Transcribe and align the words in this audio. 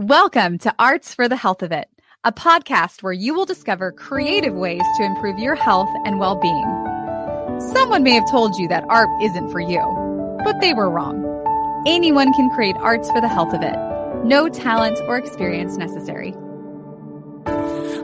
Welcome 0.00 0.58
to 0.58 0.72
Arts 0.78 1.12
for 1.12 1.28
the 1.28 1.34
Health 1.34 1.60
of 1.60 1.72
It, 1.72 1.88
a 2.22 2.30
podcast 2.30 3.02
where 3.02 3.12
you 3.12 3.34
will 3.34 3.46
discover 3.46 3.90
creative 3.90 4.54
ways 4.54 4.84
to 4.96 5.02
improve 5.02 5.40
your 5.40 5.56
health 5.56 5.88
and 6.04 6.20
well 6.20 6.36
being. 6.36 7.60
Someone 7.72 8.04
may 8.04 8.12
have 8.12 8.30
told 8.30 8.56
you 8.58 8.68
that 8.68 8.84
art 8.88 9.08
isn't 9.20 9.50
for 9.50 9.58
you, 9.58 9.82
but 10.44 10.60
they 10.60 10.72
were 10.72 10.88
wrong. 10.88 11.24
Anyone 11.84 12.32
can 12.32 12.48
create 12.50 12.76
arts 12.76 13.10
for 13.10 13.20
the 13.20 13.26
health 13.26 13.52
of 13.52 13.62
it. 13.62 13.74
No 14.24 14.48
talent 14.48 15.00
or 15.08 15.18
experience 15.18 15.76
necessary. 15.76 16.32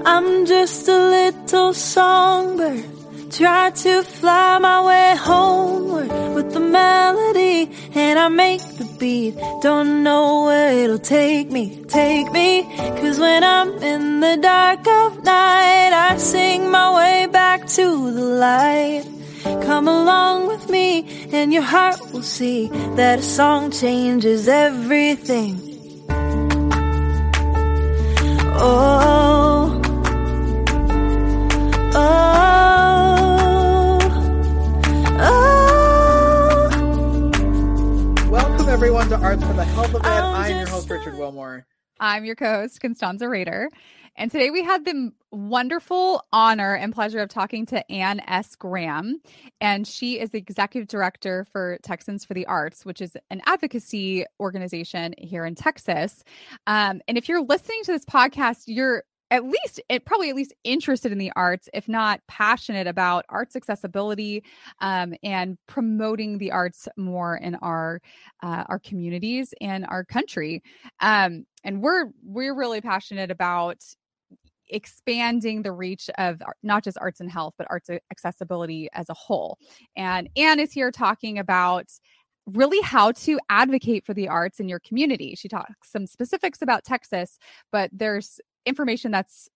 I'm 0.04 0.46
just 0.46 0.88
a 0.88 0.98
little 0.98 1.72
songbird 1.72 2.93
Try 3.34 3.70
to 3.70 4.04
fly 4.04 4.60
my 4.60 4.80
way 4.86 5.16
homeward 5.18 6.08
with 6.36 6.52
the 6.52 6.60
melody 6.60 7.68
and 7.92 8.16
I 8.16 8.28
make 8.28 8.60
the 8.78 8.84
beat. 9.00 9.34
Don't 9.60 10.04
know 10.04 10.44
where 10.44 10.72
it'll 10.72 11.00
take 11.00 11.50
me, 11.50 11.82
take 11.88 12.30
me. 12.30 12.62
Cause 13.00 13.18
when 13.18 13.42
I'm 13.42 13.70
in 13.82 14.20
the 14.20 14.36
dark 14.40 14.86
of 14.86 15.24
night, 15.24 15.90
I 15.92 16.16
sing 16.16 16.70
my 16.70 16.94
way 16.96 17.26
back 17.26 17.66
to 17.70 18.12
the 18.12 18.22
light. 18.22 19.04
Come 19.66 19.88
along 19.88 20.46
with 20.46 20.70
me 20.70 21.28
and 21.32 21.52
your 21.52 21.64
heart 21.64 21.98
will 22.12 22.22
see 22.22 22.68
that 22.94 23.18
a 23.18 23.22
song 23.22 23.72
changes 23.72 24.46
everything. 24.46 25.58
Oh, 28.56 29.82
oh. 31.96 32.93
Everyone 38.74 39.08
to 39.08 39.16
Arts 39.16 39.44
for 39.44 39.52
the 39.52 39.64
Health 39.64 39.94
of 39.94 40.00
It. 40.00 40.04
I'm 40.04 40.56
your 40.56 40.66
host, 40.66 40.90
Richard 40.90 41.16
Wilmore. 41.16 41.64
I'm 42.00 42.24
your 42.24 42.34
co-host, 42.34 42.80
Constanza 42.80 43.28
Rader. 43.28 43.70
And 44.16 44.32
today 44.32 44.50
we 44.50 44.64
had 44.64 44.84
the 44.84 45.12
wonderful 45.30 46.24
honor 46.32 46.74
and 46.74 46.92
pleasure 46.92 47.20
of 47.20 47.28
talking 47.28 47.66
to 47.66 47.88
Anne 47.88 48.18
S. 48.26 48.56
Graham. 48.56 49.20
And 49.60 49.86
she 49.86 50.18
is 50.18 50.30
the 50.30 50.38
executive 50.38 50.88
director 50.88 51.46
for 51.52 51.78
Texans 51.84 52.24
for 52.24 52.34
the 52.34 52.46
Arts, 52.46 52.84
which 52.84 53.00
is 53.00 53.16
an 53.30 53.42
advocacy 53.46 54.24
organization 54.40 55.14
here 55.18 55.44
in 55.44 55.54
Texas. 55.54 56.24
Um, 56.66 57.00
and 57.06 57.16
if 57.16 57.28
you're 57.28 57.44
listening 57.44 57.84
to 57.84 57.92
this 57.92 58.04
podcast, 58.04 58.64
you're 58.66 59.04
at 59.30 59.44
least 59.44 59.80
it 59.88 60.04
probably 60.04 60.30
at 60.30 60.36
least 60.36 60.54
interested 60.64 61.10
in 61.12 61.18
the 61.18 61.32
arts 61.36 61.68
if 61.72 61.88
not 61.88 62.20
passionate 62.28 62.86
about 62.86 63.24
arts 63.28 63.56
accessibility 63.56 64.42
um, 64.80 65.14
and 65.22 65.58
promoting 65.66 66.38
the 66.38 66.52
arts 66.52 66.88
more 66.96 67.36
in 67.36 67.54
our 67.56 68.00
uh, 68.42 68.64
our 68.68 68.78
communities 68.78 69.54
and 69.60 69.86
our 69.88 70.04
country 70.04 70.62
um, 71.00 71.44
and 71.64 71.80
we're 71.80 72.06
we're 72.22 72.54
really 72.54 72.80
passionate 72.80 73.30
about 73.30 73.78
expanding 74.68 75.62
the 75.62 75.72
reach 75.72 76.08
of 76.16 76.42
not 76.62 76.82
just 76.82 76.98
arts 76.98 77.20
and 77.20 77.30
health 77.30 77.54
but 77.58 77.66
arts 77.68 77.90
accessibility 78.10 78.88
as 78.94 79.08
a 79.10 79.14
whole 79.14 79.58
and 79.96 80.28
anne 80.36 80.58
is 80.58 80.72
here 80.72 80.90
talking 80.90 81.38
about 81.38 81.86
really 82.46 82.80
how 82.82 83.12
to 83.12 83.38
advocate 83.48 84.04
for 84.04 84.14
the 84.14 84.28
arts 84.28 84.60
in 84.60 84.68
your 84.68 84.80
community. 84.80 85.34
She 85.34 85.48
talks 85.48 85.90
some 85.90 86.06
specifics 86.06 86.60
about 86.60 86.84
Texas, 86.84 87.38
but 87.72 87.90
there's 87.92 88.40
information 88.66 89.10
that's 89.10 89.48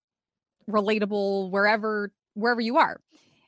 relatable 0.68 1.50
wherever 1.50 2.12
wherever 2.34 2.60
you 2.60 2.76
are. 2.76 3.00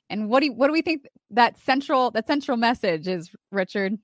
And 0.08 0.28
what 0.28 0.40
do 0.40 0.46
you, 0.46 0.52
what 0.52 0.66
do 0.66 0.72
we 0.72 0.82
think 0.82 1.06
that 1.30 1.58
central 1.58 2.10
that 2.12 2.26
central 2.26 2.56
message 2.56 3.06
is, 3.06 3.30
Richard? 3.52 3.96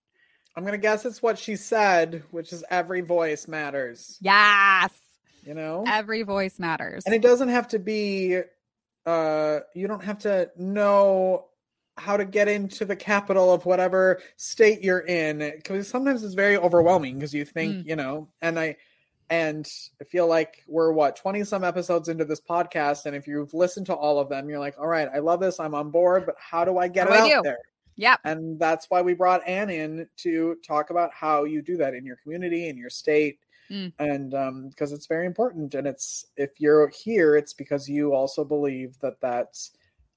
I'm 0.57 0.65
gonna 0.65 0.79
guess 0.79 1.05
it's 1.05 1.23
what 1.23 1.39
she 1.39 1.57
said, 1.57 2.23
which 2.31 2.53
is 2.53 2.65
every 2.71 3.01
voice 3.01 3.49
matters. 3.49 4.17
Yes. 4.21 4.91
You 5.45 5.55
know, 5.55 5.85
every 5.87 6.23
voice 6.23 6.59
matters, 6.59 7.05
and 7.07 7.15
it 7.15 7.23
doesn't 7.23 7.51
have 7.51 7.69
to 7.69 7.79
be. 7.79 8.41
Uh, 9.05 9.61
you 9.75 9.87
don't 9.87 10.03
have 10.03 10.19
to 10.21 10.51
know 10.57 11.47
how 11.97 12.17
to 12.17 12.25
get 12.25 12.49
into 12.49 12.85
the 12.85 12.97
capital 12.97 13.53
of 13.53 13.65
whatever 13.65 14.21
state 14.37 14.83
you're 14.83 15.07
in 15.07 15.39
because 15.39 15.89
sometimes 15.89 16.23
it's 16.23 16.35
very 16.35 16.57
overwhelming 16.57 17.15
because 17.15 17.33
you 17.33 17.45
think 17.45 17.75
mm. 17.75 17.87
you 17.87 17.97
know 17.97 18.29
and 18.43 18.59
i 18.59 18.77
and 19.31 19.69
i 20.01 20.05
feel 20.05 20.27
like 20.27 20.65
we're 20.67 20.93
what 20.93 21.17
20 21.17 21.45
some 21.45 21.65
episodes 21.65 22.09
into 22.09 22.25
this 22.25 22.41
podcast 22.41 23.07
and 23.07 23.17
if 23.17 23.27
you've 23.27 23.53
listened 23.55 23.87
to 23.87 23.95
all 23.95 24.19
of 24.19 24.29
them 24.29 24.49
you're 24.49 24.59
like 24.59 24.79
all 24.79 24.87
right 24.87 25.09
i 25.15 25.19
love 25.19 25.41
this. 25.41 25.59
I'm 25.61 25.75
on 25.75 25.91
board 25.91 26.27
but 26.27 26.37
how 26.39 26.65
do 26.65 26.79
i 26.79 26.89
get 26.89 27.09
how 27.09 27.27
it 27.27 27.33
out 27.33 27.45
there? 27.45 27.59
Yeah 27.97 28.17
and 28.25 28.59
that's 28.59 28.91
why 28.91 29.03
we 29.03 29.15
brought 29.15 29.47
anne 29.47 29.71
in 29.71 30.07
to 30.19 30.57
talk 30.67 30.91
about 30.91 31.13
how 31.13 31.45
you 31.45 31.63
do 31.63 31.77
that 31.79 31.95
in 31.95 32.05
your 32.05 32.17
community 32.17 32.69
in 32.69 32.77
your 32.77 32.91
state 32.91 33.39
mm. 33.71 33.93
and 33.99 34.35
um 34.35 34.69
because 34.69 34.93
it's 34.93 35.07
very 35.07 35.27
important 35.27 35.75
and 35.75 35.87
it's 35.87 36.27
if 36.37 36.61
you're 36.61 36.89
here 36.89 37.37
it's 37.37 37.55
because 37.55 37.89
you 37.89 38.13
also 38.13 38.45
believe 38.45 38.99
that 39.01 39.21
that's 39.21 39.73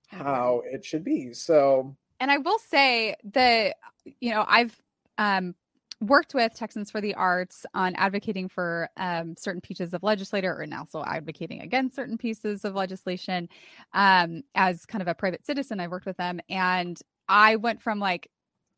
how 0.09 0.61
it 0.65 0.83
should 0.83 1.03
be. 1.03 1.33
So, 1.33 1.95
and 2.19 2.31
I 2.31 2.37
will 2.37 2.59
say 2.59 3.15
that, 3.33 3.75
you 4.19 4.31
know, 4.31 4.45
I've 4.47 4.79
um, 5.17 5.55
worked 6.01 6.33
with 6.33 6.53
Texans 6.55 6.89
for 6.89 7.01
the 7.01 7.13
Arts 7.15 7.65
on 7.73 7.93
advocating 7.95 8.47
for 8.47 8.89
um, 8.97 9.35
certain 9.37 9.61
pieces 9.61 9.93
of 9.93 10.03
legislature 10.03 10.59
and 10.59 10.73
also 10.73 11.03
advocating 11.05 11.61
against 11.61 11.95
certain 11.95 12.17
pieces 12.17 12.63
of 12.63 12.75
legislation. 12.75 13.49
Um, 13.93 14.43
as 14.55 14.85
kind 14.85 15.01
of 15.01 15.07
a 15.07 15.15
private 15.15 15.45
citizen, 15.45 15.79
I 15.79 15.87
worked 15.87 16.05
with 16.05 16.17
them 16.17 16.39
and 16.49 16.99
I 17.27 17.57
went 17.57 17.81
from 17.81 17.99
like 17.99 18.29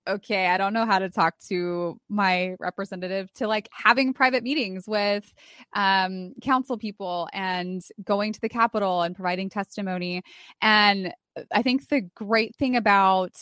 okay, 0.07 0.47
I 0.47 0.57
don't 0.57 0.73
know 0.73 0.85
how 0.85 0.99
to 0.99 1.09
talk 1.09 1.37
to 1.49 1.99
my 2.09 2.55
representative 2.59 3.31
to 3.33 3.47
like 3.47 3.69
having 3.71 4.13
private 4.13 4.43
meetings 4.43 4.85
with 4.87 5.31
um, 5.75 6.33
council 6.41 6.77
people 6.77 7.29
and 7.33 7.83
going 8.03 8.33
to 8.33 8.41
the 8.41 8.49
Capitol 8.49 9.03
and 9.03 9.15
providing 9.15 9.49
testimony. 9.49 10.23
And 10.61 11.13
I 11.51 11.61
think 11.61 11.87
the 11.87 12.01
great 12.15 12.55
thing 12.55 12.75
about 12.75 13.35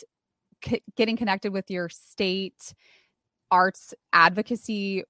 c- 0.64 0.82
getting 0.96 1.16
connected 1.16 1.52
with 1.52 1.70
your 1.70 1.88
state 1.88 2.74
arts 3.50 3.94
advocacy 4.12 5.04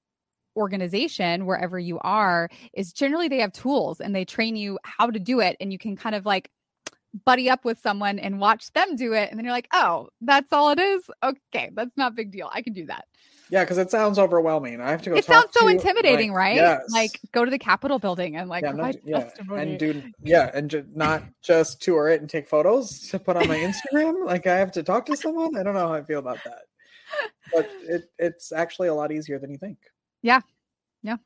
organization 0.56 1.46
wherever 1.46 1.78
you 1.78 1.98
are 2.00 2.48
is 2.74 2.92
generally 2.92 3.28
they 3.28 3.38
have 3.38 3.52
tools 3.52 4.00
and 4.00 4.14
they 4.14 4.24
train 4.24 4.56
you 4.56 4.78
how 4.84 5.10
to 5.10 5.18
do 5.18 5.40
it 5.40 5.56
and 5.60 5.72
you 5.72 5.78
can 5.78 5.96
kind 5.96 6.14
of 6.14 6.26
like 6.26 6.50
buddy 7.24 7.50
up 7.50 7.64
with 7.64 7.78
someone 7.80 8.18
and 8.20 8.38
watch 8.38 8.72
them 8.72 8.94
do 8.94 9.12
it 9.12 9.30
and 9.30 9.38
then 9.38 9.44
you're 9.44 9.54
like 9.54 9.68
oh 9.72 10.08
that's 10.20 10.52
all 10.52 10.70
it 10.70 10.78
is? 10.78 11.02
Okay 11.22 11.70
that's 11.74 11.96
not 11.96 12.14
big 12.14 12.30
deal. 12.30 12.50
I 12.52 12.62
can 12.62 12.72
do 12.72 12.86
that. 12.86 13.06
Yeah 13.50 13.64
because 13.64 13.78
it 13.78 13.90
sounds 13.90 14.18
overwhelming. 14.18 14.80
I 14.80 14.90
have 14.90 15.02
to 15.02 15.10
go 15.10 15.16
it 15.16 15.24
sounds 15.24 15.50
so 15.52 15.66
intimidating 15.68 16.32
right? 16.32 16.56
yes. 16.56 16.82
like 16.92 17.18
go 17.32 17.44
to 17.44 17.50
the 17.50 17.58
capitol 17.58 17.98
building 17.98 18.36
and 18.36 18.48
like 18.48 18.62
yeah, 18.62 18.72
not, 18.72 18.96
yeah. 19.04 19.28
and 19.52 19.78
do 19.78 20.02
yeah 20.22 20.50
and 20.52 20.70
ju- 20.70 20.86
not 20.94 21.24
just 21.42 21.82
tour 21.82 22.08
it 22.08 22.20
and 22.20 22.30
take 22.30 22.48
photos 22.48 23.08
to 23.08 23.18
put 23.18 23.36
on 23.36 23.48
my 23.48 23.56
instagram? 23.92 24.24
Like 24.24 24.46
i 24.46 24.56
have 24.56 24.72
to 24.72 24.82
talk 24.82 25.06
to 25.06 25.16
someone? 25.16 25.56
I 25.56 25.62
don't 25.62 25.74
know 25.74 25.88
how 25.88 25.94
i 25.94 26.02
feel 26.02 26.20
about 26.20 26.38
that 26.44 26.62
but 27.54 27.70
it, 27.82 28.10
it's 28.18 28.52
actually 28.52 28.88
a 28.88 28.94
lot 28.94 29.12
easier 29.12 29.38
than 29.38 29.50
you 29.50 29.58
think. 29.58 29.78
Yeah. 30.22 30.40
Yeah. 31.02 31.16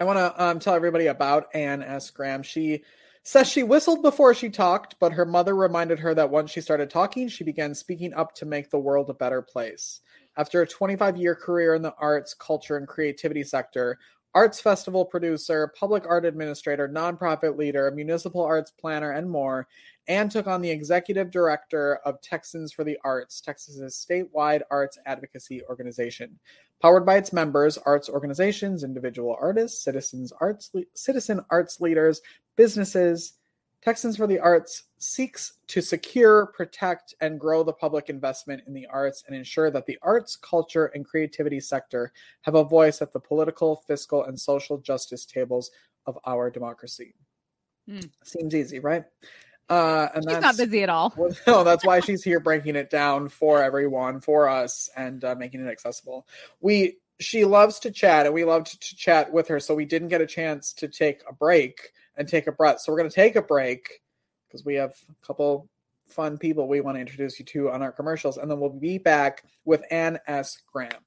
I 0.00 0.04
want 0.04 0.18
to 0.18 0.42
um, 0.42 0.58
tell 0.58 0.74
everybody 0.74 1.06
about 1.06 1.48
anne 1.54 1.82
s. 1.82 2.10
Graham. 2.10 2.42
She 2.42 2.82
says 3.22 3.48
she 3.48 3.62
whistled 3.62 4.02
before 4.02 4.34
she 4.34 4.50
talked, 4.50 4.96
but 4.98 5.12
her 5.12 5.24
mother 5.24 5.54
reminded 5.54 6.00
her 6.00 6.14
that 6.14 6.30
once 6.30 6.50
she 6.50 6.60
started 6.60 6.90
talking, 6.90 7.28
she 7.28 7.44
began 7.44 7.74
speaking 7.74 8.12
up 8.14 8.34
to 8.34 8.46
make 8.46 8.70
the 8.70 8.78
world 8.78 9.10
a 9.10 9.14
better 9.14 9.40
place. 9.40 10.00
After 10.36 10.62
a 10.62 10.66
25 10.66 11.16
year 11.16 11.34
career 11.34 11.74
in 11.74 11.82
the 11.82 11.94
arts, 11.98 12.34
culture, 12.34 12.76
and 12.76 12.88
creativity 12.88 13.44
sector, 13.44 13.98
arts 14.34 14.60
festival 14.60 15.04
producer, 15.04 15.72
public 15.78 16.04
art 16.08 16.24
administrator, 16.24 16.88
nonprofit 16.88 17.56
leader, 17.56 17.90
municipal 17.90 18.42
arts 18.42 18.70
planner, 18.70 19.12
and 19.12 19.30
more, 19.30 19.68
Anne 20.08 20.28
took 20.28 20.46
on 20.46 20.60
the 20.60 20.70
executive 20.70 21.30
director 21.30 22.00
of 22.04 22.20
Texans 22.20 22.72
for 22.72 22.84
the 22.84 22.98
Arts, 23.04 23.40
Texas's 23.40 23.94
statewide 23.94 24.62
arts 24.70 24.98
advocacy 25.06 25.62
organization. 25.64 26.38
Powered 26.80 27.06
by 27.06 27.16
its 27.16 27.32
members, 27.32 27.78
arts 27.78 28.08
organizations, 28.08 28.82
individual 28.82 29.36
artists, 29.40 29.84
citizens 29.84 30.32
arts 30.40 30.70
citizen 30.94 31.40
arts 31.50 31.80
leaders, 31.80 32.20
businesses, 32.56 33.34
Texans 33.82 34.16
for 34.16 34.28
the 34.28 34.38
Arts 34.38 34.84
seeks 34.98 35.54
to 35.66 35.80
secure, 35.80 36.46
protect, 36.46 37.16
and 37.20 37.40
grow 37.40 37.64
the 37.64 37.72
public 37.72 38.08
investment 38.08 38.62
in 38.68 38.72
the 38.72 38.86
arts 38.86 39.24
and 39.26 39.34
ensure 39.34 39.72
that 39.72 39.86
the 39.86 39.98
arts, 40.02 40.36
culture, 40.36 40.86
and 40.94 41.04
creativity 41.04 41.58
sector 41.58 42.12
have 42.42 42.54
a 42.54 42.62
voice 42.62 43.02
at 43.02 43.12
the 43.12 43.18
political, 43.18 43.82
fiscal, 43.88 44.24
and 44.24 44.38
social 44.38 44.78
justice 44.78 45.26
tables 45.26 45.72
of 46.06 46.16
our 46.24 46.48
democracy. 46.48 47.14
Mm. 47.90 48.08
Seems 48.22 48.54
easy, 48.54 48.78
right? 48.78 49.04
Uh, 49.72 50.10
and 50.14 50.24
she's 50.28 50.40
not 50.40 50.56
busy 50.58 50.82
at 50.82 50.90
all. 50.90 51.14
No, 51.46 51.64
that's 51.64 51.82
why 51.82 52.00
she's 52.00 52.22
here 52.22 52.40
breaking 52.40 52.76
it 52.76 52.90
down 52.90 53.30
for 53.30 53.62
everyone, 53.62 54.20
for 54.20 54.46
us, 54.46 54.90
and 54.98 55.24
uh, 55.24 55.34
making 55.34 55.66
it 55.66 55.70
accessible. 55.70 56.26
We 56.60 56.98
she 57.20 57.46
loves 57.46 57.78
to 57.80 57.90
chat, 57.90 58.26
and 58.26 58.34
we 58.34 58.44
loved 58.44 58.82
to 58.82 58.96
chat 58.96 59.32
with 59.32 59.48
her, 59.48 59.58
so 59.60 59.74
we 59.74 59.86
didn't 59.86 60.08
get 60.08 60.20
a 60.20 60.26
chance 60.26 60.74
to 60.74 60.88
take 60.88 61.22
a 61.26 61.32
break 61.32 61.92
and 62.16 62.28
take 62.28 62.48
a 62.48 62.52
breath. 62.52 62.80
So 62.80 62.92
we're 62.92 62.98
going 62.98 63.08
to 63.08 63.14
take 63.14 63.34
a 63.34 63.40
break 63.42 64.02
because 64.46 64.62
we 64.62 64.74
have 64.74 64.92
a 65.08 65.26
couple 65.26 65.70
fun 66.06 66.36
people 66.36 66.68
we 66.68 66.82
want 66.82 66.96
to 66.96 67.00
introduce 67.00 67.38
you 67.38 67.46
to 67.46 67.70
on 67.70 67.80
our 67.80 67.92
commercials, 67.92 68.36
and 68.36 68.50
then 68.50 68.60
we'll 68.60 68.68
be 68.68 68.98
back 68.98 69.44
with 69.64 69.82
Anne 69.90 70.18
S. 70.26 70.58
Graham. 70.70 71.00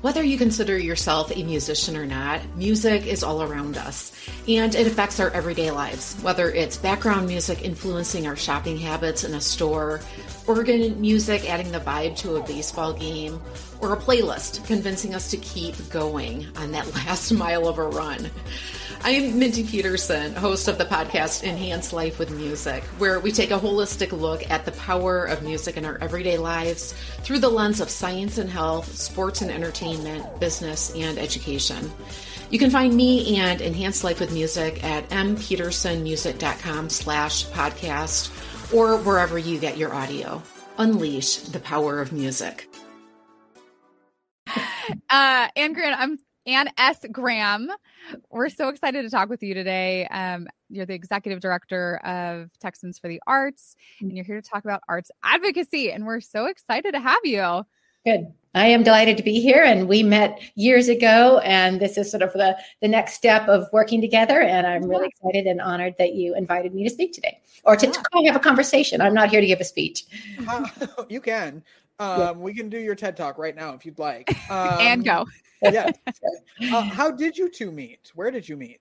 Whether 0.00 0.22
you 0.22 0.38
consider 0.38 0.78
yourself 0.78 1.32
a 1.34 1.42
musician 1.42 1.96
or 1.96 2.06
not, 2.06 2.40
music 2.54 3.04
is 3.04 3.24
all 3.24 3.42
around 3.42 3.76
us 3.76 4.12
and 4.46 4.72
it 4.72 4.86
affects 4.86 5.18
our 5.18 5.30
everyday 5.30 5.72
lives. 5.72 6.14
Whether 6.22 6.52
it's 6.52 6.76
background 6.76 7.26
music 7.26 7.64
influencing 7.64 8.28
our 8.28 8.36
shopping 8.36 8.78
habits 8.78 9.24
in 9.24 9.34
a 9.34 9.40
store, 9.40 10.00
organ 10.46 11.00
music 11.00 11.50
adding 11.50 11.72
the 11.72 11.80
vibe 11.80 12.16
to 12.18 12.36
a 12.36 12.46
baseball 12.46 12.92
game, 12.92 13.40
or 13.80 13.92
a 13.92 13.96
playlist 13.96 14.64
convincing 14.66 15.16
us 15.16 15.30
to 15.32 15.36
keep 15.38 15.74
going 15.90 16.46
on 16.56 16.70
that 16.72 16.94
last 16.94 17.32
mile 17.32 17.66
of 17.66 17.78
a 17.78 17.88
run. 17.88 18.30
I 19.04 19.10
am 19.10 19.38
Mindy 19.38 19.62
Peterson, 19.62 20.34
host 20.34 20.66
of 20.66 20.76
the 20.76 20.84
podcast 20.84 21.44
Enhance 21.44 21.92
Life 21.92 22.18
with 22.18 22.32
Music, 22.32 22.82
where 22.98 23.20
we 23.20 23.30
take 23.30 23.52
a 23.52 23.58
holistic 23.58 24.10
look 24.10 24.50
at 24.50 24.64
the 24.64 24.72
power 24.72 25.24
of 25.24 25.44
music 25.44 25.76
in 25.76 25.84
our 25.84 25.98
everyday 26.00 26.36
lives 26.36 26.94
through 27.22 27.38
the 27.38 27.48
lens 27.48 27.80
of 27.80 27.90
science 27.90 28.38
and 28.38 28.50
health, 28.50 28.92
sports 28.96 29.40
and 29.40 29.52
entertainment, 29.52 29.87
business, 30.38 30.94
and 30.94 31.18
education. 31.18 31.90
You 32.50 32.58
can 32.58 32.70
find 32.70 32.94
me 32.94 33.36
and 33.38 33.60
Enhance 33.60 34.04
Life 34.04 34.20
with 34.20 34.32
Music 34.32 34.82
at 34.82 35.08
mpetersonmusic.com 35.10 36.88
slash 36.88 37.46
podcast 37.46 38.74
or 38.74 38.96
wherever 38.98 39.38
you 39.38 39.58
get 39.58 39.76
your 39.76 39.94
audio. 39.94 40.42
Unleash 40.78 41.36
the 41.36 41.60
power 41.60 42.00
of 42.00 42.12
music. 42.12 42.68
Uh, 45.10 45.48
Anne 45.56 45.74
Grant, 45.74 46.00
I'm 46.00 46.18
Anne 46.46 46.70
S. 46.78 47.04
Graham. 47.12 47.68
We're 48.30 48.48
so 48.48 48.68
excited 48.68 49.02
to 49.02 49.10
talk 49.10 49.28
with 49.28 49.42
you 49.42 49.52
today. 49.52 50.06
Um, 50.06 50.48
you're 50.70 50.86
the 50.86 50.94
executive 50.94 51.40
director 51.40 51.96
of 51.98 52.48
Texans 52.58 52.98
for 52.98 53.08
the 53.08 53.20
Arts, 53.26 53.76
and 54.00 54.10
you're 54.12 54.24
here 54.24 54.40
to 54.40 54.48
talk 54.48 54.64
about 54.64 54.80
arts 54.88 55.10
advocacy. 55.22 55.92
And 55.92 56.06
we're 56.06 56.20
so 56.20 56.46
excited 56.46 56.92
to 56.92 57.00
have 57.00 57.20
you. 57.24 57.64
Good. 58.06 58.32
I 58.54 58.66
am 58.66 58.82
delighted 58.82 59.16
to 59.18 59.22
be 59.22 59.40
here. 59.40 59.62
And 59.62 59.88
we 59.88 60.02
met 60.02 60.40
years 60.54 60.88
ago, 60.88 61.38
and 61.38 61.80
this 61.80 61.98
is 61.98 62.10
sort 62.10 62.22
of 62.22 62.32
the, 62.32 62.56
the 62.80 62.88
next 62.88 63.14
step 63.14 63.48
of 63.48 63.68
working 63.72 64.00
together. 64.00 64.40
And 64.40 64.66
I'm 64.66 64.84
really 64.84 65.08
excited 65.08 65.46
and 65.46 65.60
honored 65.60 65.94
that 65.98 66.14
you 66.14 66.34
invited 66.34 66.74
me 66.74 66.84
to 66.84 66.90
speak 66.90 67.12
today 67.12 67.40
or 67.64 67.76
to, 67.76 67.86
yeah. 67.86 68.32
have 68.32 68.36
a 68.36 68.40
conversation. 68.40 69.00
I'm 69.00 69.14
not 69.14 69.30
here 69.30 69.40
to 69.40 69.46
give 69.46 69.60
a 69.60 69.64
speech. 69.64 70.04
Uh, 70.46 70.66
you 71.08 71.20
can. 71.20 71.62
Um, 72.00 72.20
yeah. 72.20 72.32
We 72.32 72.54
can 72.54 72.68
do 72.68 72.78
your 72.78 72.94
TED 72.94 73.16
talk 73.16 73.38
right 73.38 73.54
now 73.54 73.74
if 73.74 73.84
you'd 73.84 73.98
like. 73.98 74.30
Um, 74.50 74.80
and 74.80 75.04
go. 75.04 75.26
yeah. 75.60 75.90
Uh, 76.72 76.80
how 76.80 77.10
did 77.10 77.36
you 77.36 77.50
two 77.50 77.70
meet? 77.70 78.10
Where 78.14 78.30
did 78.30 78.48
you 78.48 78.56
meet? 78.56 78.80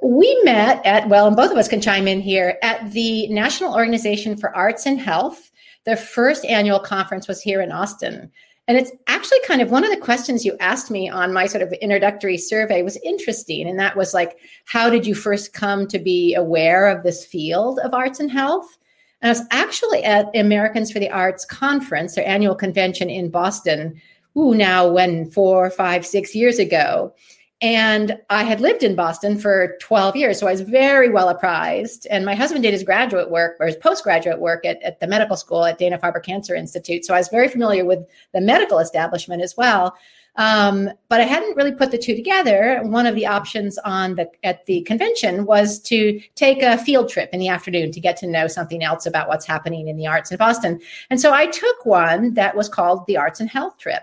We 0.00 0.40
met 0.44 0.84
at, 0.86 1.08
well, 1.08 1.26
and 1.26 1.34
both 1.34 1.50
of 1.50 1.58
us 1.58 1.66
can 1.66 1.80
chime 1.80 2.06
in 2.06 2.20
here, 2.20 2.56
at 2.62 2.92
the 2.92 3.26
National 3.28 3.74
Organization 3.74 4.36
for 4.36 4.54
Arts 4.54 4.86
and 4.86 5.00
Health. 5.00 5.50
The 5.84 5.96
first 5.96 6.44
annual 6.44 6.78
conference 6.78 7.26
was 7.26 7.42
here 7.42 7.60
in 7.60 7.72
Austin. 7.72 8.30
And 8.68 8.76
it's 8.76 8.90
actually 9.06 9.38
kind 9.46 9.62
of 9.62 9.70
one 9.70 9.84
of 9.84 9.90
the 9.90 9.96
questions 9.96 10.44
you 10.44 10.56
asked 10.58 10.90
me 10.90 11.08
on 11.08 11.32
my 11.32 11.46
sort 11.46 11.62
of 11.62 11.72
introductory 11.74 12.36
survey 12.36 12.82
was 12.82 12.98
interesting. 13.04 13.68
And 13.68 13.78
that 13.78 13.96
was 13.96 14.12
like, 14.12 14.38
how 14.64 14.90
did 14.90 15.06
you 15.06 15.14
first 15.14 15.52
come 15.52 15.86
to 15.86 15.98
be 16.00 16.34
aware 16.34 16.88
of 16.88 17.04
this 17.04 17.24
field 17.24 17.78
of 17.84 17.94
arts 17.94 18.18
and 18.18 18.30
health? 18.30 18.76
And 19.22 19.30
I 19.30 19.32
was 19.32 19.46
actually 19.50 20.02
at 20.04 20.34
Americans 20.36 20.90
for 20.90 20.98
the 20.98 21.10
Arts 21.10 21.44
conference, 21.44 22.14
their 22.14 22.26
annual 22.26 22.54
convention 22.54 23.08
in 23.08 23.30
Boston, 23.30 24.00
ooh, 24.36 24.54
now 24.54 24.88
when 24.88 25.30
four, 25.30 25.70
five, 25.70 26.04
six 26.04 26.34
years 26.34 26.58
ago. 26.58 27.14
And 27.62 28.18
I 28.28 28.42
had 28.42 28.60
lived 28.60 28.82
in 28.82 28.94
Boston 28.94 29.38
for 29.38 29.78
12 29.80 30.14
years, 30.16 30.38
so 30.38 30.46
I 30.46 30.52
was 30.52 30.60
very 30.60 31.08
well 31.08 31.30
apprised. 31.30 32.06
And 32.10 32.26
my 32.26 32.34
husband 32.34 32.62
did 32.62 32.74
his 32.74 32.82
graduate 32.82 33.30
work 33.30 33.56
or 33.60 33.66
his 33.66 33.76
postgraduate 33.76 34.40
work 34.40 34.66
at, 34.66 34.82
at 34.82 35.00
the 35.00 35.06
medical 35.06 35.36
school 35.36 35.64
at 35.64 35.78
Dana 35.78 35.98
Farber 35.98 36.22
Cancer 36.22 36.54
Institute. 36.54 37.06
So 37.06 37.14
I 37.14 37.18
was 37.18 37.28
very 37.28 37.48
familiar 37.48 37.86
with 37.86 38.00
the 38.34 38.42
medical 38.42 38.78
establishment 38.78 39.42
as 39.42 39.56
well. 39.56 39.96
Um, 40.38 40.90
but 41.08 41.20
I 41.20 41.24
hadn't 41.24 41.56
really 41.56 41.72
put 41.72 41.90
the 41.90 41.98
two 41.98 42.14
together. 42.14 42.80
One 42.84 43.06
of 43.06 43.14
the 43.14 43.26
options 43.26 43.78
on 43.78 44.16
the 44.16 44.30
at 44.44 44.66
the 44.66 44.82
convention 44.82 45.46
was 45.46 45.80
to 45.84 46.20
take 46.34 46.62
a 46.62 46.76
field 46.76 47.08
trip 47.08 47.30
in 47.32 47.40
the 47.40 47.48
afternoon 47.48 47.90
to 47.92 48.00
get 48.00 48.18
to 48.18 48.26
know 48.26 48.46
something 48.46 48.82
else 48.82 49.06
about 49.06 49.28
what's 49.28 49.46
happening 49.46 49.88
in 49.88 49.96
the 49.96 50.06
arts 50.06 50.30
in 50.30 50.36
Boston. 50.36 50.80
And 51.08 51.20
so 51.20 51.32
I 51.32 51.46
took 51.46 51.86
one 51.86 52.34
that 52.34 52.54
was 52.54 52.68
called 52.68 53.06
the 53.06 53.16
Arts 53.16 53.40
and 53.40 53.48
Health 53.48 53.78
Trip. 53.78 54.02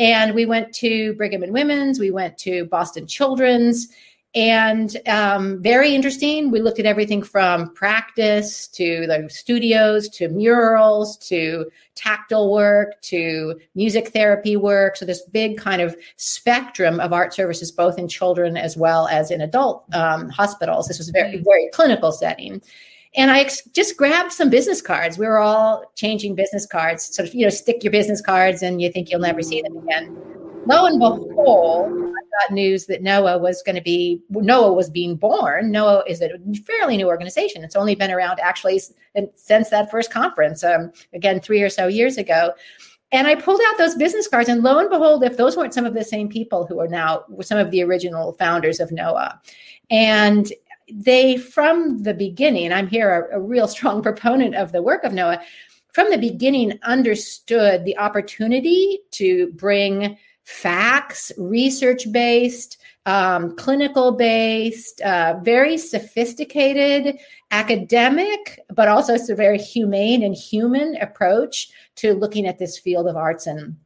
And 0.00 0.34
we 0.34 0.46
went 0.46 0.72
to 0.76 1.12
Brigham 1.14 1.42
and 1.42 1.52
Women's, 1.52 2.00
we 2.00 2.10
went 2.10 2.38
to 2.38 2.64
Boston 2.64 3.06
Children's, 3.06 3.88
and 4.34 4.96
um, 5.08 5.60
very 5.60 5.94
interesting. 5.94 6.50
We 6.50 6.60
looked 6.60 6.78
at 6.78 6.86
everything 6.86 7.20
from 7.20 7.74
practice 7.74 8.68
to 8.68 9.06
the 9.06 9.28
studios 9.28 10.08
to 10.10 10.28
murals 10.28 11.18
to 11.28 11.66
tactile 11.96 12.50
work 12.50 13.00
to 13.02 13.60
music 13.74 14.08
therapy 14.08 14.56
work. 14.56 14.96
So, 14.96 15.04
this 15.04 15.22
big 15.32 15.58
kind 15.58 15.82
of 15.82 15.96
spectrum 16.16 17.00
of 17.00 17.12
art 17.12 17.34
services, 17.34 17.70
both 17.70 17.98
in 17.98 18.08
children 18.08 18.56
as 18.56 18.76
well 18.76 19.06
as 19.08 19.30
in 19.30 19.40
adult 19.40 19.84
um, 19.92 20.28
hospitals. 20.30 20.86
This 20.86 20.98
was 20.98 21.08
a 21.08 21.12
very, 21.12 21.38
very 21.38 21.68
clinical 21.72 22.12
setting. 22.12 22.62
And 23.16 23.30
I 23.30 23.40
ex- 23.40 23.64
just 23.72 23.96
grabbed 23.96 24.32
some 24.32 24.50
business 24.50 24.80
cards. 24.80 25.18
We 25.18 25.26
were 25.26 25.38
all 25.38 25.84
changing 25.96 26.36
business 26.36 26.66
cards. 26.66 27.14
Sort 27.14 27.28
of, 27.28 27.34
you 27.34 27.44
know, 27.44 27.50
stick 27.50 27.82
your 27.82 27.90
business 27.90 28.20
cards 28.20 28.62
and 28.62 28.80
you 28.80 28.90
think 28.92 29.10
you'll 29.10 29.20
never 29.20 29.42
see 29.42 29.62
them 29.62 29.76
again. 29.78 30.16
Lo 30.66 30.86
and 30.86 31.00
behold, 31.00 31.90
I 31.90 32.46
got 32.46 32.54
news 32.54 32.86
that 32.86 33.02
Noah 33.02 33.38
was 33.38 33.62
going 33.62 33.76
to 33.76 33.82
be, 33.82 34.20
Noah 34.30 34.72
was 34.72 34.90
being 34.90 35.16
born. 35.16 35.72
Noah 35.72 36.04
is 36.06 36.20
a 36.20 36.30
fairly 36.66 36.96
new 36.96 37.08
organization. 37.08 37.64
It's 37.64 37.76
only 37.76 37.94
been 37.94 38.10
around 38.10 38.38
actually 38.40 38.80
since 39.34 39.70
that 39.70 39.90
first 39.90 40.12
conference, 40.12 40.62
um, 40.62 40.92
again, 41.14 41.40
three 41.40 41.62
or 41.62 41.70
so 41.70 41.88
years 41.88 42.18
ago. 42.18 42.52
And 43.12 43.26
I 43.26 43.34
pulled 43.34 43.60
out 43.66 43.78
those 43.78 43.96
business 43.96 44.28
cards, 44.28 44.48
and 44.48 44.62
lo 44.62 44.78
and 44.78 44.88
behold, 44.88 45.24
if 45.24 45.36
those 45.36 45.56
weren't 45.56 45.74
some 45.74 45.84
of 45.84 45.94
the 45.94 46.04
same 46.04 46.28
people 46.28 46.64
who 46.66 46.78
are 46.78 46.86
now 46.86 47.24
some 47.40 47.58
of 47.58 47.72
the 47.72 47.82
original 47.82 48.34
founders 48.34 48.78
of 48.78 48.90
NOAH. 48.92 49.32
And 49.90 50.52
they, 50.92 51.36
from 51.36 52.02
the 52.02 52.14
beginning, 52.14 52.72
I'm 52.72 52.88
here 52.88 53.28
a, 53.32 53.38
a 53.38 53.40
real 53.40 53.68
strong 53.76 54.02
proponent 54.02 54.54
of 54.54 54.72
the 54.72 54.82
work 54.82 55.04
of 55.04 55.12
Noah, 55.12 55.40
from 55.92 56.10
the 56.10 56.18
beginning 56.18 56.78
understood 56.82 57.84
the 57.84 57.98
opportunity 57.98 59.00
to 59.12 59.52
bring 59.54 60.16
facts, 60.44 61.32
research 61.36 62.10
based, 62.12 62.78
um, 63.06 63.56
clinical 63.56 64.12
based, 64.12 65.00
uh, 65.00 65.38
very 65.42 65.76
sophisticated, 65.78 67.18
academic, 67.50 68.60
but 68.74 68.88
also 68.88 69.14
it's 69.14 69.28
a 69.28 69.34
very 69.34 69.58
humane 69.58 70.22
and 70.22 70.34
human 70.34 70.96
approach 70.96 71.70
to 71.96 72.14
looking 72.14 72.46
at 72.46 72.58
this 72.58 72.78
field 72.78 73.08
of 73.08 73.16
arts 73.16 73.46
and 73.46 73.76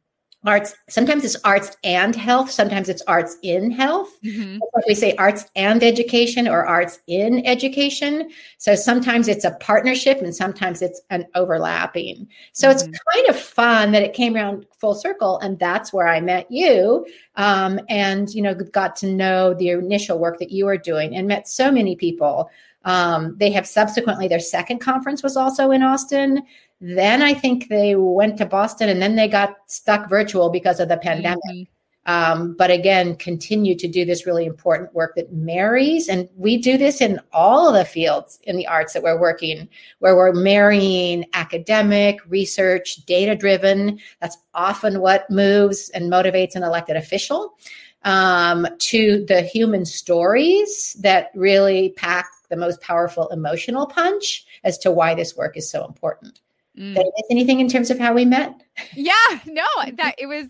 arts 0.45 0.75
sometimes 0.89 1.23
it's 1.25 1.35
arts 1.43 1.75
and 1.83 2.15
health 2.15 2.51
sometimes 2.51 2.89
it's 2.89 3.01
arts 3.07 3.37
in 3.41 3.71
health. 3.71 4.19
Mm-hmm. 4.23 4.59
like 4.73 4.85
we 4.87 4.95
say 4.95 5.15
arts 5.15 5.45
and 5.55 5.83
education 5.83 6.47
or 6.47 6.65
arts 6.65 6.99
in 7.07 7.45
education. 7.45 8.29
So 8.57 8.75
sometimes 8.75 9.27
it's 9.27 9.45
a 9.45 9.51
partnership 9.59 10.19
and 10.21 10.35
sometimes 10.35 10.81
it's 10.81 11.01
an 11.09 11.25
overlapping. 11.35 12.27
So 12.53 12.69
mm-hmm. 12.69 12.89
it's 12.89 12.99
kind 13.13 13.29
of 13.29 13.39
fun 13.39 13.91
that 13.91 14.03
it 14.03 14.13
came 14.13 14.35
around 14.35 14.65
full 14.79 14.95
circle 14.95 15.39
and 15.39 15.57
that's 15.57 15.91
where 15.93 16.07
i 16.07 16.19
met 16.19 16.51
you 16.51 17.05
um, 17.35 17.79
and 17.89 18.29
you 18.33 18.41
know 18.41 18.53
got 18.53 18.95
to 18.97 19.07
know 19.07 19.53
the 19.53 19.69
initial 19.69 20.19
work 20.19 20.39
that 20.39 20.51
you 20.51 20.65
were 20.65 20.77
doing 20.77 21.15
and 21.15 21.27
met 21.27 21.47
so 21.47 21.71
many 21.71 21.95
people. 21.95 22.49
Um, 22.83 23.35
they 23.39 23.51
have 23.51 23.65
subsequently 23.67 24.27
their 24.27 24.39
second 24.39 24.79
conference 24.79 25.23
was 25.23 25.35
also 25.35 25.71
in 25.71 25.81
austin 25.81 26.43
then 26.81 27.21
I 27.21 27.33
think 27.33 27.69
they 27.69 27.95
went 27.95 28.37
to 28.37 28.45
Boston 28.45 28.89
and 28.89 29.01
then 29.01 29.15
they 29.15 29.27
got 29.27 29.55
stuck 29.67 30.09
virtual 30.09 30.49
because 30.49 30.79
of 30.79 30.89
the 30.89 30.97
pandemic. 30.97 31.39
Mm-hmm. 31.49 31.71
Um, 32.07 32.55
but 32.55 32.69
again, 32.69 33.15
continue 33.15 33.75
to 33.75 33.87
do 33.87 34.05
this 34.05 34.27
really 34.27 34.45
important 34.45 34.93
work 34.93 35.15
that 35.15 35.33
marries, 35.33 36.07
and 36.07 36.29
we 36.35 36.57
do 36.57 36.77
this 36.77 37.01
in 37.01 37.19
all 37.33 37.67
of 37.69 37.73
the 37.73 37.83
fields 37.83 38.39
in 38.43 38.57
the 38.57 38.67
arts 38.67 38.93
that 38.93 39.01
we're 39.01 39.19
working, 39.19 39.67
where 39.99 40.15
we're 40.15 40.31
marrying 40.31 41.25
academic, 41.33 42.19
research, 42.27 42.97
data 43.07 43.35
driven. 43.35 43.99
That's 44.21 44.37
often 44.53 45.01
what 45.01 45.29
moves 45.31 45.89
and 45.89 46.11
motivates 46.11 46.55
an 46.55 46.63
elected 46.63 46.95
official. 46.95 47.57
Um, 48.03 48.67
to 48.77 49.25
the 49.27 49.41
human 49.41 49.83
stories 49.83 50.95
that 50.99 51.31
really 51.33 51.89
pack 51.97 52.27
the 52.49 52.55
most 52.55 52.79
powerful 52.81 53.29
emotional 53.29 53.87
punch 53.87 54.45
as 54.63 54.77
to 54.79 54.91
why 54.91 55.15
this 55.15 55.35
work 55.35 55.57
is 55.57 55.67
so 55.67 55.83
important. 55.85 56.39
Mm. 56.77 56.95
Did 56.95 57.01
I 57.01 57.03
miss 57.03 57.27
anything 57.29 57.59
in 57.59 57.67
terms 57.67 57.89
of 57.89 57.99
how 57.99 58.13
we 58.13 58.25
met? 58.25 58.61
Yeah, 58.93 59.13
no, 59.45 59.65
that 59.93 60.15
it 60.17 60.27
was 60.27 60.47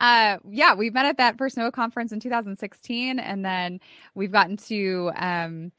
uh 0.00 0.38
yeah, 0.50 0.74
we 0.74 0.90
met 0.90 1.06
at 1.06 1.16
that 1.18 1.38
first 1.38 1.56
NOAH 1.56 1.70
conference 1.70 2.10
in 2.10 2.18
2016 2.18 3.20
and 3.20 3.44
then 3.44 3.78
we've 4.16 4.32
gotten 4.32 4.56
to 4.56 5.12
um 5.14 5.70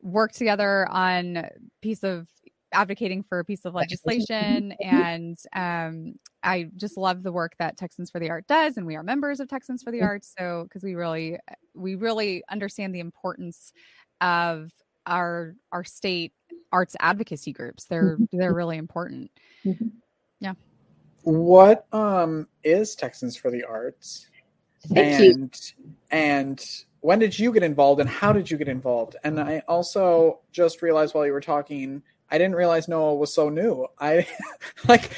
work 0.00 0.30
together 0.30 0.86
on 0.90 1.38
a 1.38 1.50
piece 1.82 2.04
of 2.04 2.28
advocating 2.72 3.24
for 3.24 3.40
a 3.40 3.44
piece 3.44 3.64
of 3.64 3.74
legislation 3.74 4.74
and 4.80 5.38
um 5.56 6.14
I 6.44 6.70
just 6.76 6.96
love 6.96 7.24
the 7.24 7.32
work 7.32 7.54
that 7.58 7.76
Texans 7.76 8.10
for 8.10 8.20
the 8.20 8.30
Art 8.30 8.46
does 8.46 8.76
and 8.76 8.86
we 8.86 8.94
are 8.94 9.02
members 9.02 9.40
of 9.40 9.48
Texans 9.48 9.82
for 9.82 9.90
the 9.90 10.00
mm. 10.00 10.06
Arts 10.06 10.34
so 10.38 10.64
because 10.68 10.84
we 10.84 10.94
really 10.94 11.38
we 11.74 11.96
really 11.96 12.44
understand 12.48 12.94
the 12.94 13.00
importance 13.00 13.72
of 14.20 14.70
our 15.06 15.56
our 15.72 15.84
state 15.84 16.32
arts 16.74 16.96
advocacy 16.98 17.52
groups. 17.52 17.84
They're 17.84 18.16
mm-hmm. 18.16 18.36
they're 18.36 18.52
really 18.52 18.76
important. 18.76 19.30
Mm-hmm. 19.64 19.86
Yeah. 20.40 20.54
What 21.22 21.86
um 21.92 22.48
is 22.64 22.96
Texans 22.96 23.36
for 23.36 23.50
the 23.50 23.64
Arts? 23.64 24.26
Thank 24.88 25.20
and 25.20 25.60
you. 25.78 25.94
and 26.10 26.62
when 27.00 27.18
did 27.18 27.38
you 27.38 27.52
get 27.52 27.62
involved 27.62 28.00
and 28.00 28.10
how 28.10 28.32
did 28.32 28.50
you 28.50 28.58
get 28.58 28.68
involved? 28.68 29.16
And 29.24 29.40
I 29.40 29.62
also 29.68 30.40
just 30.52 30.82
realized 30.82 31.14
while 31.14 31.24
you 31.24 31.32
were 31.32 31.40
talking, 31.40 32.02
I 32.30 32.38
didn't 32.38 32.56
realize 32.56 32.88
Noah 32.88 33.14
was 33.14 33.32
so 33.32 33.48
new. 33.48 33.86
I 34.00 34.26
like 34.88 35.10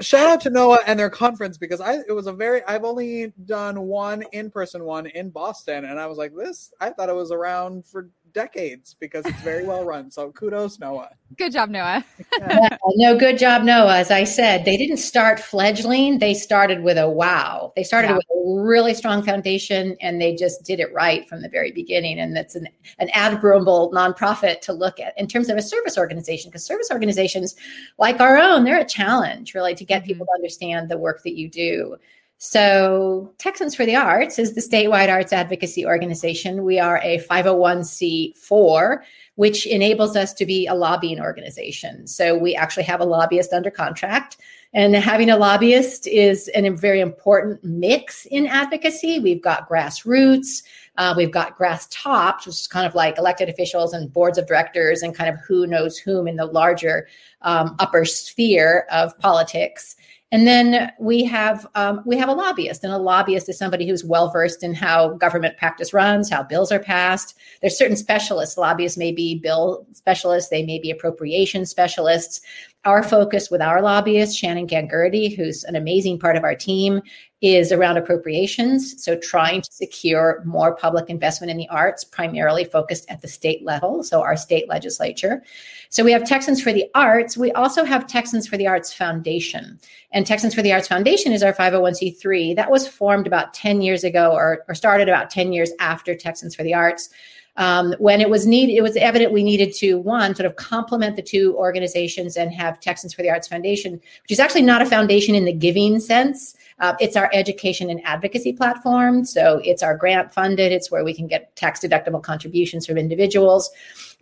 shout 0.00 0.28
out 0.28 0.40
to 0.42 0.50
Noah 0.50 0.78
and 0.86 0.98
their 0.98 1.10
conference 1.10 1.58
because 1.58 1.80
I 1.82 1.98
it 2.08 2.12
was 2.12 2.26
a 2.26 2.32
very 2.32 2.64
I've 2.64 2.84
only 2.84 3.34
done 3.44 3.82
one 3.82 4.24
in 4.32 4.50
person 4.50 4.84
one 4.84 5.06
in 5.06 5.28
Boston 5.28 5.84
and 5.84 6.00
I 6.00 6.06
was 6.06 6.16
like 6.16 6.34
this 6.34 6.72
I 6.80 6.90
thought 6.90 7.10
it 7.10 7.14
was 7.14 7.30
around 7.30 7.84
for 7.84 8.08
decades 8.36 8.94
because 9.00 9.24
it's 9.24 9.40
very 9.40 9.64
well 9.64 9.82
run. 9.82 10.10
So 10.10 10.30
kudos, 10.30 10.78
Noah. 10.78 11.08
Good 11.38 11.52
job, 11.52 11.70
Noah. 11.70 12.04
Yeah, 12.38 12.76
no, 12.96 13.18
good 13.18 13.38
job, 13.38 13.62
Noah. 13.62 13.96
As 13.96 14.10
I 14.10 14.24
said, 14.24 14.66
they 14.66 14.76
didn't 14.76 14.98
start 14.98 15.40
fledgling. 15.40 16.18
They 16.18 16.34
started 16.34 16.82
with 16.82 16.98
a 16.98 17.08
wow. 17.08 17.72
They 17.74 17.82
started 17.82 18.08
Yeah. 18.08 18.16
with 18.16 18.26
a 18.30 18.62
really 18.62 18.92
strong 18.92 19.22
foundation 19.22 19.96
and 20.02 20.20
they 20.20 20.36
just 20.36 20.64
did 20.64 20.80
it 20.80 20.92
right 20.92 21.26
from 21.26 21.40
the 21.40 21.48
very 21.48 21.72
beginning. 21.72 22.20
And 22.20 22.36
that's 22.36 22.54
an, 22.54 22.68
an 22.98 23.08
admirable 23.14 23.90
nonprofit 23.92 24.60
to 24.62 24.74
look 24.74 25.00
at 25.00 25.14
in 25.16 25.26
terms 25.26 25.48
of 25.48 25.56
a 25.56 25.62
service 25.62 25.96
organization, 25.96 26.50
because 26.50 26.64
service 26.64 26.90
organizations 26.92 27.56
like 27.96 28.20
our 28.20 28.36
own, 28.36 28.64
they're 28.64 28.78
a 28.78 28.84
challenge 28.84 29.54
really 29.54 29.74
to 29.74 29.84
get 29.84 30.02
mm-hmm. 30.02 30.08
people 30.08 30.26
to 30.26 30.32
understand 30.34 30.90
the 30.90 30.98
work 30.98 31.22
that 31.22 31.38
you 31.38 31.48
do. 31.48 31.96
So, 32.38 33.32
Texans 33.38 33.74
for 33.74 33.86
the 33.86 33.96
Arts 33.96 34.38
is 34.38 34.54
the 34.54 34.60
statewide 34.60 35.10
arts 35.10 35.32
advocacy 35.32 35.86
organization. 35.86 36.64
We 36.64 36.78
are 36.78 36.98
a 36.98 37.24
501c4, 37.30 38.98
which 39.36 39.66
enables 39.66 40.16
us 40.16 40.34
to 40.34 40.44
be 40.44 40.66
a 40.66 40.74
lobbying 40.74 41.18
organization. 41.18 42.06
So, 42.06 42.36
we 42.36 42.54
actually 42.54 42.82
have 42.84 43.00
a 43.00 43.06
lobbyist 43.06 43.54
under 43.54 43.70
contract. 43.70 44.36
And 44.74 44.94
having 44.94 45.30
a 45.30 45.38
lobbyist 45.38 46.06
is 46.06 46.50
a 46.54 46.68
very 46.68 47.00
important 47.00 47.64
mix 47.64 48.26
in 48.26 48.46
advocacy. 48.46 49.18
We've 49.18 49.40
got 49.40 49.66
grassroots, 49.70 50.62
uh, 50.98 51.14
we've 51.16 51.30
got 51.30 51.56
grass 51.56 51.88
tops, 51.90 52.44
which 52.44 52.56
is 52.56 52.68
kind 52.68 52.86
of 52.86 52.94
like 52.94 53.16
elected 53.16 53.48
officials 53.48 53.94
and 53.94 54.12
boards 54.12 54.36
of 54.36 54.46
directors 54.46 55.02
and 55.02 55.14
kind 55.14 55.32
of 55.32 55.40
who 55.40 55.66
knows 55.66 55.96
whom 55.96 56.28
in 56.28 56.36
the 56.36 56.44
larger 56.44 57.08
um, 57.42 57.76
upper 57.78 58.04
sphere 58.04 58.86
of 58.90 59.18
politics. 59.18 59.96
And 60.32 60.44
then 60.44 60.90
we 60.98 61.22
have 61.24 61.66
um, 61.76 62.02
we 62.04 62.16
have 62.16 62.28
a 62.28 62.32
lobbyist, 62.32 62.82
and 62.82 62.92
a 62.92 62.98
lobbyist 62.98 63.48
is 63.48 63.58
somebody 63.58 63.88
who's 63.88 64.04
well 64.04 64.28
versed 64.28 64.64
in 64.64 64.74
how 64.74 65.10
government 65.14 65.56
practice 65.56 65.92
runs, 65.92 66.28
how 66.28 66.42
bills 66.42 66.72
are 66.72 66.80
passed. 66.80 67.36
There's 67.60 67.78
certain 67.78 67.96
specialists. 67.96 68.58
Lobbyists 68.58 68.98
may 68.98 69.12
be 69.12 69.38
bill 69.38 69.86
specialists, 69.92 70.50
they 70.50 70.64
may 70.64 70.80
be 70.80 70.90
appropriation 70.90 71.64
specialists. 71.64 72.40
Our 72.84 73.02
focus 73.02 73.50
with 73.50 73.60
our 73.60 73.82
lobbyist, 73.82 74.38
Shannon 74.38 74.68
Gangurdy, 74.68 75.36
who's 75.36 75.64
an 75.64 75.74
amazing 75.74 76.20
part 76.20 76.36
of 76.36 76.44
our 76.44 76.54
team, 76.54 77.02
is 77.40 77.72
around 77.72 77.96
appropriations. 77.96 79.02
So 79.02 79.16
trying 79.16 79.62
to 79.62 79.72
secure 79.72 80.42
more 80.46 80.76
public 80.76 81.10
investment 81.10 81.50
in 81.50 81.56
the 81.56 81.68
arts, 81.68 82.04
primarily 82.04 82.64
focused 82.64 83.04
at 83.10 83.20
the 83.22 83.28
state 83.28 83.64
level, 83.64 84.02
so 84.02 84.22
our 84.22 84.36
state 84.36 84.68
legislature. 84.68 85.42
So 85.90 86.04
we 86.04 86.12
have 86.12 86.24
Texans 86.24 86.62
for 86.62 86.72
the 86.72 86.86
Arts. 86.94 87.36
We 87.36 87.52
also 87.52 87.84
have 87.84 88.06
Texans 88.06 88.46
for 88.46 88.56
the 88.56 88.66
Arts 88.66 88.92
Foundation. 88.92 89.78
And 90.12 90.26
Texans 90.26 90.54
for 90.54 90.62
the 90.62 90.72
Arts 90.72 90.88
Foundation 90.88 91.32
is 91.32 91.42
our 91.42 91.52
501c3. 91.52 92.56
That 92.56 92.70
was 92.70 92.88
formed 92.88 93.26
about 93.26 93.52
10 93.52 93.82
years 93.82 94.04
ago 94.04 94.32
or, 94.32 94.64
or 94.68 94.74
started 94.74 95.08
about 95.08 95.30
10 95.30 95.52
years 95.52 95.72
after 95.78 96.14
Texans 96.14 96.54
for 96.54 96.62
the 96.62 96.74
Arts. 96.74 97.10
Um, 97.56 97.94
when 97.98 98.20
it 98.20 98.28
was 98.28 98.46
needed, 98.46 98.74
it 98.74 98.82
was 98.82 98.96
evident 98.96 99.32
we 99.32 99.42
needed 99.42 99.74
to 99.76 99.98
one 99.98 100.34
sort 100.34 100.46
of 100.46 100.56
complement 100.56 101.16
the 101.16 101.22
two 101.22 101.56
organizations 101.56 102.36
and 102.36 102.52
have 102.52 102.80
Texans 102.80 103.14
for 103.14 103.22
the 103.22 103.30
Arts 103.30 103.48
Foundation, 103.48 103.92
which 103.92 104.30
is 104.30 104.40
actually 104.40 104.62
not 104.62 104.82
a 104.82 104.86
foundation 104.86 105.34
in 105.34 105.44
the 105.44 105.52
giving 105.52 105.98
sense. 105.98 106.56
Uh, 106.78 106.94
it's 107.00 107.16
our 107.16 107.30
education 107.32 107.88
and 107.88 108.00
advocacy 108.04 108.52
platform. 108.52 109.24
So 109.24 109.60
it's 109.64 109.82
our 109.82 109.96
grant 109.96 110.32
funded. 110.32 110.72
It's 110.72 110.90
where 110.90 111.04
we 111.04 111.14
can 111.14 111.26
get 111.26 111.54
tax 111.56 111.80
deductible 111.80 112.22
contributions 112.22 112.86
from 112.86 112.98
individuals. 112.98 113.70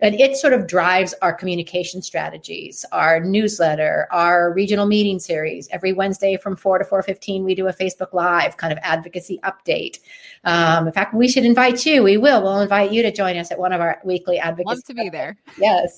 And 0.01 0.15
it 0.21 0.37
sort 0.37 0.53
of 0.53 0.67
drives 0.67 1.15
our 1.23 1.33
communication 1.33 2.03
strategies, 2.03 2.85
our 2.91 3.21
newsletter, 3.21 4.09
our 4.11 4.53
regional 4.53 4.87
meeting 4.87 5.19
series. 5.19 5.69
Every 5.71 5.93
Wednesday 5.93 6.37
from 6.37 6.57
4 6.57 6.79
to 6.79 6.85
4.15, 6.85 7.45
we 7.45 7.55
do 7.55 7.69
a 7.69 7.73
Facebook 7.73 8.13
Live 8.13 8.57
kind 8.57 8.73
of 8.73 8.79
advocacy 8.83 9.41
update. 9.45 10.01
Um, 10.45 10.89
in 10.89 10.93
fact, 10.93 11.15
we 11.15 11.29
should 11.29 11.45
invite 11.45 11.87
you. 11.87 12.03
We 12.03 12.17
will. 12.17 12.43
We'll 12.43 12.61
invite 12.61 12.93
you 12.93 13.03
to 13.03 13.13
join 13.13 13.37
us 13.37 13.51
at 13.51 13.59
one 13.59 13.73
of 13.73 13.81
our 13.81 14.01
weekly 14.05 14.39
advocacy. 14.39 14.77
Love 14.77 14.85
to 14.85 14.95
be 14.95 15.09
there. 15.09 15.37
yes. 15.59 15.97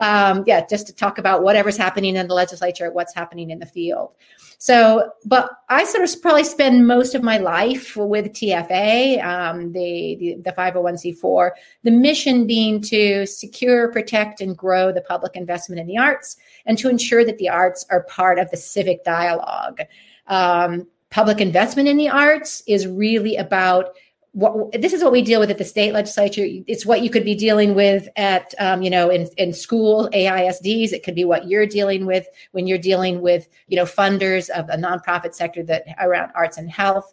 Um, 0.00 0.44
yeah, 0.46 0.64
just 0.66 0.86
to 0.88 0.94
talk 0.94 1.18
about 1.18 1.42
whatever's 1.42 1.76
happening 1.76 2.16
in 2.16 2.28
the 2.28 2.34
legislature, 2.34 2.92
what's 2.92 3.14
happening 3.14 3.50
in 3.50 3.58
the 3.58 3.66
field. 3.66 4.12
So, 4.60 5.12
but 5.24 5.50
I 5.68 5.84
sort 5.84 6.02
of 6.02 6.20
probably 6.20 6.42
spend 6.42 6.84
most 6.84 7.14
of 7.14 7.22
my 7.22 7.38
life 7.38 7.96
with 7.96 8.32
TFA, 8.32 9.24
um, 9.24 9.70
the, 9.70 10.16
the, 10.18 10.36
the 10.44 10.52
501c4, 10.52 11.50
the 11.84 11.92
mission 11.92 12.44
being 12.44 12.80
to 12.82 13.24
secure, 13.24 13.92
protect, 13.92 14.40
and 14.40 14.58
grow 14.58 14.90
the 14.90 15.00
public 15.02 15.36
investment 15.36 15.80
in 15.80 15.86
the 15.86 15.96
arts 15.96 16.36
and 16.66 16.76
to 16.76 16.88
ensure 16.88 17.24
that 17.24 17.38
the 17.38 17.48
arts 17.48 17.86
are 17.90 18.02
part 18.04 18.40
of 18.40 18.50
the 18.50 18.56
civic 18.56 19.04
dialogue. 19.04 19.80
Um, 20.26 20.88
public 21.10 21.40
investment 21.40 21.88
in 21.88 21.96
the 21.96 22.08
arts 22.08 22.64
is 22.66 22.88
really 22.88 23.36
about 23.36 23.94
what 24.38 24.70
this 24.70 24.92
is 24.92 25.02
what 25.02 25.10
we 25.10 25.20
deal 25.20 25.40
with 25.40 25.50
at 25.50 25.58
the 25.58 25.64
state 25.64 25.92
legislature. 25.92 26.44
It's 26.68 26.86
what 26.86 27.02
you 27.02 27.10
could 27.10 27.24
be 27.24 27.34
dealing 27.34 27.74
with 27.74 28.08
at, 28.14 28.54
um, 28.60 28.82
you 28.82 28.90
know, 28.90 29.10
in, 29.10 29.28
in 29.36 29.52
school 29.52 30.08
AISDs. 30.14 30.92
It 30.92 31.02
could 31.02 31.16
be 31.16 31.24
what 31.24 31.48
you're 31.48 31.66
dealing 31.66 32.06
with 32.06 32.28
when 32.52 32.68
you're 32.68 32.78
dealing 32.78 33.20
with, 33.20 33.48
you 33.66 33.74
know, 33.74 33.84
funders 33.84 34.48
of 34.50 34.68
a 34.68 34.76
nonprofit 34.76 35.34
sector 35.34 35.64
that 35.64 35.86
around 36.00 36.30
arts 36.36 36.56
and 36.56 36.70
health. 36.70 37.12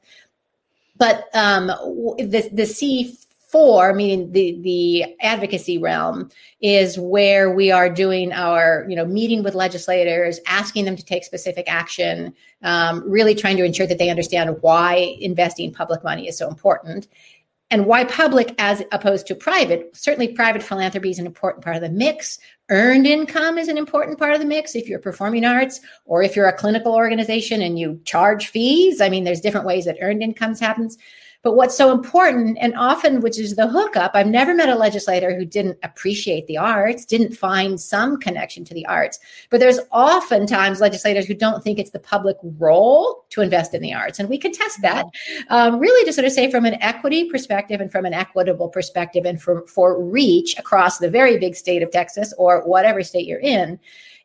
But 0.97 1.25
um, 1.33 1.67
the 1.67 2.47
the 2.53 2.65
C 2.67 3.17
four, 3.47 3.93
meaning 3.93 4.31
the 4.31 4.59
the 4.61 5.15
advocacy 5.21 5.77
realm, 5.77 6.29
is 6.61 6.97
where 6.99 7.51
we 7.51 7.71
are 7.71 7.89
doing 7.89 8.31
our, 8.31 8.85
you 8.89 8.95
know, 8.95 9.05
meeting 9.05 9.43
with 9.43 9.55
legislators, 9.55 10.39
asking 10.47 10.85
them 10.85 10.95
to 10.95 11.03
take 11.03 11.23
specific 11.23 11.65
action, 11.67 12.33
um, 12.63 13.03
really 13.09 13.35
trying 13.35 13.57
to 13.57 13.63
ensure 13.63 13.87
that 13.87 13.97
they 13.97 14.09
understand 14.09 14.57
why 14.61 15.15
investing 15.19 15.73
public 15.73 16.03
money 16.03 16.27
is 16.27 16.37
so 16.37 16.47
important. 16.47 17.07
And 17.71 17.87
why 17.87 18.03
public 18.03 18.53
as 18.59 18.83
opposed 18.91 19.25
to 19.27 19.35
private? 19.35 19.89
Certainly, 19.97 20.33
private 20.33 20.61
philanthropy 20.61 21.09
is 21.09 21.17
an 21.17 21.25
important 21.25 21.63
part 21.63 21.75
of 21.75 21.81
the 21.81 21.89
mix. 21.89 22.37
Earned 22.69 23.07
income 23.07 23.57
is 23.57 23.67
an 23.67 23.77
important 23.77 24.19
part 24.19 24.33
of 24.33 24.39
the 24.39 24.45
mix 24.45 24.75
if 24.75 24.87
you're 24.87 24.99
performing 24.99 25.45
arts 25.45 25.81
or 26.05 26.21
if 26.21 26.35
you're 26.35 26.47
a 26.47 26.55
clinical 26.55 26.93
organization 26.93 27.63
and 27.63 27.79
you 27.79 27.99
charge 28.05 28.47
fees. 28.47 29.01
I 29.01 29.09
mean, 29.09 29.23
there's 29.23 29.41
different 29.41 29.65
ways 29.65 29.85
that 29.85 29.97
earned 29.99 30.21
incomes 30.21 30.59
happens. 30.59 30.97
But 31.45 31.55
what's 31.55 31.77
so 31.77 31.91
important, 31.91 32.57
and 32.59 32.73
often, 32.75 33.21
which 33.21 33.37
is 33.37 33.55
the 33.55 33.67
hookup, 33.67 34.15
I've 34.15 34.25
never 34.25 34.55
met 34.55 34.67
a 34.67 34.73
legislator 34.73 35.35
who 35.37 35.45
didn't 35.45 35.77
appreciate 35.83 36.47
the 36.47 36.57
arts, 36.57 37.05
didn't 37.05 37.37
find 37.37 37.79
some 37.79 38.19
connection 38.19 38.65
to 38.65 38.73
the 38.73 38.83
arts. 38.87 39.19
But 39.51 39.59
there's 39.59 39.79
oftentimes 39.91 40.81
legislators 40.81 41.27
who 41.27 41.35
don't 41.35 41.63
think 41.63 41.77
it's 41.77 41.91
the 41.91 41.99
public 41.99 42.35
role 42.57 43.25
to 43.29 43.41
invest 43.41 43.75
in 43.75 43.83
the 43.83 43.93
arts. 43.93 44.17
And 44.17 44.27
we 44.27 44.39
can 44.39 44.53
test 44.53 44.81
that 44.81 45.05
um, 45.49 45.77
really 45.77 46.03
to 46.05 46.13
sort 46.13 46.25
of 46.25 46.31
say 46.31 46.49
from 46.49 46.65
an 46.65 46.81
equity 46.81 47.29
perspective 47.29 47.79
and 47.79 47.91
from 47.91 48.05
an 48.05 48.13
equitable 48.15 48.69
perspective 48.69 49.23
and 49.23 49.39
for, 49.39 49.67
for 49.67 50.03
reach 50.03 50.57
across 50.57 50.97
the 50.97 51.11
very 51.11 51.37
big 51.37 51.55
state 51.55 51.83
of 51.83 51.91
Texas 51.91 52.33
or 52.39 52.67
whatever 52.67 53.03
state 53.03 53.27
you're 53.27 53.39
in, 53.39 53.79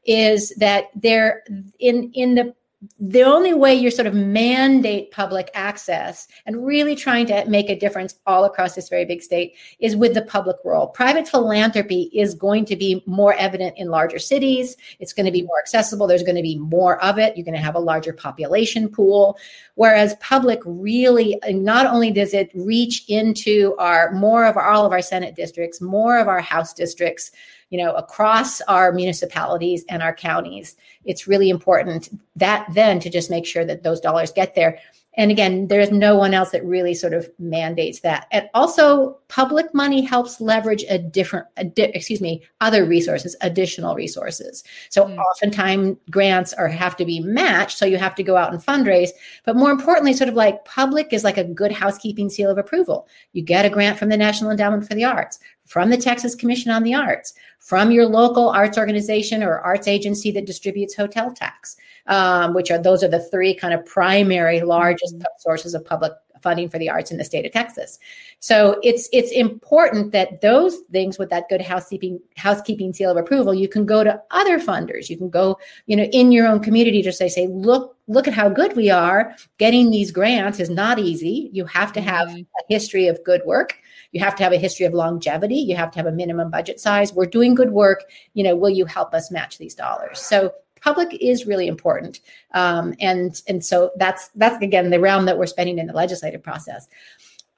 is 0.06 0.54
that 0.56 0.84
they're 0.94 1.44
in 1.78 2.10
in 2.14 2.34
the 2.34 2.54
the 2.98 3.22
only 3.22 3.52
way 3.52 3.74
you're 3.74 3.90
sort 3.90 4.06
of 4.06 4.14
mandate 4.14 5.10
public 5.10 5.50
access 5.52 6.28
and 6.46 6.64
really 6.64 6.96
trying 6.96 7.26
to 7.26 7.44
make 7.46 7.68
a 7.68 7.78
difference 7.78 8.18
all 8.26 8.44
across 8.44 8.74
this 8.74 8.88
very 8.88 9.04
big 9.04 9.22
state 9.22 9.54
is 9.80 9.96
with 9.96 10.14
the 10.14 10.22
public 10.22 10.56
role. 10.64 10.86
Private 10.86 11.28
philanthropy 11.28 12.10
is 12.14 12.34
going 12.34 12.64
to 12.64 12.76
be 12.76 13.02
more 13.04 13.34
evident 13.34 13.76
in 13.76 13.90
larger 13.90 14.18
cities. 14.18 14.78
It's 14.98 15.12
going 15.12 15.26
to 15.26 15.32
be 15.32 15.42
more 15.42 15.58
accessible. 15.58 16.06
There's 16.06 16.22
going 16.22 16.36
to 16.36 16.42
be 16.42 16.56
more 16.58 17.02
of 17.04 17.18
it. 17.18 17.36
You're 17.36 17.44
going 17.44 17.54
to 17.54 17.62
have 17.62 17.74
a 17.74 17.80
larger 17.80 18.14
population 18.14 18.88
pool. 18.88 19.38
Whereas 19.74 20.14
public 20.20 20.60
really, 20.64 21.38
not 21.48 21.86
only 21.86 22.10
does 22.10 22.32
it 22.32 22.50
reach 22.54 23.04
into 23.08 23.74
our 23.78 24.12
more 24.12 24.46
of 24.46 24.56
our, 24.56 24.70
all 24.70 24.86
of 24.86 24.92
our 24.92 25.02
Senate 25.02 25.36
districts, 25.36 25.82
more 25.82 26.18
of 26.18 26.28
our 26.28 26.40
House 26.40 26.72
districts, 26.72 27.30
you 27.70 27.78
know, 27.78 27.94
across 27.94 28.60
our 28.62 28.92
municipalities 28.92 29.84
and 29.88 30.02
our 30.02 30.14
counties. 30.14 30.76
It's 31.04 31.26
really 31.26 31.50
important 31.50 32.20
that 32.36 32.66
then 32.74 33.00
to 33.00 33.08
just 33.08 33.30
make 33.30 33.46
sure 33.46 33.64
that 33.64 33.82
those 33.82 34.00
dollars 34.00 34.32
get 34.32 34.54
there. 34.54 34.78
And 35.14 35.32
again, 35.32 35.66
there's 35.66 35.90
no 35.90 36.16
one 36.16 36.34
else 36.34 36.50
that 36.50 36.64
really 36.64 36.94
sort 36.94 37.14
of 37.14 37.28
mandates 37.40 38.00
that. 38.00 38.28
And 38.30 38.48
also, 38.54 39.18
public 39.26 39.74
money 39.74 40.02
helps 40.02 40.40
leverage 40.40 40.84
a 40.88 40.98
different, 40.98 41.46
excuse 41.76 42.20
me, 42.20 42.42
other 42.60 42.84
resources, 42.84 43.34
additional 43.40 43.96
resources. 43.96 44.62
So 44.88 45.04
Mm. 45.06 45.18
oftentimes 45.18 45.96
grants 46.10 46.52
are 46.52 46.68
have 46.68 46.96
to 46.96 47.04
be 47.04 47.18
matched, 47.20 47.76
so 47.76 47.86
you 47.86 47.98
have 47.98 48.14
to 48.14 48.22
go 48.22 48.36
out 48.36 48.52
and 48.52 48.64
fundraise. 48.64 49.10
But 49.44 49.56
more 49.56 49.72
importantly, 49.72 50.12
sort 50.12 50.28
of 50.28 50.36
like 50.36 50.64
public 50.64 51.12
is 51.12 51.24
like 51.24 51.38
a 51.38 51.44
good 51.44 51.72
housekeeping 51.72 52.30
seal 52.30 52.50
of 52.50 52.58
approval. 52.58 53.08
You 53.32 53.42
get 53.42 53.64
a 53.64 53.70
grant 53.70 53.98
from 53.98 54.10
the 54.10 54.16
National 54.16 54.52
Endowment 54.52 54.86
for 54.86 54.94
the 54.94 55.04
Arts, 55.04 55.40
from 55.66 55.90
the 55.90 55.96
Texas 55.96 56.36
Commission 56.36 56.70
on 56.70 56.84
the 56.84 56.94
Arts, 56.94 57.34
from 57.58 57.90
your 57.90 58.06
local 58.06 58.48
arts 58.48 58.78
organization 58.78 59.42
or 59.42 59.58
arts 59.58 59.88
agency 59.88 60.30
that 60.32 60.46
distributes 60.46 60.94
hotel 60.96 61.32
tax, 61.32 61.76
um, 62.06 62.54
which 62.54 62.70
are 62.70 62.78
those 62.78 63.02
are 63.02 63.08
the 63.08 63.22
three 63.30 63.54
kind 63.54 63.74
of 63.74 63.84
primary 63.86 64.60
largest 64.60 65.16
sources 65.38 65.74
of 65.74 65.84
public 65.84 66.12
funding 66.42 66.68
for 66.68 66.78
the 66.78 66.88
arts 66.88 67.10
in 67.10 67.18
the 67.18 67.24
state 67.24 67.46
of 67.46 67.52
Texas. 67.52 67.98
So 68.40 68.80
it's 68.82 69.08
it's 69.12 69.30
important 69.30 70.12
that 70.12 70.40
those 70.40 70.78
things 70.90 71.18
with 71.18 71.30
that 71.30 71.48
good 71.48 71.60
housekeeping 71.60 72.20
housekeeping 72.36 72.92
seal 72.92 73.10
of 73.10 73.16
approval, 73.16 73.54
you 73.54 73.68
can 73.68 73.84
go 73.84 74.02
to 74.04 74.20
other 74.30 74.58
funders. 74.58 75.08
You 75.08 75.16
can 75.16 75.30
go, 75.30 75.58
you 75.86 75.96
know, 75.96 76.04
in 76.04 76.32
your 76.32 76.46
own 76.46 76.60
community 76.60 77.02
to 77.02 77.12
say, 77.12 77.28
say, 77.28 77.46
look, 77.48 77.96
look 78.08 78.26
at 78.26 78.34
how 78.34 78.48
good 78.48 78.76
we 78.76 78.90
are. 78.90 79.34
Getting 79.58 79.90
these 79.90 80.10
grants 80.10 80.60
is 80.60 80.70
not 80.70 80.98
easy. 80.98 81.50
You 81.52 81.64
have 81.66 81.92
to 81.94 82.00
have 82.00 82.28
mm-hmm. 82.28 82.40
a 82.40 82.62
history 82.68 83.06
of 83.06 83.22
good 83.24 83.42
work. 83.44 83.74
You 84.12 84.20
have 84.24 84.34
to 84.36 84.42
have 84.42 84.52
a 84.52 84.58
history 84.58 84.86
of 84.86 84.92
longevity. 84.92 85.56
You 85.56 85.76
have 85.76 85.92
to 85.92 85.98
have 85.98 86.06
a 86.06 86.12
minimum 86.12 86.50
budget 86.50 86.80
size. 86.80 87.12
We're 87.12 87.26
doing 87.26 87.54
good 87.54 87.70
work. 87.70 88.04
You 88.34 88.42
know, 88.42 88.56
will 88.56 88.70
you 88.70 88.84
help 88.84 89.14
us 89.14 89.30
match 89.30 89.58
these 89.58 89.74
dollars? 89.74 90.18
So 90.18 90.52
public 90.80 91.08
is 91.20 91.46
really 91.46 91.66
important 91.66 92.20
um, 92.54 92.94
and 93.00 93.42
and 93.48 93.64
so 93.64 93.90
that's 93.96 94.28
that's 94.34 94.62
again 94.62 94.90
the 94.90 95.00
realm 95.00 95.24
that 95.26 95.38
we're 95.38 95.46
spending 95.46 95.78
in 95.78 95.86
the 95.86 95.92
legislative 95.92 96.42
process 96.42 96.88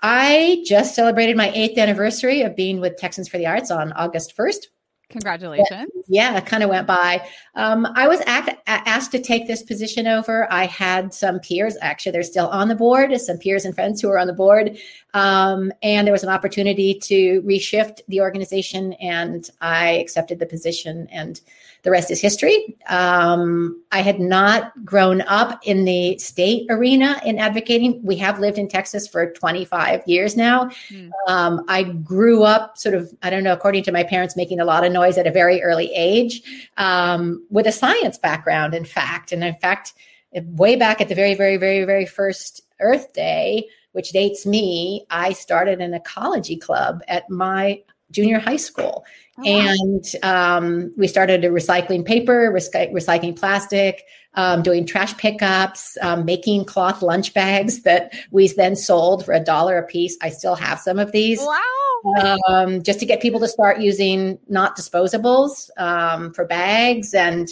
i 0.01 0.63
just 0.67 0.95
celebrated 0.95 1.37
my 1.37 1.51
eighth 1.53 1.79
anniversary 1.79 2.43
of 2.43 2.57
being 2.57 2.81
with 2.81 2.97
texans 2.97 3.29
for 3.29 3.39
the 3.39 3.47
arts 3.47 3.71
on 3.71 3.93
august 3.93 4.37
1st 4.37 4.67
Congratulations. 5.13 5.91
Yeah, 6.09 6.39
it 6.39 6.47
kind 6.47 6.63
of 6.63 6.71
went 6.71 6.87
by. 6.87 7.25
Um, 7.55 7.87
I 7.95 8.09
was 8.09 8.23
act- 8.27 8.63
asked 8.67 9.13
to 9.13 9.21
take 9.21 9.47
this 9.47 9.63
position 9.63 10.07
over. 10.07 10.51
I 10.51 10.65
had 10.65 11.13
some 11.13 11.39
peers, 11.39 11.77
actually, 11.83 12.13
they're 12.13 12.23
still 12.23 12.49
on 12.49 12.69
the 12.69 12.75
board, 12.75 13.19
some 13.21 13.37
peers 13.37 13.67
and 13.67 13.75
friends 13.75 14.01
who 14.01 14.09
are 14.09 14.19
on 14.19 14.27
the 14.27 14.33
board. 14.33 14.79
Um, 15.13 15.71
and 15.83 16.07
there 16.07 16.13
was 16.13 16.23
an 16.23 16.31
opportunity 16.31 16.95
to 16.95 17.43
reshift 17.43 18.01
the 18.09 18.23
organization, 18.23 18.95
and 18.95 19.49
I 19.61 19.91
accepted 19.99 20.39
the 20.39 20.47
position. 20.47 21.07
And 21.13 21.41
the 21.83 21.91
rest 21.91 22.11
is 22.11 22.21
history. 22.21 22.77
Um, 22.87 23.83
I 23.91 24.03
had 24.03 24.21
not 24.21 24.73
grown 24.85 25.21
up 25.23 25.61
in 25.65 25.85
the 25.85 26.17
state 26.19 26.67
arena 26.71 27.21
in 27.25 27.39
advocating. 27.39 28.01
We 28.05 28.17
have 28.17 28.39
lived 28.39 28.57
in 28.57 28.69
Texas 28.69 29.09
for 29.09 29.33
25 29.33 30.03
years 30.07 30.37
now. 30.37 30.71
Mm. 30.91 31.11
Um, 31.27 31.65
I 31.69 31.83
grew 31.83 32.45
up 32.45 32.79
sort 32.79 32.95
of, 32.95 33.13
I 33.23 33.31
don't 33.31 33.43
know, 33.43 33.53
according 33.53 33.83
to 33.85 33.93
my 33.93 34.05
parents, 34.05 34.37
making 34.37 34.61
a 34.61 34.65
lot 34.65 34.85
of 34.85 34.93
noise 34.93 35.19
at 35.19 35.27
a 35.27 35.33
very 35.33 35.61
early 35.61 35.93
age 35.93 36.43
um, 36.77 37.45
with 37.51 37.67
a 37.67 37.73
science 37.73 38.17
background, 38.17 38.75
in 38.75 38.85
fact. 38.85 39.33
And 39.33 39.43
in 39.43 39.55
fact, 39.57 39.95
way 40.33 40.77
back 40.77 41.01
at 41.01 41.09
the 41.09 41.17
very, 41.17 41.35
very, 41.35 41.57
very, 41.57 41.85
very 41.85 42.07
first 42.07 42.63
Earth 42.81 43.13
Day, 43.13 43.67
which 43.91 44.13
dates 44.13 44.47
me, 44.47 45.05
I 45.11 45.33
started 45.33 45.81
an 45.81 45.95
ecology 45.95 46.57
club 46.57 47.03
at 47.09 47.29
my 47.29 47.83
junior 48.13 48.39
high 48.39 48.57
school. 48.57 49.05
Oh, 49.39 49.45
and 49.45 50.05
um, 50.23 50.93
we 50.99 51.09
started 51.09 51.43
recycling 51.43 52.05
paper, 52.05 52.53
recycling 52.53 53.35
plastic, 53.35 54.05
um, 54.35 54.63
doing 54.63 54.85
trash 54.85 55.17
pickups, 55.17 55.97
um, 56.03 56.27
making 56.27 56.67
cloth 56.67 57.01
lunch 57.01 57.33
bags 57.33 57.83
that 57.85 58.13
we 58.31 58.49
then 58.49 58.77
sold 58.77 59.25
for 59.25 59.33
a 59.33 59.41
dollar 59.41 59.79
a 59.79 59.87
piece. 59.87 60.19
I 60.23 60.29
still 60.29 60.55
have 60.55 60.81
some 60.81 60.99
of 60.99 61.13
these. 61.13 61.41
Wow. 61.41 62.39
Um, 62.49 62.83
just 62.83 62.99
to 63.01 63.07
get 63.07 63.23
people 63.23 63.41
to 63.41 63.49
start 63.49 63.81
using 63.81 64.39
not 64.49 64.77
disposables 64.77 65.71
um, 65.79 66.33
for 66.35 66.45
bags. 66.45 67.15
And 67.15 67.49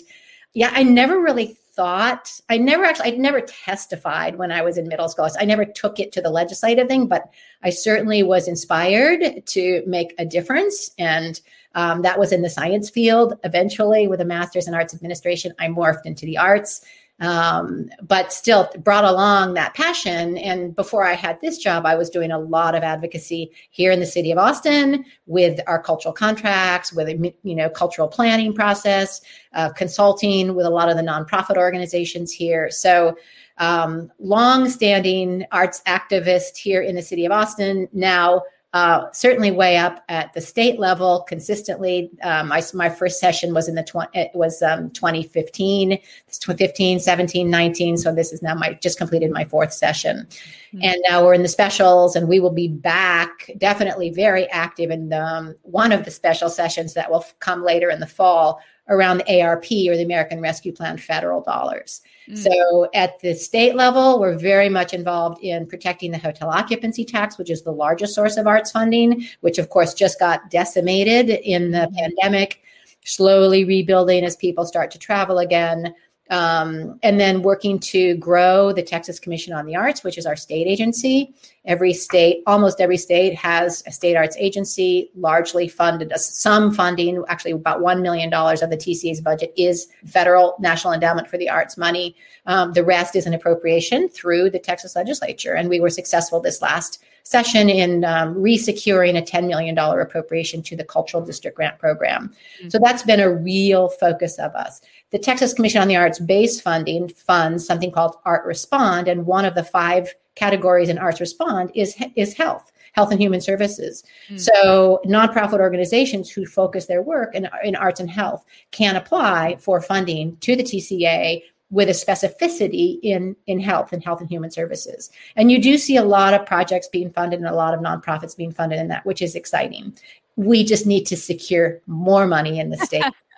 yeah, 0.52 0.70
I 0.74 0.82
never 0.82 1.20
really 1.20 1.56
thought 1.72 2.40
i 2.50 2.58
never 2.58 2.84
actually 2.84 3.12
i 3.12 3.16
never 3.16 3.40
testified 3.40 4.36
when 4.36 4.50
i 4.50 4.60
was 4.60 4.76
in 4.76 4.88
middle 4.88 5.08
school 5.08 5.28
i 5.38 5.44
never 5.44 5.64
took 5.64 6.00
it 6.00 6.10
to 6.10 6.20
the 6.20 6.28
legislative 6.28 6.88
thing 6.88 7.06
but 7.06 7.30
i 7.62 7.70
certainly 7.70 8.24
was 8.24 8.48
inspired 8.48 9.46
to 9.46 9.82
make 9.86 10.12
a 10.18 10.24
difference 10.24 10.90
and 10.98 11.40
um, 11.74 12.02
that 12.02 12.18
was 12.18 12.32
in 12.32 12.42
the 12.42 12.50
science 12.50 12.90
field 12.90 13.34
eventually 13.44 14.06
with 14.06 14.20
a 14.20 14.24
master's 14.24 14.68
in 14.68 14.74
arts 14.74 14.94
administration 14.94 15.52
i 15.58 15.66
morphed 15.66 16.04
into 16.04 16.26
the 16.26 16.38
arts 16.38 16.84
um, 17.20 17.90
but 18.02 18.32
still 18.32 18.70
brought 18.78 19.04
along 19.04 19.54
that 19.54 19.74
passion. 19.74 20.38
And 20.38 20.74
before 20.74 21.04
I 21.04 21.12
had 21.12 21.40
this 21.40 21.58
job, 21.58 21.84
I 21.84 21.94
was 21.94 22.08
doing 22.08 22.32
a 22.32 22.38
lot 22.38 22.74
of 22.74 22.82
advocacy 22.82 23.52
here 23.70 23.92
in 23.92 24.00
the 24.00 24.06
city 24.06 24.32
of 24.32 24.38
Austin 24.38 25.04
with 25.26 25.60
our 25.66 25.82
cultural 25.82 26.14
contracts, 26.14 26.92
with 26.92 27.08
you 27.42 27.54
know 27.54 27.68
cultural 27.68 28.08
planning 28.08 28.54
process, 28.54 29.20
uh, 29.52 29.70
consulting 29.70 30.54
with 30.54 30.64
a 30.64 30.70
lot 30.70 30.88
of 30.88 30.96
the 30.96 31.02
nonprofit 31.02 31.56
organizations 31.56 32.32
here. 32.32 32.70
So. 32.70 33.16
Um, 33.58 34.10
long-standing 34.18 35.44
arts 35.52 35.82
activist 35.86 36.56
here 36.56 36.80
in 36.80 36.94
the 36.94 37.02
city 37.02 37.26
of 37.26 37.32
Austin. 37.32 37.90
Now 37.92 38.40
uh, 38.72 39.10
certainly 39.12 39.50
way 39.50 39.76
up 39.76 40.04
at 40.08 40.32
the 40.32 40.40
state 40.40 40.78
level 40.78 41.24
consistently. 41.28 42.08
Um, 42.22 42.52
I, 42.52 42.62
my 42.72 42.88
first 42.88 43.18
session 43.18 43.52
was 43.52 43.68
in 43.68 43.74
the 43.74 43.82
tw- 43.82 44.14
it 44.14 44.30
was 44.32 44.62
um, 44.62 44.90
2015, 44.90 45.98
15, 46.28 47.00
17, 47.00 47.50
19. 47.50 47.96
So 47.96 48.14
this 48.14 48.32
is 48.32 48.42
now 48.42 48.54
my 48.54 48.74
just 48.74 48.96
completed 48.96 49.32
my 49.32 49.44
fourth 49.44 49.72
session, 49.72 50.26
mm-hmm. 50.28 50.84
and 50.84 50.96
now 51.08 51.24
we're 51.24 51.34
in 51.34 51.42
the 51.42 51.48
specials, 51.48 52.14
and 52.14 52.28
we 52.28 52.38
will 52.38 52.52
be 52.52 52.68
back 52.68 53.50
definitely 53.58 54.10
very 54.10 54.48
active 54.50 54.90
in 54.90 55.08
the, 55.08 55.20
um, 55.20 55.56
one 55.62 55.90
of 55.90 56.04
the 56.04 56.10
special 56.12 56.48
sessions 56.48 56.94
that 56.94 57.10
will 57.10 57.24
come 57.40 57.64
later 57.64 57.90
in 57.90 57.98
the 57.98 58.06
fall 58.06 58.60
around 58.90 59.18
the 59.18 59.40
ARP 59.40 59.64
or 59.64 59.96
the 59.96 60.02
American 60.02 60.40
Rescue 60.40 60.72
Plan 60.72 60.98
federal 60.98 61.40
dollars. 61.40 62.02
Mm. 62.28 62.36
So 62.36 62.88
at 62.92 63.18
the 63.20 63.34
state 63.34 63.74
level, 63.74 64.20
we're 64.20 64.36
very 64.36 64.68
much 64.68 64.92
involved 64.92 65.42
in 65.42 65.66
protecting 65.66 66.10
the 66.10 66.18
hotel 66.18 66.50
occupancy 66.50 67.04
tax, 67.04 67.38
which 67.38 67.50
is 67.50 67.62
the 67.62 67.70
largest 67.70 68.14
source 68.14 68.36
of 68.36 68.46
arts 68.46 68.72
funding, 68.72 69.24
which 69.40 69.58
of 69.58 69.70
course 69.70 69.94
just 69.94 70.18
got 70.18 70.50
decimated 70.50 71.30
in 71.30 71.70
the 71.70 71.88
mm. 71.90 71.96
pandemic, 71.96 72.62
slowly 73.04 73.64
rebuilding 73.64 74.24
as 74.24 74.36
people 74.36 74.66
start 74.66 74.90
to 74.90 74.98
travel 74.98 75.38
again. 75.38 75.94
Um, 76.30 76.98
and 77.02 77.18
then 77.18 77.42
working 77.42 77.80
to 77.80 78.14
grow 78.16 78.72
the 78.72 78.84
Texas 78.84 79.18
Commission 79.18 79.52
on 79.52 79.66
the 79.66 79.74
Arts, 79.74 80.04
which 80.04 80.16
is 80.16 80.26
our 80.26 80.36
state 80.36 80.68
agency. 80.68 81.34
Every 81.64 81.92
state, 81.92 82.42
almost 82.46 82.80
every 82.80 82.96
state, 82.96 83.34
has 83.34 83.82
a 83.86 83.92
state 83.92 84.16
arts 84.16 84.36
agency, 84.38 85.10
largely 85.14 85.68
funded. 85.68 86.10
Some 86.18 86.72
funding, 86.72 87.22
actually, 87.28 87.50
about 87.50 87.80
$1 87.80 88.00
million 88.00 88.32
of 88.32 88.70
the 88.70 88.76
TCA's 88.76 89.20
budget 89.20 89.52
is 89.56 89.88
federal 90.06 90.54
National 90.58 90.94
Endowment 90.94 91.28
for 91.28 91.36
the 91.36 91.50
Arts 91.50 91.76
money. 91.76 92.16
Um, 92.46 92.72
the 92.72 92.84
rest 92.84 93.14
is 93.14 93.26
an 93.26 93.34
appropriation 93.34 94.08
through 94.08 94.50
the 94.50 94.58
Texas 94.58 94.96
legislature. 94.96 95.54
And 95.54 95.68
we 95.68 95.80
were 95.80 95.90
successful 95.90 96.40
this 96.40 96.62
last 96.62 97.02
session 97.24 97.68
in 97.68 98.04
um, 98.04 98.34
resecuring 98.34 99.18
a 99.18 99.22
$10 99.22 99.46
million 99.46 99.76
appropriation 99.78 100.62
to 100.62 100.76
the 100.76 100.84
Cultural 100.84 101.24
District 101.24 101.56
Grant 101.56 101.78
Program. 101.78 102.28
Mm-hmm. 102.58 102.70
So 102.70 102.78
that's 102.82 103.02
been 103.02 103.20
a 103.20 103.30
real 103.30 103.88
focus 103.88 104.38
of 104.38 104.54
us. 104.54 104.80
The 105.10 105.18
Texas 105.18 105.52
Commission 105.52 105.82
on 105.82 105.88
the 105.88 105.96
Arts 105.96 106.20
base 106.20 106.60
funding 106.60 107.08
funds 107.08 107.66
something 107.66 107.90
called 107.90 108.16
Arts 108.24 108.46
Respond, 108.46 109.08
and 109.08 109.26
one 109.26 109.44
of 109.44 109.54
the 109.54 109.64
five 109.64 110.14
categories 110.34 110.88
in 110.88 110.98
Arts 110.98 111.20
Respond 111.20 111.72
is, 111.74 111.96
is 112.16 112.34
health 112.34 112.72
health 112.92 113.10
and 113.10 113.20
human 113.20 113.40
services. 113.40 114.02
Mm. 114.28 114.40
So 114.40 115.00
nonprofit 115.04 115.60
organizations 115.60 116.30
who 116.30 116.46
focus 116.46 116.86
their 116.86 117.02
work 117.02 117.34
in, 117.34 117.48
in 117.62 117.76
arts 117.76 118.00
and 118.00 118.10
health 118.10 118.44
can 118.72 118.96
apply 118.96 119.56
for 119.60 119.80
funding 119.80 120.36
to 120.38 120.56
the 120.56 120.62
TCA 120.62 121.42
with 121.70 121.88
a 121.88 121.92
specificity 121.92 122.98
in 123.02 123.36
in 123.46 123.60
health 123.60 123.92
and 123.92 124.02
health 124.02 124.20
and 124.20 124.28
human 124.28 124.50
services 124.50 125.08
and 125.36 125.52
you 125.52 125.62
do 125.62 125.78
see 125.78 125.96
a 125.96 126.02
lot 126.02 126.34
of 126.34 126.44
projects 126.44 126.88
being 126.88 127.12
funded 127.12 127.38
and 127.38 127.48
a 127.48 127.54
lot 127.54 127.72
of 127.72 127.78
nonprofits 127.78 128.36
being 128.36 128.50
funded 128.50 128.80
in 128.80 128.88
that 128.88 129.06
which 129.06 129.22
is 129.22 129.36
exciting 129.36 129.96
we 130.34 130.64
just 130.64 130.84
need 130.84 131.04
to 131.04 131.16
secure 131.16 131.80
more 131.86 132.26
money 132.26 132.58
in 132.58 132.70
the 132.70 132.76
state 132.78 133.04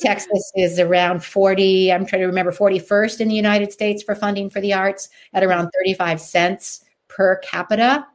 texas 0.00 0.52
is 0.56 0.78
around 0.78 1.22
40 1.22 1.92
i'm 1.92 2.06
trying 2.06 2.20
to 2.20 2.26
remember 2.26 2.52
41st 2.52 3.20
in 3.20 3.28
the 3.28 3.34
united 3.34 3.72
states 3.72 4.02
for 4.02 4.14
funding 4.14 4.50
for 4.50 4.60
the 4.60 4.72
arts 4.72 5.08
at 5.32 5.42
around 5.42 5.70
35 5.70 6.20
cents 6.20 6.84
per 7.08 7.36
capita 7.38 8.06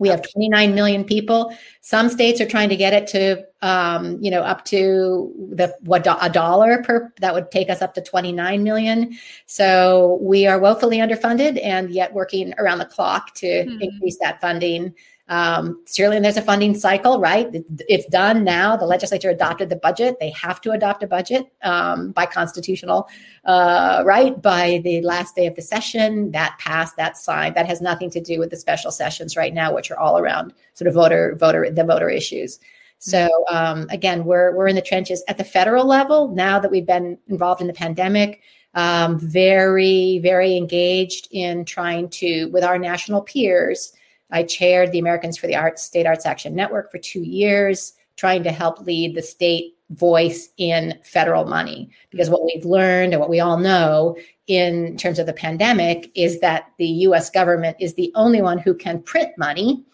we 0.00 0.08
have 0.08 0.22
29 0.22 0.74
million 0.74 1.04
people. 1.04 1.54
Some 1.82 2.08
states 2.08 2.40
are 2.40 2.46
trying 2.46 2.70
to 2.70 2.76
get 2.76 2.94
it 2.94 3.06
to, 3.08 3.44
um, 3.60 4.18
you 4.20 4.30
know, 4.30 4.40
up 4.40 4.64
to 4.64 5.30
the 5.52 5.76
what 5.82 6.06
a 6.06 6.30
dollar 6.30 6.82
per. 6.82 7.12
That 7.20 7.34
would 7.34 7.50
take 7.50 7.68
us 7.68 7.82
up 7.82 7.92
to 7.94 8.00
29 8.00 8.64
million. 8.64 9.16
So 9.44 10.18
we 10.22 10.46
are 10.46 10.58
woefully 10.58 10.96
underfunded, 10.96 11.62
and 11.62 11.90
yet 11.90 12.14
working 12.14 12.54
around 12.56 12.78
the 12.78 12.86
clock 12.86 13.34
to 13.36 13.46
mm-hmm. 13.46 13.82
increase 13.82 14.16
that 14.20 14.40
funding. 14.40 14.94
Um, 15.30 15.80
certainly, 15.86 16.18
there's 16.18 16.36
a 16.36 16.42
funding 16.42 16.74
cycle, 16.74 17.20
right? 17.20 17.48
It's 17.88 18.06
done 18.06 18.42
now. 18.42 18.76
The 18.76 18.84
legislature 18.84 19.30
adopted 19.30 19.68
the 19.68 19.76
budget. 19.76 20.16
They 20.18 20.30
have 20.30 20.60
to 20.62 20.72
adopt 20.72 21.04
a 21.04 21.06
budget 21.06 21.46
um, 21.62 22.10
by 22.10 22.26
constitutional 22.26 23.08
uh, 23.44 24.02
right 24.04 24.42
by 24.42 24.80
the 24.82 25.00
last 25.02 25.36
day 25.36 25.46
of 25.46 25.54
the 25.54 25.62
session. 25.62 26.32
That 26.32 26.58
passed. 26.58 26.96
That 26.96 27.16
signed. 27.16 27.54
That 27.54 27.66
has 27.66 27.80
nothing 27.80 28.10
to 28.10 28.20
do 28.20 28.40
with 28.40 28.50
the 28.50 28.56
special 28.56 28.90
sessions 28.90 29.36
right 29.36 29.54
now, 29.54 29.72
which 29.72 29.92
are 29.92 29.98
all 29.98 30.18
around 30.18 30.52
sort 30.74 30.88
of 30.88 30.94
voter 30.94 31.36
voter 31.38 31.70
the 31.70 31.84
voter 31.84 32.10
issues. 32.10 32.58
So 32.98 33.28
um, 33.48 33.86
again, 33.90 34.24
we're 34.24 34.54
we're 34.56 34.66
in 34.66 34.74
the 34.74 34.82
trenches 34.82 35.22
at 35.28 35.38
the 35.38 35.44
federal 35.44 35.86
level 35.86 36.34
now 36.34 36.58
that 36.58 36.72
we've 36.72 36.84
been 36.84 37.16
involved 37.28 37.60
in 37.60 37.68
the 37.68 37.72
pandemic. 37.72 38.40
Um, 38.74 39.16
very 39.16 40.18
very 40.24 40.56
engaged 40.56 41.28
in 41.30 41.64
trying 41.64 42.08
to 42.10 42.46
with 42.46 42.64
our 42.64 42.78
national 42.78 43.22
peers 43.22 43.92
I 44.30 44.44
chaired 44.44 44.92
the 44.92 44.98
Americans 44.98 45.36
for 45.36 45.46
the 45.46 45.56
Arts 45.56 45.82
State 45.82 46.06
Arts 46.06 46.26
Action 46.26 46.54
Network 46.54 46.90
for 46.90 46.98
two 46.98 47.22
years, 47.22 47.94
trying 48.16 48.42
to 48.44 48.52
help 48.52 48.80
lead 48.80 49.14
the 49.14 49.22
state 49.22 49.76
voice 49.90 50.50
in 50.56 50.98
federal 51.02 51.44
money 51.44 51.90
because 52.10 52.30
what 52.30 52.44
we've 52.44 52.64
learned 52.64 53.12
and 53.12 53.20
what 53.20 53.28
we 53.28 53.40
all 53.40 53.58
know 53.58 54.16
in 54.46 54.96
terms 54.96 55.18
of 55.18 55.26
the 55.26 55.32
pandemic 55.32 56.10
is 56.14 56.40
that 56.40 56.70
the 56.78 56.86
US 56.86 57.30
government 57.30 57.76
is 57.80 57.94
the 57.94 58.10
only 58.14 58.40
one 58.42 58.58
who 58.58 58.74
can 58.74 59.02
print 59.02 59.30
money. 59.36 59.84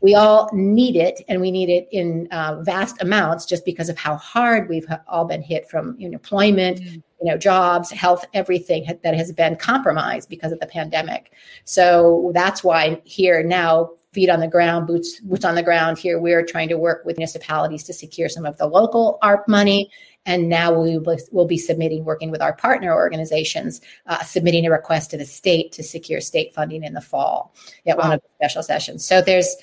We 0.00 0.14
all 0.14 0.50
need 0.52 0.96
it 0.96 1.22
and 1.28 1.40
we 1.40 1.50
need 1.50 1.68
it 1.68 1.88
in 1.90 2.28
uh, 2.30 2.62
vast 2.62 3.00
amounts 3.02 3.46
just 3.46 3.64
because 3.64 3.88
of 3.88 3.98
how 3.98 4.16
hard 4.16 4.68
we've 4.68 4.86
all 5.06 5.24
been 5.24 5.42
hit 5.42 5.68
from 5.68 5.96
employment, 6.00 6.80
mm. 6.80 6.94
you 6.94 7.02
know, 7.30 7.36
jobs, 7.36 7.90
health, 7.90 8.24
everything 8.32 8.86
that 9.02 9.14
has 9.14 9.32
been 9.32 9.56
compromised 9.56 10.28
because 10.28 10.52
of 10.52 10.60
the 10.60 10.66
pandemic. 10.66 11.32
So 11.64 12.30
that's 12.34 12.62
why 12.62 13.00
here 13.04 13.42
now 13.42 13.90
feet 14.16 14.30
on 14.30 14.40
the 14.40 14.48
ground, 14.48 14.86
boots 14.86 15.20
boots 15.20 15.44
on 15.44 15.54
the 15.54 15.62
ground 15.62 15.98
here. 15.98 16.18
We're 16.18 16.44
trying 16.44 16.70
to 16.70 16.78
work 16.78 17.04
with 17.04 17.18
municipalities 17.18 17.84
to 17.84 17.92
secure 17.92 18.30
some 18.30 18.46
of 18.46 18.56
the 18.56 18.66
local 18.66 19.18
ARP 19.20 19.46
money. 19.46 19.90
And 20.24 20.48
now 20.48 20.72
we 20.72 20.98
will 20.98 21.18
we'll 21.30 21.46
be 21.46 21.58
submitting, 21.58 22.04
working 22.04 22.30
with 22.32 22.40
our 22.40 22.54
partner 22.56 22.92
organizations, 22.92 23.82
uh, 24.06 24.22
submitting 24.24 24.66
a 24.66 24.70
request 24.70 25.10
to 25.10 25.18
the 25.18 25.26
state 25.26 25.70
to 25.72 25.82
secure 25.82 26.20
state 26.20 26.54
funding 26.54 26.82
in 26.82 26.94
the 26.94 27.00
fall 27.00 27.54
at 27.86 27.98
wow. 27.98 28.04
one 28.04 28.12
of 28.14 28.22
the 28.22 28.28
special 28.34 28.62
sessions. 28.62 29.06
So 29.06 29.20
there's 29.20 29.54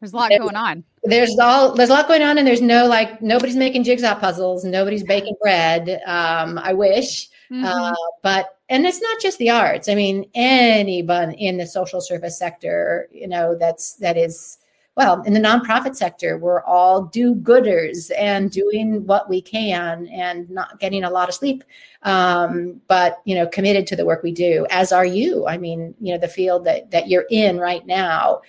there's 0.00 0.12
a 0.12 0.16
lot 0.16 0.30
there's, 0.30 0.40
going 0.40 0.56
on. 0.56 0.84
There's 1.04 1.38
all 1.38 1.74
there's 1.74 1.88
a 1.88 1.92
lot 1.92 2.08
going 2.08 2.22
on, 2.22 2.36
and 2.36 2.46
there's 2.46 2.60
no 2.60 2.86
like 2.86 3.22
nobody's 3.22 3.56
making 3.56 3.84
jigsaw 3.84 4.18
puzzles, 4.18 4.64
nobody's 4.64 5.04
baking 5.04 5.36
bread. 5.40 6.02
Um, 6.04 6.58
I 6.58 6.74
wish, 6.74 7.28
mm-hmm. 7.50 7.64
uh, 7.64 7.94
but 8.22 8.53
and 8.68 8.86
it's 8.86 9.00
not 9.00 9.20
just 9.20 9.38
the 9.38 9.50
arts. 9.50 9.88
I 9.88 9.94
mean, 9.94 10.28
anyone 10.34 11.32
in 11.32 11.58
the 11.58 11.66
social 11.66 12.00
service 12.00 12.38
sector, 12.38 13.08
you 13.12 13.28
know, 13.28 13.56
that's 13.56 13.94
that 13.96 14.16
is 14.16 14.58
well 14.96 15.22
in 15.22 15.34
the 15.34 15.40
nonprofit 15.40 15.96
sector. 15.96 16.38
We're 16.38 16.62
all 16.64 17.02
do-gooders 17.02 18.10
and 18.16 18.50
doing 18.50 19.06
what 19.06 19.28
we 19.28 19.42
can 19.42 20.06
and 20.08 20.48
not 20.48 20.78
getting 20.80 21.04
a 21.04 21.10
lot 21.10 21.28
of 21.28 21.34
sleep, 21.34 21.64
um, 22.02 22.80
but 22.88 23.20
you 23.24 23.34
know, 23.34 23.46
committed 23.46 23.86
to 23.88 23.96
the 23.96 24.06
work 24.06 24.22
we 24.22 24.32
do. 24.32 24.66
As 24.70 24.92
are 24.92 25.06
you. 25.06 25.46
I 25.46 25.58
mean, 25.58 25.94
you 26.00 26.12
know, 26.12 26.18
the 26.18 26.28
field 26.28 26.64
that 26.64 26.90
that 26.90 27.08
you're 27.08 27.26
in 27.30 27.58
right 27.58 27.84
now 27.86 28.40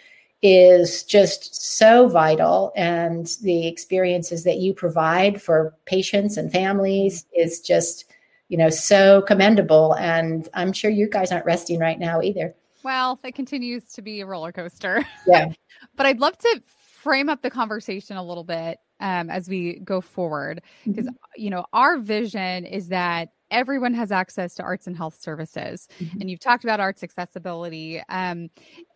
is 0.42 1.04
just 1.04 1.78
so 1.78 2.08
vital 2.08 2.72
and 2.76 3.32
the 3.42 3.68
experiences 3.68 4.44
that 4.44 4.58
you 4.58 4.74
provide 4.74 5.42
for 5.42 5.76
patients 5.86 6.38
and 6.38 6.52
families 6.52 7.26
is 7.36 7.60
just 7.60 8.06
you 8.50 8.58
know, 8.58 8.70
so 8.70 9.22
commendable. 9.24 9.94
And 9.94 10.48
I'm 10.54 10.74
sure 10.74 10.92
you 10.92 11.10
guys 11.10 11.32
aren't 11.32 11.46
resting 11.46 11.80
right 11.80 12.00
now 12.00 12.22
either. 12.22 12.56
Well, 12.84 13.20
it 13.24 13.34
continues 13.34 13.92
to 13.94 14.02
be 14.02 14.22
a 14.22 14.26
roller 14.26 14.52
coaster. 14.52 15.06
Yeah. 15.28 15.52
but 15.96 16.06
I'd 16.06 16.20
love 16.20 16.38
to 16.38 16.62
frame 16.68 17.30
up 17.30 17.42
the 17.42 17.50
conversation 17.50 18.18
a 18.18 18.24
little 18.24 18.44
bit 18.44 18.78
um, 19.00 19.30
as 19.30 19.50
we 19.50 19.80
go 19.80 20.02
forward 20.02 20.62
because, 20.86 21.06
mm-hmm. 21.06 21.42
you 21.42 21.50
know, 21.50 21.66
our 21.74 21.98
vision 21.98 22.66
is 22.66 22.90
that 22.90 23.30
everyone 23.52 23.94
has 23.94 24.12
access 24.12 24.56
to 24.56 24.64
arts 24.64 24.88
and 24.88 24.96
health 24.96 25.20
services. 25.20 25.88
Mm-hmm. 26.00 26.22
And 26.22 26.30
you've 26.30 26.40
talked 26.40 26.64
about 26.64 26.80
arts 26.80 27.04
accessibility. 27.04 28.02
Um, 28.10 28.50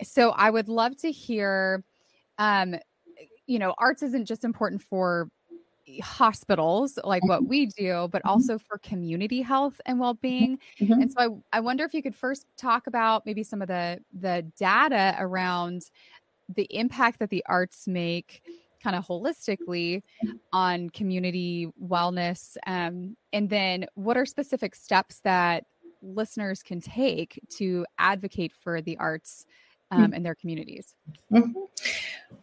so 0.04 0.32
I 0.32 0.50
would 0.50 0.70
love 0.70 0.96
to 0.98 1.12
hear, 1.12 1.84
um, 2.38 2.76
you 3.48 3.60
know, 3.60 3.74
arts 3.78 4.04
isn't 4.04 4.26
just 4.26 4.44
important 4.44 4.82
for 4.82 5.30
hospitals 5.98 7.00
like 7.04 7.24
what 7.26 7.42
mm-hmm. 7.42 7.50
we 7.50 7.66
do, 7.66 8.08
but 8.12 8.20
mm-hmm. 8.20 8.30
also 8.30 8.60
for 8.60 8.78
community 8.78 9.42
health 9.42 9.82
and 9.86 10.00
well-being. 10.00 10.60
Mm-hmm. 10.80 11.02
And 11.02 11.12
so 11.12 11.42
I, 11.52 11.58
I 11.58 11.60
wonder 11.60 11.84
if 11.84 11.94
you 11.94 12.04
could 12.04 12.16
first 12.16 12.46
talk 12.56 12.88
about 12.88 13.26
maybe 13.26 13.44
some 13.44 13.62
of 13.62 13.68
the 13.68 14.00
the 14.14 14.46
data 14.58 15.16
around 15.20 15.90
the 16.56 16.68
impact 16.70 17.20
that 17.20 17.30
the 17.30 17.44
arts 17.48 17.88
make 17.88 18.42
kind 18.84 18.96
of 18.96 19.06
holistically 19.06 20.02
on 20.54 20.90
community 20.90 21.72
wellness 21.84 22.56
um, 22.66 23.16
and 23.34 23.50
then 23.50 23.86
what 23.96 24.18
are 24.18 24.26
specific 24.26 24.74
steps 24.74 25.20
that 25.24 25.66
listeners 26.02 26.64
can 26.64 26.80
take 26.80 27.40
to 27.50 27.86
advocate 27.98 28.54
for 28.54 28.82
the 28.82 28.98
arts 28.98 29.46
um, 29.92 30.04
mm-hmm. 30.04 30.14
in 30.14 30.24
their 30.24 30.36
communities 30.36 30.96
mm-hmm. 31.32 31.52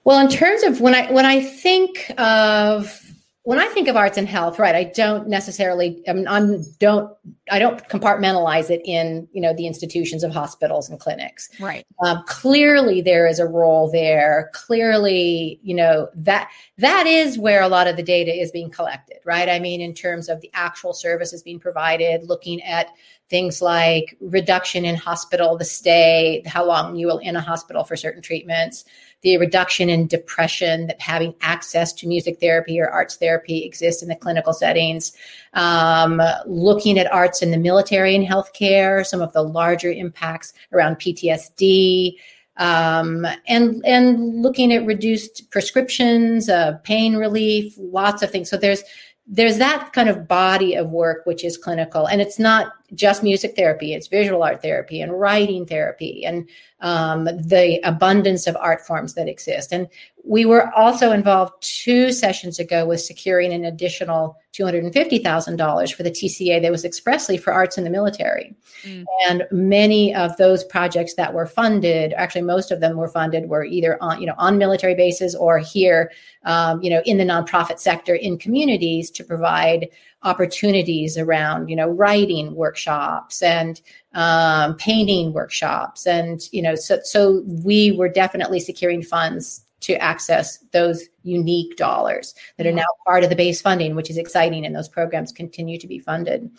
well 0.04 0.18
in 0.20 0.28
terms 0.28 0.62
of 0.62 0.80
when 0.80 0.94
i 0.94 1.10
when 1.10 1.24
i 1.24 1.40
think 1.40 2.12
of 2.18 3.02
when 3.46 3.60
I 3.60 3.66
think 3.66 3.86
of 3.86 3.96
arts 3.96 4.18
and 4.18 4.28
health, 4.28 4.58
right, 4.58 4.74
I 4.74 4.90
don't 4.96 5.28
necessarily, 5.28 6.02
I 6.08 6.14
mean, 6.14 6.26
I'm 6.26 6.64
don't, 6.80 7.16
I 7.48 7.60
don't 7.60 7.88
compartmentalize 7.88 8.70
it 8.70 8.82
in, 8.84 9.28
you 9.32 9.40
know, 9.40 9.54
the 9.54 9.68
institutions 9.68 10.24
of 10.24 10.32
hospitals 10.32 10.90
and 10.90 10.98
clinics. 10.98 11.48
Right. 11.60 11.86
Um, 12.04 12.24
clearly, 12.26 13.02
there 13.02 13.24
is 13.24 13.38
a 13.38 13.46
role 13.46 13.88
there. 13.88 14.50
Clearly, 14.52 15.60
you 15.62 15.76
know 15.76 16.08
that 16.16 16.50
that 16.78 17.06
is 17.06 17.38
where 17.38 17.62
a 17.62 17.68
lot 17.68 17.86
of 17.86 17.96
the 17.96 18.02
data 18.02 18.34
is 18.34 18.50
being 18.50 18.68
collected, 18.68 19.18
right? 19.24 19.48
I 19.48 19.60
mean, 19.60 19.80
in 19.80 19.94
terms 19.94 20.28
of 20.28 20.40
the 20.40 20.50
actual 20.52 20.92
services 20.92 21.44
being 21.44 21.60
provided, 21.60 22.24
looking 22.24 22.60
at 22.64 22.88
things 23.28 23.62
like 23.62 24.16
reduction 24.20 24.84
in 24.84 24.96
hospital, 24.96 25.56
the 25.56 25.64
stay, 25.64 26.42
how 26.46 26.64
long 26.64 26.96
you 26.96 27.06
will 27.06 27.18
in 27.18 27.36
a 27.36 27.40
hospital 27.40 27.84
for 27.84 27.94
certain 27.94 28.22
treatments, 28.22 28.84
the 29.22 29.38
reduction 29.38 29.88
in 29.88 30.06
depression, 30.06 30.86
that 30.86 31.00
having 31.00 31.34
access 31.40 31.92
to 31.94 32.06
music 32.06 32.38
therapy 32.40 32.78
or 32.80 32.88
arts 32.88 33.16
therapy 33.16 33.64
exists 33.64 34.02
in 34.02 34.08
the 34.08 34.16
clinical 34.16 34.52
settings, 34.52 35.12
um, 35.54 36.20
looking 36.46 36.98
at 36.98 37.12
arts 37.12 37.42
in 37.42 37.50
the 37.50 37.58
military 37.58 38.14
and 38.14 38.26
healthcare, 38.26 39.04
some 39.04 39.20
of 39.20 39.32
the 39.32 39.42
larger 39.42 39.90
impacts 39.90 40.52
around 40.72 40.96
PTSD. 40.96 42.16
Um, 42.58 43.26
and 43.46 43.84
and 43.84 44.40
looking 44.40 44.72
at 44.72 44.86
reduced 44.86 45.50
prescriptions, 45.50 46.48
uh, 46.48 46.78
pain 46.84 47.16
relief, 47.16 47.74
lots 47.76 48.22
of 48.22 48.30
things. 48.30 48.48
So 48.48 48.56
there's 48.56 48.82
there's 49.26 49.58
that 49.58 49.92
kind 49.92 50.08
of 50.08 50.28
body 50.28 50.74
of 50.74 50.90
work 50.90 51.26
which 51.26 51.44
is 51.44 51.58
clinical 51.58 52.06
and 52.06 52.20
it's 52.20 52.38
not 52.38 52.74
just 52.94 53.24
music 53.24 53.56
therapy 53.56 53.92
it's 53.92 54.06
visual 54.06 54.42
art 54.42 54.62
therapy 54.62 55.00
and 55.00 55.18
writing 55.18 55.66
therapy 55.66 56.24
and 56.24 56.48
um, 56.80 57.24
the 57.24 57.80
abundance 57.84 58.46
of 58.46 58.56
art 58.56 58.86
forms 58.86 59.14
that 59.14 59.28
exist. 59.28 59.72
And 59.72 59.88
we 60.26 60.44
were 60.44 60.72
also 60.74 61.12
involved 61.12 61.52
two 61.60 62.10
sessions 62.10 62.58
ago 62.58 62.84
with 62.84 63.00
securing 63.00 63.52
an 63.52 63.64
additional 63.64 64.36
$250,000 64.54 65.94
for 65.94 66.02
the 66.02 66.10
TCA 66.10 66.60
that 66.62 66.72
was 66.72 66.84
expressly 66.84 67.36
for 67.36 67.52
arts 67.52 67.78
in 67.78 67.84
the 67.84 67.90
military. 67.90 68.56
Mm. 68.82 69.04
And 69.28 69.46
many 69.52 70.14
of 70.14 70.36
those 70.36 70.64
projects 70.64 71.14
that 71.14 71.32
were 71.32 71.46
funded, 71.46 72.12
actually 72.14 72.42
most 72.42 72.72
of 72.72 72.80
them 72.80 72.96
were 72.96 73.08
funded, 73.08 73.48
were 73.48 73.64
either 73.64 74.02
on, 74.02 74.20
you 74.20 74.26
know, 74.26 74.34
on 74.36 74.58
military 74.58 74.94
bases 74.94 75.34
or 75.34 75.58
here, 75.58 76.10
um, 76.44 76.82
you 76.82 76.90
know, 76.90 77.02
in 77.04 77.18
the 77.18 77.24
nonprofit 77.24 77.78
sector 77.78 78.14
in 78.14 78.36
communities 78.38 79.10
to 79.12 79.22
provide 79.22 79.88
opportunities 80.22 81.16
around, 81.16 81.68
you 81.68 81.76
know, 81.76 81.88
writing 81.88 82.54
workshops 82.54 83.42
and 83.42 83.80
um, 84.14 84.74
painting 84.76 85.32
workshops. 85.32 86.06
And, 86.06 86.40
you 86.50 86.62
know, 86.62 86.74
so, 86.74 86.98
so 87.04 87.42
we 87.46 87.92
were 87.92 88.08
definitely 88.08 88.58
securing 88.58 89.02
funds 89.02 89.65
to 89.86 89.94
access 90.02 90.58
those 90.72 91.04
unique 91.22 91.76
dollars 91.76 92.34
that 92.56 92.66
are 92.66 92.72
now 92.72 92.86
part 93.06 93.22
of 93.22 93.30
the 93.30 93.36
base 93.36 93.60
funding, 93.60 93.94
which 93.94 94.10
is 94.10 94.18
exciting, 94.18 94.66
and 94.66 94.74
those 94.74 94.88
programs 94.88 95.32
continue 95.32 95.78
to 95.78 95.86
be 95.86 95.98
funded. 95.98 96.50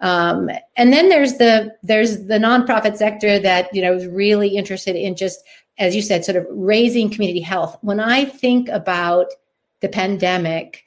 Um, 0.00 0.50
and 0.76 0.92
then 0.92 1.08
there's 1.08 1.34
the 1.34 1.72
there's 1.82 2.26
the 2.26 2.38
nonprofit 2.38 2.96
sector 2.96 3.38
that 3.38 3.72
you 3.72 3.80
know 3.80 3.94
is 3.94 4.06
really 4.06 4.56
interested 4.56 4.96
in 4.96 5.14
just 5.16 5.44
as 5.78 5.94
you 5.96 6.02
said, 6.02 6.24
sort 6.24 6.36
of 6.36 6.46
raising 6.50 7.10
community 7.10 7.40
health. 7.40 7.76
When 7.80 7.98
I 7.98 8.24
think 8.24 8.68
about 8.68 9.32
the 9.80 9.88
pandemic, 9.88 10.84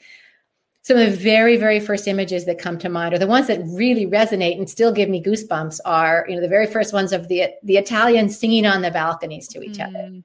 some 0.83 0.97
of 0.97 1.11
the 1.11 1.17
very 1.17 1.57
very 1.57 1.79
first 1.79 2.07
images 2.07 2.45
that 2.45 2.59
come 2.59 2.77
to 2.79 2.89
mind 2.89 3.13
or 3.13 3.19
the 3.19 3.27
ones 3.27 3.47
that 3.47 3.61
really 3.65 4.05
resonate 4.05 4.57
and 4.57 4.69
still 4.69 4.91
give 4.91 5.09
me 5.09 5.23
goosebumps 5.23 5.79
are 5.85 6.25
you 6.27 6.35
know 6.35 6.41
the 6.41 6.47
very 6.47 6.67
first 6.67 6.93
ones 6.93 7.11
of 7.13 7.27
the 7.27 7.47
the 7.63 7.77
Italians 7.77 8.37
singing 8.37 8.65
on 8.65 8.81
the 8.81 8.91
balconies 8.91 9.47
to 9.49 9.61
each 9.61 9.77
mm. 9.77 9.87
other 9.87 10.23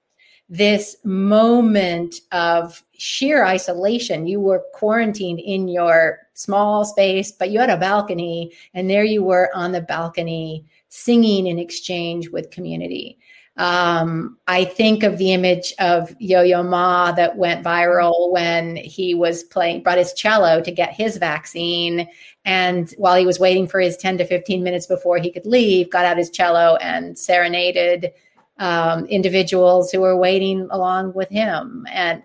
this 0.49 0.97
moment 1.05 2.17
of 2.33 2.83
sheer 2.93 3.45
isolation. 3.45 4.27
You 4.27 4.41
were 4.41 4.65
quarantined 4.75 5.41
in 5.41 5.69
your 5.69 6.19
small 6.35 6.85
space, 6.85 7.33
but 7.33 7.51
you 7.51 7.59
had 7.59 7.71
a 7.71 7.77
balcony, 7.77 8.53
and 8.75 8.89
there 8.89 9.05
you 9.05 9.23
were 9.23 9.51
on 9.55 9.73
the 9.73 9.81
balcony 9.81 10.67
singing 10.89 11.47
in 11.47 11.59
exchange 11.59 12.29
with 12.29 12.51
community. 12.51 13.19
Um, 13.59 14.39
I 14.47 14.65
think 14.65 15.03
of 15.03 15.19
the 15.19 15.33
image 15.33 15.75
of 15.79 16.15
Yo 16.19 16.43
Yo 16.43 16.63
Ma 16.63 17.13
that 17.13 17.37
went 17.37 17.65
viral 17.65 18.31
when 18.33 18.77
he 18.77 19.15
was 19.15 19.45
playing, 19.45 19.83
brought 19.83 19.99
his 19.99 20.15
cello 20.15 20.63
to 20.63 20.71
get 20.71 20.93
his 20.93 21.19
vaccine. 21.19 22.09
And 22.47 22.91
while 22.97 23.17
he 23.17 23.27
was 23.27 23.39
waiting 23.39 23.69
for 23.69 23.79
his 23.79 23.97
10 23.99 24.19
to 24.19 24.25
15 24.25 24.63
minutes 24.63 24.87
before 24.87 25.19
he 25.19 25.31
could 25.31 25.45
leave, 25.45 25.91
got 25.91 26.07
out 26.07 26.17
his 26.17 26.31
cello 26.31 26.77
and 26.77 27.19
serenaded 27.19 28.13
um, 28.59 29.07
individuals 29.07 29.91
who 29.91 30.01
were 30.01 30.17
waiting 30.17 30.69
along 30.71 31.15
with 31.15 31.29
him. 31.31 31.87
And 31.91 32.23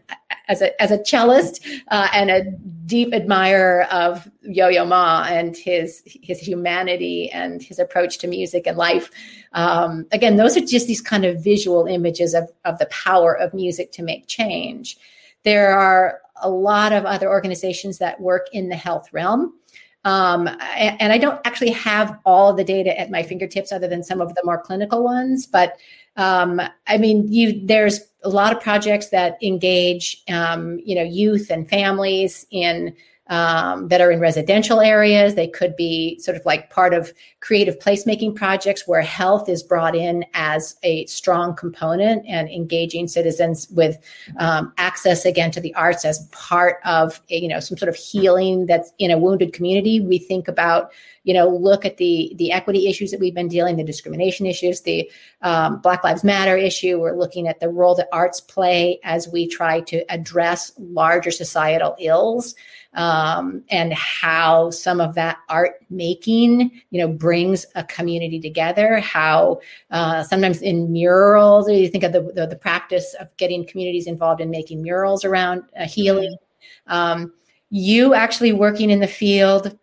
as 0.48 0.62
a 0.62 0.82
as 0.82 0.92
a 0.92 1.04
cellist 1.04 1.66
uh, 1.90 2.08
and 2.14 2.30
a 2.30 2.44
deep 2.86 3.14
admirer 3.14 3.84
of 3.92 4.30
Yo-Yo 4.44 4.86
Ma 4.86 5.26
and 5.28 5.56
his 5.58 6.02
his 6.06 6.40
humanity 6.40 7.30
and 7.32 7.62
his 7.62 7.80
approach 7.80 8.18
to 8.20 8.28
music 8.28 8.68
and 8.68 8.78
life, 8.78 9.10
um, 9.54 10.06
again, 10.12 10.38
those 10.38 10.56
are 10.56 10.62
just 10.62 10.88
these 10.88 11.02
kind 11.02 11.26
of 11.26 11.44
visual 11.44 11.86
images 11.86 12.34
of 12.34 12.50
of 12.66 12.78
the 12.78 12.88
power 12.88 13.38
of 13.38 13.54
music 13.54 13.92
to 13.94 14.04
make 14.04 14.28
change. 14.28 14.98
There 15.44 15.78
are 15.78 16.22
a 16.42 16.50
lot 16.50 16.94
of 16.94 17.06
other 17.06 17.30
organizations 17.30 17.98
that 17.98 18.20
work 18.22 18.48
in 18.54 18.70
the 18.70 18.76
health 18.76 19.12
realm. 19.12 19.54
Um, 20.06 20.48
and 20.78 21.12
I 21.12 21.18
don't 21.18 21.42
actually 21.44 21.72
have 21.72 22.18
all 22.26 22.54
the 22.54 22.64
data 22.64 22.98
at 22.98 23.12
my 23.12 23.24
fingertips, 23.24 23.74
other 23.74 23.90
than 23.90 24.04
some 24.04 24.22
of 24.22 24.34
the 24.36 24.42
more 24.46 24.62
clinical 24.62 25.04
ones. 25.04 25.46
But 25.46 25.78
um, 26.18 26.60
I 26.88 26.98
mean, 26.98 27.32
you 27.32 27.66
there's 27.66 28.02
a 28.24 28.30
lot 28.30 28.52
of 28.52 28.62
projects 28.62 29.10
that 29.10 29.38
engage, 29.42 30.24
um, 30.28 30.80
you 30.84 30.96
know, 30.96 31.04
youth 31.04 31.50
and 31.50 31.70
families 31.70 32.46
in 32.52 32.96
um, 33.30 33.88
that 33.90 34.02
are 34.02 34.12
in 34.12 34.20
residential 34.20 34.80
areas. 34.80 35.36
They 35.36 35.48
could 35.48 35.76
be 35.76 36.20
sort 36.20 36.38
of 36.38 36.46
like 36.46 36.70
part 36.70 36.94
of 36.94 37.14
creative 37.40 37.78
placemaking 37.80 38.36
projects 38.36 38.88
where 38.88 39.02
health 39.02 39.50
is 39.50 39.64
brought 39.64 39.96
in 39.96 40.26
as 40.34 40.76
a 40.84 41.06
strong 41.06 41.56
component 41.56 42.26
and 42.28 42.50
engaging 42.50 43.08
citizens 43.08 43.68
with 43.70 43.98
um, 44.40 44.74
access 44.78 45.26
again 45.26 45.52
to 45.52 45.62
the 45.62 45.74
arts 45.76 46.06
as 46.06 46.28
part 46.32 46.78
of 46.86 47.22
you 47.28 47.48
know 47.48 47.60
some 47.60 47.78
sort 47.78 47.90
of 47.90 47.96
healing 47.96 48.66
that's 48.66 48.92
in 49.00 49.12
a 49.12 49.18
wounded 49.18 49.54
community. 49.54 50.00
We 50.00 50.20
think 50.20 50.48
about 50.48 50.92
you 51.24 51.34
know 51.34 51.50
look 51.50 51.86
at 51.86 51.98
the 51.98 52.34
the 52.38 52.52
equity 52.52 52.88
issues 52.88 53.12
that 53.12 53.20
we've 53.20 53.36
been 53.36 53.50
dealing, 53.50 53.76
the 53.76 53.84
discrimination 53.84 54.46
issues, 54.46 54.82
the 54.82 55.10
um, 55.42 55.80
Black 55.82 56.04
Lives 56.04 56.24
Matter 56.24 56.58
issue. 56.58 57.00
We're 57.00 57.18
looking 57.18 57.48
at 57.48 57.60
the 57.60 57.70
role 57.70 57.96
that 57.96 58.08
arts 58.12 58.40
play 58.40 59.00
as 59.04 59.28
we 59.28 59.48
try 59.48 59.82
to 59.82 60.04
address 60.12 60.72
larger 60.78 61.32
societal 61.32 61.96
ills 62.00 62.56
um, 62.98 63.64
and 63.70 63.94
how 63.94 64.72
some 64.72 65.00
of 65.00 65.14
that 65.16 65.38
art 65.50 65.76
making, 65.90 66.82
you 66.90 67.00
know, 67.00 67.08
brings 67.08 67.66
a 67.76 67.84
community 67.84 68.40
together. 68.40 69.00
How 69.00 69.62
uh, 69.92 70.24
sometimes 70.24 70.64
in 70.64 70.92
murals, 70.92 71.70
you 71.70 71.88
think 71.88 72.04
of 72.04 72.12
the, 72.12 72.32
the, 72.34 72.48
the 72.48 72.56
practice 72.56 73.16
of 73.20 73.28
getting 73.38 73.66
communities 73.66 74.08
involved 74.08 74.42
in 74.42 74.50
making 74.50 74.82
murals 74.82 75.24
around 75.24 75.64
uh, 75.80 75.86
healing. 75.86 76.36
Um, 76.88 77.34
you 77.70 78.16
actually 78.16 78.52
working 78.52 78.90
in 78.90 79.00
the 79.00 79.08
field 79.08 79.78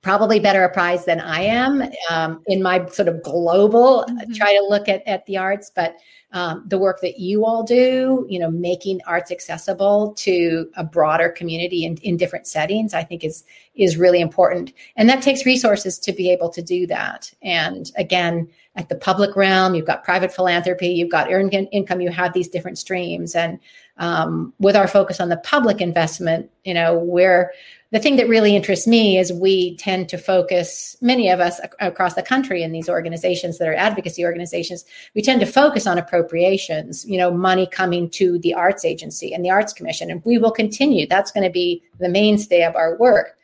probably 0.00 0.40
better 0.40 0.64
apprised 0.64 1.04
than 1.04 1.20
I 1.20 1.40
am 1.40 1.82
um, 2.08 2.42
in 2.46 2.62
my 2.62 2.86
sort 2.86 3.08
of 3.08 3.22
global 3.22 4.06
mm-hmm. 4.08 4.32
try 4.32 4.54
to 4.54 4.64
look 4.68 4.88
at, 4.88 5.06
at 5.06 5.26
the 5.26 5.36
arts, 5.36 5.70
but 5.74 5.96
um, 6.32 6.64
the 6.66 6.78
work 6.78 7.00
that 7.00 7.18
you 7.18 7.46
all 7.46 7.62
do, 7.62 8.26
you 8.28 8.38
know, 8.38 8.50
making 8.50 9.00
arts 9.06 9.30
accessible 9.30 10.12
to 10.18 10.70
a 10.76 10.84
broader 10.84 11.30
community 11.30 11.84
in, 11.84 11.96
in 11.98 12.18
different 12.18 12.46
settings, 12.46 12.92
I 12.92 13.02
think 13.02 13.24
is 13.24 13.44
is 13.74 13.96
really 13.96 14.20
important. 14.20 14.72
And 14.96 15.08
that 15.08 15.22
takes 15.22 15.46
resources 15.46 15.98
to 16.00 16.12
be 16.12 16.30
able 16.30 16.50
to 16.50 16.60
do 16.60 16.86
that. 16.88 17.32
And 17.42 17.90
again, 17.96 18.48
at 18.74 18.88
the 18.88 18.96
public 18.96 19.36
realm, 19.36 19.74
you've 19.74 19.86
got 19.86 20.04
private 20.04 20.32
philanthropy, 20.32 20.88
you've 20.88 21.10
got 21.10 21.32
earned 21.32 21.54
income, 21.54 22.00
you 22.00 22.10
have 22.10 22.32
these 22.32 22.48
different 22.48 22.78
streams. 22.78 23.34
And 23.34 23.58
um, 23.96 24.52
with 24.58 24.76
our 24.76 24.86
focus 24.86 25.20
on 25.20 25.28
the 25.28 25.38
public 25.38 25.80
investment, 25.80 26.50
you 26.64 26.74
know, 26.74 26.98
we're 26.98 27.52
the 27.90 27.98
thing 27.98 28.16
that 28.16 28.28
really 28.28 28.54
interests 28.54 28.86
me 28.86 29.16
is 29.16 29.32
we 29.32 29.76
tend 29.76 30.10
to 30.10 30.18
focus, 30.18 30.94
many 31.00 31.30
of 31.30 31.40
us 31.40 31.58
ac- 31.60 31.72
across 31.80 32.14
the 32.14 32.22
country 32.22 32.62
in 32.62 32.70
these 32.70 32.88
organizations 32.88 33.56
that 33.58 33.66
are 33.66 33.74
advocacy 33.74 34.24
organizations, 34.24 34.84
we 35.14 35.22
tend 35.22 35.40
to 35.40 35.46
focus 35.46 35.86
on 35.86 35.96
appropriations, 35.96 37.06
you 37.06 37.16
know, 37.16 37.30
money 37.30 37.66
coming 37.66 38.10
to 38.10 38.38
the 38.40 38.52
arts 38.52 38.84
agency 38.84 39.32
and 39.32 39.42
the 39.42 39.50
arts 39.50 39.72
commission. 39.72 40.10
And 40.10 40.22
we 40.26 40.36
will 40.36 40.50
continue. 40.50 41.06
That's 41.06 41.32
going 41.32 41.44
to 41.44 41.50
be 41.50 41.82
the 41.98 42.10
mainstay 42.10 42.62
of 42.62 42.76
our 42.76 42.98
work. 42.98 43.38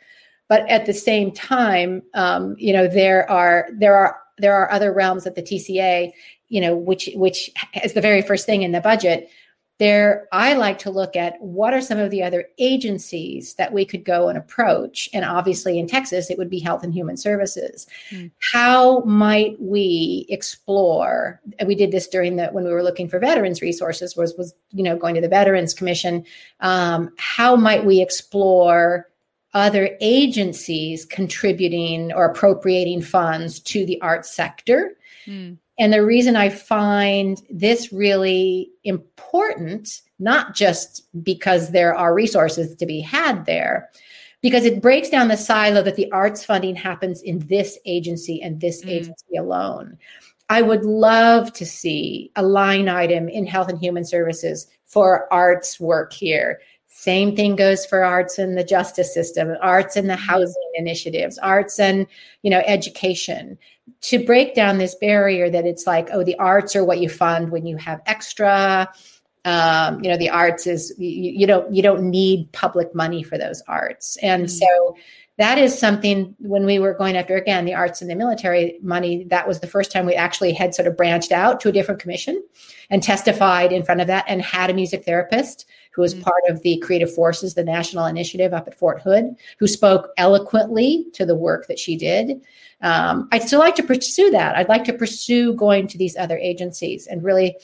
But 0.49 0.69
at 0.69 0.85
the 0.85 0.93
same 0.93 1.33
time, 1.33 2.03
um, 2.13 2.55
you 2.59 2.75
know, 2.75 2.87
there 2.87 3.29
are 3.31 3.67
there 3.73 3.97
are 3.97 4.19
there 4.37 4.55
are 4.55 4.71
other 4.71 4.93
realms 4.93 5.27
at 5.27 5.37
the 5.37 5.43
TCA, 5.43 6.13
you 6.49 6.61
know, 6.61 6.77
which 6.77 7.09
which 7.15 7.51
is 7.83 7.95
the 7.95 8.03
very 8.03 8.21
first 8.21 8.45
thing 8.45 8.61
in 8.61 8.73
the 8.73 8.81
budget 8.83 9.31
there 9.79 10.29
i 10.31 10.55
like 10.55 10.79
to 10.79 10.91
look 10.91 11.17
at 11.17 11.41
what 11.41 11.75
are 11.75 11.81
some 11.81 11.99
of 11.99 12.11
the 12.11 12.23
other 12.23 12.47
agencies 12.59 13.55
that 13.55 13.73
we 13.73 13.85
could 13.85 14.05
go 14.05 14.29
and 14.29 14.39
approach 14.39 15.09
and 15.13 15.25
obviously 15.25 15.79
in 15.79 15.87
texas 15.87 16.31
it 16.31 16.39
would 16.39 16.51
be 16.51 16.61
health 16.61 16.85
and 16.85 16.95
human 16.95 17.17
services 17.17 17.87
mm. 18.11 18.31
how 18.53 19.01
might 19.01 19.61
we 19.61 20.27
explore 20.29 21.41
and 21.59 21.67
we 21.67 21.75
did 21.75 21.91
this 21.91 22.07
during 22.07 22.37
the 22.37 22.47
when 22.49 22.65
we 22.65 22.71
were 22.71 22.85
looking 22.85 23.09
for 23.09 23.19
veterans 23.19 23.61
resources 23.61 24.17
was 24.17 24.35
was 24.37 24.55
you 24.71 24.83
know 24.83 24.97
going 24.97 25.15
to 25.15 25.21
the 25.21 25.29
veterans 25.29 25.75
commission 25.75 26.25
um, 26.61 27.13
how 27.19 27.57
might 27.57 27.85
we 27.85 28.01
explore 28.01 29.09
other 29.55 29.97
agencies 30.01 31.05
contributing 31.05 32.13
or 32.13 32.27
appropriating 32.27 33.01
funds 33.01 33.61
to 33.61 33.85
the 33.87 34.01
arts 34.01 34.35
sector 34.35 34.97
mm. 35.27 35.57
And 35.79 35.93
the 35.93 36.05
reason 36.05 36.37
I 36.37 36.51
find 36.51 37.43
this 37.51 37.93
really 37.93 38.71
important, 38.85 40.03
not 40.19 40.55
just 40.55 41.03
because 41.23 41.71
there 41.71 41.95
are 41.95 42.15
resources 42.15 42.77
to 42.77 42.87
be 42.87 43.01
had 43.01 43.45
there, 43.47 43.91
because 44.41 44.65
it 44.65 44.83
breaks 44.83 45.09
down 45.09 45.29
the 45.29 45.37
silo 45.37 45.83
that 45.83 45.97
the 45.97 46.11
arts 46.13 46.45
funding 46.45 46.77
happens 46.77 47.23
in 47.23 47.39
this 47.49 47.79
agency 47.87 48.41
and 48.43 48.61
this 48.61 48.85
mm. 48.85 48.91
agency 48.91 49.37
alone. 49.37 49.99
I 50.51 50.63
would 50.63 50.85
love 50.85 51.53
to 51.55 51.65
see 51.65 52.31
a 52.37 52.43
line 52.43 52.89
item 52.89 53.29
in 53.29 53.47
Health 53.47 53.71
and 53.71 53.79
Human 53.79 54.05
Services 54.05 54.67
for 54.85 55.33
arts 55.33 55.81
work 55.81 56.13
here. 56.13 56.61
Same 56.87 57.35
thing 57.35 57.57
goes 57.57 57.85
for 57.87 58.05
arts 58.05 58.39
in 58.39 58.55
the 58.55 58.63
justice 58.63 59.13
system, 59.13 59.57
arts 59.61 59.97
in 59.97 60.07
the 60.07 60.15
mm. 60.15 60.19
housing 60.19 60.71
initiatives, 60.75 61.39
arts 61.39 61.81
and 61.81 62.07
you 62.43 62.51
know 62.51 62.63
education 62.67 63.59
to 64.03 64.25
break 64.25 64.55
down 64.55 64.79
this 64.79 64.95
barrier 64.95 65.51
that 65.51 65.67
it's 65.67 65.87
like, 65.87 66.09
oh, 66.13 66.25
the 66.25 66.39
arts 66.39 66.77
are 66.77 66.85
what 66.85 67.01
you 67.01 67.09
fund 67.09 67.51
when 67.51 67.67
you 67.67 67.77
have 67.77 68.01
extra. 68.07 68.91
Um, 69.45 70.03
you 70.03 70.11
know, 70.11 70.17
the 70.17 70.31
arts 70.31 70.67
is 70.67 70.95
you, 70.99 71.33
you, 71.33 71.47
don't 71.47 71.73
you 71.75 71.83
don't 71.83 72.09
need 72.09 72.51
public 72.53 72.95
money 72.95 73.23
for 73.23 73.37
those 73.37 73.63
arts, 73.69 74.17
and 74.23 74.47
mm-hmm. 74.47 74.49
so 74.49 74.97
that 75.37 75.59
is 75.59 75.79
something 75.79 76.35
when 76.39 76.65
we 76.65 76.79
were 76.79 76.95
going 76.95 77.17
after 77.17 77.37
again 77.37 77.67
the 77.67 77.75
arts 77.75 78.01
and 78.01 78.11
the 78.11 78.15
military 78.15 78.79
money. 78.83 79.25
That 79.25 79.47
was 79.47 79.61
the 79.61 79.67
first 79.67 79.93
time 79.93 80.07
we 80.07 80.15
actually 80.15 80.55
had 80.55 80.75
sort 80.75 80.89
of 80.89 80.97
branched 80.97 81.33
out 81.33 81.61
to 81.61 81.69
a 81.69 81.73
different 81.73 82.01
commission 82.01 82.43
and 82.89 83.03
testified 83.03 83.71
in 83.71 83.83
front 83.83 84.01
of 84.01 84.07
that, 84.07 84.25
and 84.29 84.41
had 84.41 84.71
a 84.71 84.75
music 84.75 85.05
therapist 85.05 85.67
who 85.95 86.03
was 86.03 86.15
mm-hmm. 86.15 86.25
part 86.25 86.43
of 86.49 86.61
the 86.63 86.79
Creative 86.79 87.13
Forces, 87.13 87.55
the 87.55 87.65
national 87.65 88.07
initiative 88.07 88.53
up 88.53 88.67
at 88.67 88.79
Fort 88.79 89.01
Hood, 89.01 89.37
who 89.59 89.67
spoke 89.67 90.11
eloquently 90.17 91.07
to 91.13 91.25
the 91.25 91.37
work 91.37 91.67
that 91.69 91.79
she 91.79 91.97
did 91.97 92.41
um, 92.85 93.29
I'd 93.33 93.43
still 93.43 93.61
like 93.61 93.75
to 93.77 93.83
pursue 93.83 94.31
that. 94.31 94.57
I'd 94.57 94.69
like 94.69 94.85
to 94.85 94.93
pursue 94.93 95.55
going 95.55 95.89
to 95.89 95.99
these 95.99 96.17
other 96.17 96.37
agencies 96.37 97.07
and 97.07 97.25
really 97.25 97.57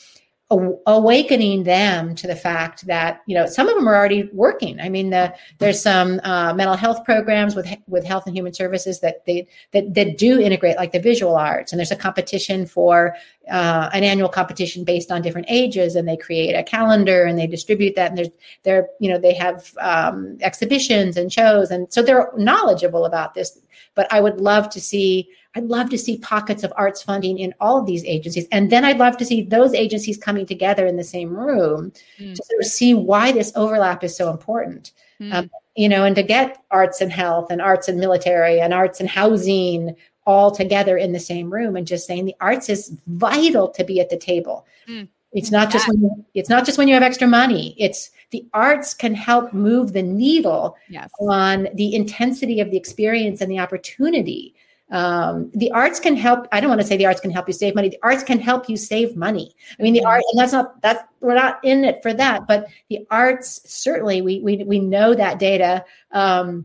awakening 0.51 1.63
them 1.63 2.13
to 2.17 2.27
the 2.27 2.35
fact 2.35 2.85
that 2.87 3.23
you 3.27 3.37
know 3.37 3.47
some 3.47 3.69
of 3.69 3.77
them 3.77 3.89
are 3.89 3.95
already 3.95 4.29
working. 4.33 4.81
I 4.81 4.89
mean, 4.89 5.11
the, 5.11 5.33
there's 5.59 5.81
some 5.81 6.21
uh, 6.25 6.53
mental 6.55 6.77
health 6.77 7.05
programs 7.05 7.55
with 7.55 7.69
with 7.87 8.05
Health 8.05 8.27
and 8.27 8.35
Human 8.37 8.53
Services 8.53 8.99
that 9.01 9.25
they 9.27 9.47
that 9.73 9.95
that 9.95 10.19
do 10.19 10.41
integrate 10.41 10.77
like 10.77 10.91
the 10.91 10.99
visual 10.99 11.37
arts, 11.37 11.73
and 11.73 11.79
there's 11.79 11.93
a 11.93 11.97
competition 11.97 12.67
for 12.67 13.15
uh, 13.49 13.91
an 13.93 14.03
annual 14.03 14.29
competition 14.29 14.83
based 14.83 15.13
on 15.13 15.23
different 15.23 15.47
ages, 15.49 15.95
and 15.95 16.09
they 16.09 16.17
create 16.17 16.55
a 16.55 16.65
calendar 16.65 17.25
and 17.25 17.39
they 17.39 17.47
distribute 17.47 17.95
that, 17.95 18.11
and 18.11 18.19
there's 18.19 18.31
they're 18.65 18.89
you 18.99 19.09
know 19.09 19.19
they 19.19 19.35
have 19.35 19.73
um, 19.81 20.37
exhibitions 20.41 21.17
and 21.17 21.33
shows, 21.33 21.71
and 21.71 21.93
so 21.93 22.03
they're 22.03 22.33
knowledgeable 22.37 23.05
about 23.05 23.35
this. 23.35 23.61
But 23.95 24.13
I 24.13 24.21
would 24.21 24.41
love 24.41 24.69
to 24.71 24.81
see 24.81 25.29
I'd 25.55 25.65
love 25.65 25.91
to 25.91 25.99
see 25.99 26.19
pockets 26.19 26.63
of 26.63 26.73
arts 26.77 27.03
funding 27.03 27.39
in 27.39 27.55
all 27.61 27.79
of 27.79 27.87
these 27.87 28.05
agencies. 28.05 28.47
And 28.53 28.71
then 28.71 28.85
I'd 28.85 28.99
love 28.99 29.17
to 29.17 29.25
see 29.25 29.43
those 29.43 29.75
agencies 29.75 30.17
coming 30.17 30.47
together 30.47 30.87
in 30.87 30.97
the 30.97 31.05
same 31.05 31.37
room 31.37 31.93
mm. 32.19 32.35
to 32.35 32.43
sort 32.43 32.61
of 32.61 32.67
see 32.67 32.95
why 32.95 33.33
this 33.33 33.53
overlap 33.57 34.05
is 34.05 34.17
so 34.17 34.31
important. 34.31 34.93
Mm. 35.21 35.35
Um, 35.35 35.51
you 35.77 35.89
know, 35.89 36.05
and 36.05 36.15
to 36.17 36.23
get 36.23 36.63
arts 36.71 37.01
and 37.01 37.11
health 37.11 37.51
and 37.51 37.61
arts 37.61 37.89
and 37.89 37.99
military 37.99 38.61
and 38.61 38.73
arts 38.73 39.01
and 39.01 39.09
housing 39.09 39.97
all 40.25 40.51
together 40.51 40.97
in 40.97 41.13
the 41.13 41.19
same 41.19 41.53
room 41.53 41.75
and 41.75 41.87
just 41.87 42.07
saying 42.07 42.27
the 42.27 42.37
arts 42.41 42.69
is 42.69 42.97
vital 43.09 43.69
to 43.69 43.83
be 43.83 43.99
at 44.01 44.11
the 44.11 44.17
table. 44.17 44.67
Mm. 44.89 45.09
It's 45.33 45.51
not 45.51 45.69
yeah. 45.69 45.73
just 45.73 45.89
when 45.89 46.01
you, 46.01 46.25
it's 46.35 46.49
not 46.49 46.65
just 46.65 46.79
when 46.79 46.87
you 46.87 46.95
have 46.95 47.03
extra 47.03 47.27
money. 47.27 47.75
It's 47.79 48.11
the 48.31 48.47
arts 48.53 48.95
can 48.95 49.15
help 49.15 49.53
move 49.53 49.93
the 49.93 50.03
needle 50.03 50.77
yes. 50.89 51.11
on 51.21 51.69
the 51.75 51.95
intensity 51.95 52.61
of 52.61 52.71
the 52.71 52.77
experience 52.77 53.41
and 53.41 53.51
the 53.51 53.59
opportunity 53.59 54.55
um, 54.91 55.51
the 55.55 55.71
arts 55.73 56.01
can 56.01 56.17
help 56.17 56.47
i 56.53 56.61
don't 56.61 56.69
want 56.69 56.81
to 56.81 56.87
say 56.87 56.97
the 56.97 57.07
arts 57.07 57.21
can 57.21 57.31
help 57.31 57.47
you 57.47 57.55
save 57.55 57.75
money 57.75 57.89
the 57.89 57.99
arts 58.03 58.23
can 58.23 58.39
help 58.39 58.69
you 58.69 58.77
save 58.77 59.17
money 59.17 59.55
i 59.79 59.83
mean 59.83 59.95
the 59.95 60.05
art 60.05 60.23
and 60.31 60.41
that's 60.41 60.53
not 60.53 60.81
that's 60.83 61.03
we're 61.21 61.35
not 61.35 61.59
in 61.65 61.85
it 61.85 62.03
for 62.03 62.13
that 62.13 62.47
but 62.47 62.67
the 62.89 63.07
arts 63.11 63.61
certainly 63.65 64.21
we 64.21 64.41
we, 64.41 64.65
we 64.65 64.79
know 64.79 65.15
that 65.15 65.39
data 65.39 65.85
um, 66.13 66.65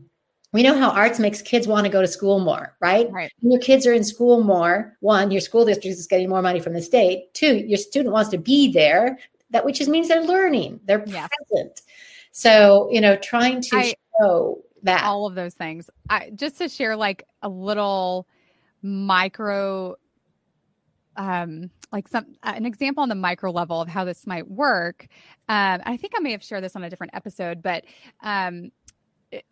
we 0.56 0.62
know 0.62 0.74
how 0.74 0.90
arts 0.90 1.18
makes 1.18 1.42
kids 1.42 1.68
want 1.68 1.84
to 1.84 1.92
go 1.92 2.00
to 2.00 2.06
school 2.06 2.38
more, 2.38 2.74
right? 2.80 3.10
Right. 3.10 3.30
When 3.40 3.52
your 3.52 3.60
kids 3.60 3.86
are 3.86 3.92
in 3.92 4.02
school 4.02 4.42
more, 4.42 4.96
one, 5.00 5.30
your 5.30 5.42
school 5.42 5.66
district 5.66 5.98
is 5.98 6.06
getting 6.06 6.30
more 6.30 6.40
money 6.40 6.60
from 6.60 6.72
the 6.72 6.80
state. 6.80 7.34
Two, 7.34 7.56
your 7.58 7.76
student 7.76 8.14
wants 8.14 8.30
to 8.30 8.38
be 8.38 8.72
there, 8.72 9.18
that 9.50 9.66
which 9.66 9.76
just 9.76 9.90
means 9.90 10.08
they're 10.08 10.24
learning, 10.24 10.80
they're 10.84 11.04
yes. 11.06 11.28
present. 11.50 11.82
So, 12.32 12.88
you 12.90 13.02
know, 13.02 13.16
trying 13.16 13.60
to 13.60 13.76
I, 13.76 13.94
show 14.18 14.62
that 14.86 15.04
all 15.04 15.26
of 15.26 15.34
those 15.34 15.54
things 15.54 15.90
I, 16.08 16.30
just 16.34 16.58
to 16.58 16.68
share 16.68 16.96
like 16.96 17.24
a 17.42 17.48
little 17.48 18.26
micro 18.82 19.96
um, 21.16 21.70
like 21.92 22.08
some 22.08 22.26
an 22.42 22.66
example 22.66 23.02
on 23.02 23.08
the 23.08 23.14
micro 23.14 23.50
level 23.50 23.80
of 23.80 23.88
how 23.88 24.04
this 24.04 24.26
might 24.26 24.48
work. 24.48 25.06
Um, 25.48 25.80
I 25.84 25.96
think 25.96 26.12
I 26.16 26.20
may 26.20 26.32
have 26.32 26.42
shared 26.42 26.62
this 26.62 26.76
on 26.76 26.84
a 26.84 26.90
different 26.90 27.14
episode, 27.14 27.62
but 27.62 27.84
um, 28.22 28.70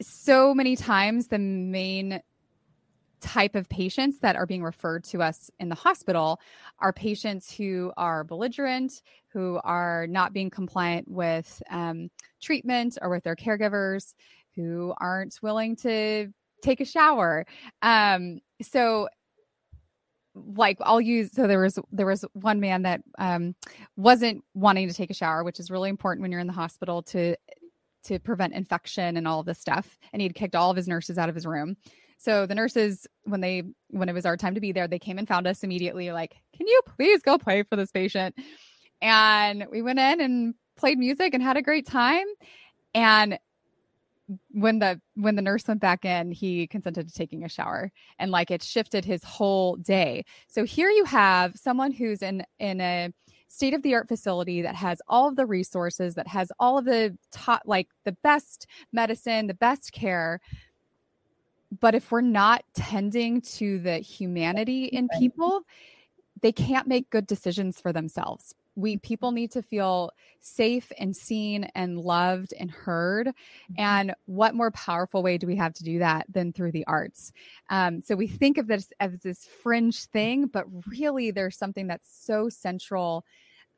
so 0.00 0.54
many 0.54 0.76
times 0.76 1.28
the 1.28 1.38
main 1.38 2.20
type 3.20 3.54
of 3.54 3.68
patients 3.70 4.18
that 4.18 4.36
are 4.36 4.44
being 4.44 4.62
referred 4.62 5.02
to 5.02 5.22
us 5.22 5.50
in 5.58 5.70
the 5.70 5.74
hospital 5.74 6.38
are 6.78 6.92
patients 6.92 7.50
who 7.50 7.90
are 7.96 8.22
belligerent, 8.22 9.00
who 9.28 9.58
are 9.64 10.06
not 10.06 10.34
being 10.34 10.50
compliant 10.50 11.08
with 11.08 11.62
um, 11.70 12.10
treatment 12.42 12.98
or 13.00 13.08
with 13.08 13.24
their 13.24 13.36
caregivers, 13.36 14.14
who 14.56 14.94
aren't 14.98 15.38
willing 15.42 15.76
to 15.76 16.28
take 16.62 16.80
a 16.80 16.84
shower. 16.84 17.46
Um, 17.82 18.40
so 18.62 19.08
like 20.34 20.78
I'll 20.80 21.00
use 21.00 21.30
so 21.32 21.46
there 21.46 21.60
was 21.60 21.78
there 21.92 22.06
was 22.06 22.24
one 22.32 22.58
man 22.58 22.82
that 22.82 23.02
um 23.18 23.54
wasn't 23.96 24.42
wanting 24.54 24.88
to 24.88 24.94
take 24.94 25.10
a 25.10 25.14
shower, 25.14 25.44
which 25.44 25.60
is 25.60 25.70
really 25.70 25.90
important 25.90 26.22
when 26.22 26.32
you're 26.32 26.40
in 26.40 26.48
the 26.48 26.52
hospital 26.52 27.02
to 27.02 27.36
to 28.04 28.18
prevent 28.18 28.52
infection 28.52 29.16
and 29.16 29.26
all 29.26 29.40
of 29.40 29.46
this 29.46 29.58
stuff. 29.58 29.98
And 30.12 30.20
he'd 30.20 30.34
kicked 30.34 30.54
all 30.54 30.70
of 30.70 30.76
his 30.76 30.88
nurses 30.88 31.18
out 31.18 31.28
of 31.28 31.34
his 31.34 31.46
room. 31.46 31.76
So 32.18 32.46
the 32.46 32.54
nurses, 32.54 33.06
when 33.24 33.40
they 33.40 33.62
when 33.88 34.08
it 34.08 34.12
was 34.12 34.26
our 34.26 34.36
time 34.36 34.54
to 34.54 34.60
be 34.60 34.72
there, 34.72 34.88
they 34.88 34.98
came 34.98 35.18
and 35.18 35.28
found 35.28 35.46
us 35.46 35.62
immediately, 35.62 36.12
like, 36.12 36.36
can 36.56 36.66
you 36.66 36.80
please 36.96 37.22
go 37.22 37.38
play 37.38 37.62
for 37.62 37.76
this 37.76 37.90
patient? 37.90 38.34
And 39.02 39.66
we 39.70 39.82
went 39.82 39.98
in 39.98 40.20
and 40.20 40.54
played 40.76 40.98
music 40.98 41.34
and 41.34 41.42
had 41.42 41.56
a 41.56 41.62
great 41.62 41.86
time. 41.86 42.26
And 42.94 43.38
when 44.50 44.78
the 44.78 45.00
when 45.14 45.34
the 45.34 45.42
nurse 45.42 45.66
went 45.68 45.80
back 45.80 46.04
in 46.04 46.32
he 46.32 46.66
consented 46.66 47.08
to 47.08 47.14
taking 47.14 47.44
a 47.44 47.48
shower. 47.48 47.90
And 48.18 48.30
like 48.30 48.50
it 48.50 48.62
shifted 48.62 49.04
his 49.04 49.22
whole 49.22 49.76
day. 49.76 50.24
So 50.48 50.64
here 50.64 50.90
you 50.90 51.04
have 51.04 51.56
someone 51.56 51.92
who's 51.92 52.22
in 52.22 52.44
in 52.58 52.80
a 52.80 53.10
state 53.48 53.74
of 53.74 53.82
the 53.82 53.94
art 53.94 54.08
facility 54.08 54.62
that 54.62 54.74
has 54.74 55.00
all 55.06 55.28
of 55.28 55.36
the 55.36 55.46
resources 55.46 56.14
that 56.14 56.26
has 56.26 56.50
all 56.58 56.78
of 56.78 56.84
the 56.84 57.16
top 57.30 57.62
like 57.66 57.88
the 58.04 58.16
best 58.22 58.66
medicine 58.92 59.46
the 59.46 59.54
best 59.54 59.92
care. 59.92 60.40
But 61.80 61.94
if 61.94 62.12
we're 62.12 62.20
not 62.20 62.64
tending 62.74 63.40
to 63.42 63.78
the 63.80 63.98
humanity 63.98 64.84
in 64.84 65.08
people 65.18 65.62
they 66.40 66.52
can't 66.52 66.86
make 66.86 67.10
good 67.10 67.26
decisions 67.26 67.80
for 67.80 67.92
themselves 67.92 68.54
we 68.76 68.96
people 68.98 69.32
need 69.32 69.50
to 69.52 69.62
feel 69.62 70.10
safe 70.40 70.90
and 70.98 71.16
seen 71.16 71.64
and 71.74 71.98
loved 71.98 72.52
and 72.58 72.70
heard 72.70 73.28
mm-hmm. 73.28 73.74
and 73.78 74.14
what 74.26 74.54
more 74.54 74.70
powerful 74.72 75.22
way 75.22 75.38
do 75.38 75.46
we 75.46 75.56
have 75.56 75.72
to 75.72 75.84
do 75.84 75.98
that 75.98 76.26
than 76.30 76.52
through 76.52 76.72
the 76.72 76.86
arts 76.86 77.32
um, 77.70 78.00
so 78.00 78.14
we 78.14 78.26
think 78.26 78.58
of 78.58 78.66
this 78.66 78.92
as 79.00 79.20
this 79.20 79.46
fringe 79.62 80.04
thing 80.06 80.46
but 80.46 80.64
really 80.86 81.30
there's 81.30 81.56
something 81.56 81.86
that's 81.86 82.08
so 82.24 82.48
central 82.48 83.24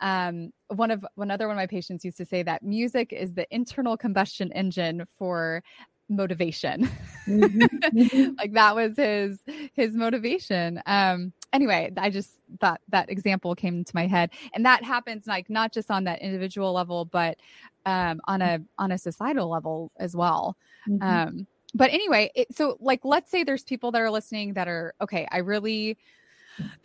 um, 0.01 0.53
one 0.69 0.91
of 0.91 1.05
one 1.15 1.31
other 1.31 1.47
one 1.47 1.57
of 1.57 1.61
my 1.61 1.67
patients 1.67 2.05
used 2.05 2.19
to 2.19 2.27
say 2.27 2.43
that 2.43 2.63
music 2.63 3.13
is 3.13 3.35
the 3.35 3.47
internal 3.55 3.97
combustion 3.97 4.53
engine 4.53 5.05
for 5.19 5.63
motivation 6.09 6.89
mm-hmm. 7.27 7.99
mm-hmm. 7.99 8.31
like 8.39 8.53
that 8.53 8.75
was 8.75 8.97
his 8.97 9.43
his 9.73 9.95
motivation 9.95 10.81
um 10.87 11.33
anyway 11.53 11.93
i 11.97 12.11
just 12.11 12.41
thought 12.61 12.81
that 12.89 13.11
example 13.11 13.55
came 13.55 13.85
to 13.85 13.93
my 13.95 14.07
head. 14.07 14.31
And 14.55 14.65
that 14.65 14.83
happens 14.85 15.27
like 15.27 15.49
not 15.51 15.73
just 15.73 15.91
on 15.91 16.05
that 16.05 16.21
individual 16.21 16.73
level 16.73 17.05
but 17.05 17.39
um 17.85 18.21
on 18.25 18.43
a 18.43 18.61
on 18.79 18.93
a 18.93 18.99
societal 18.99 19.49
level 19.49 19.93
as 19.99 20.17
well. 20.17 20.57
Mm-hmm. 20.89 21.03
um 21.03 21.47
but 21.75 21.91
anyway 21.91 22.31
it, 22.35 22.55
so 22.55 22.77
like 22.81 23.05
let's 23.05 23.31
say 23.31 23.45
there's 23.45 23.65
people 23.65 23.93
that 23.93 24.01
are 24.01 24.11
listening 24.11 24.55
that 24.55 24.69
are 24.69 24.95
okay 25.01 25.27
i 25.31 25.39
really 25.39 25.97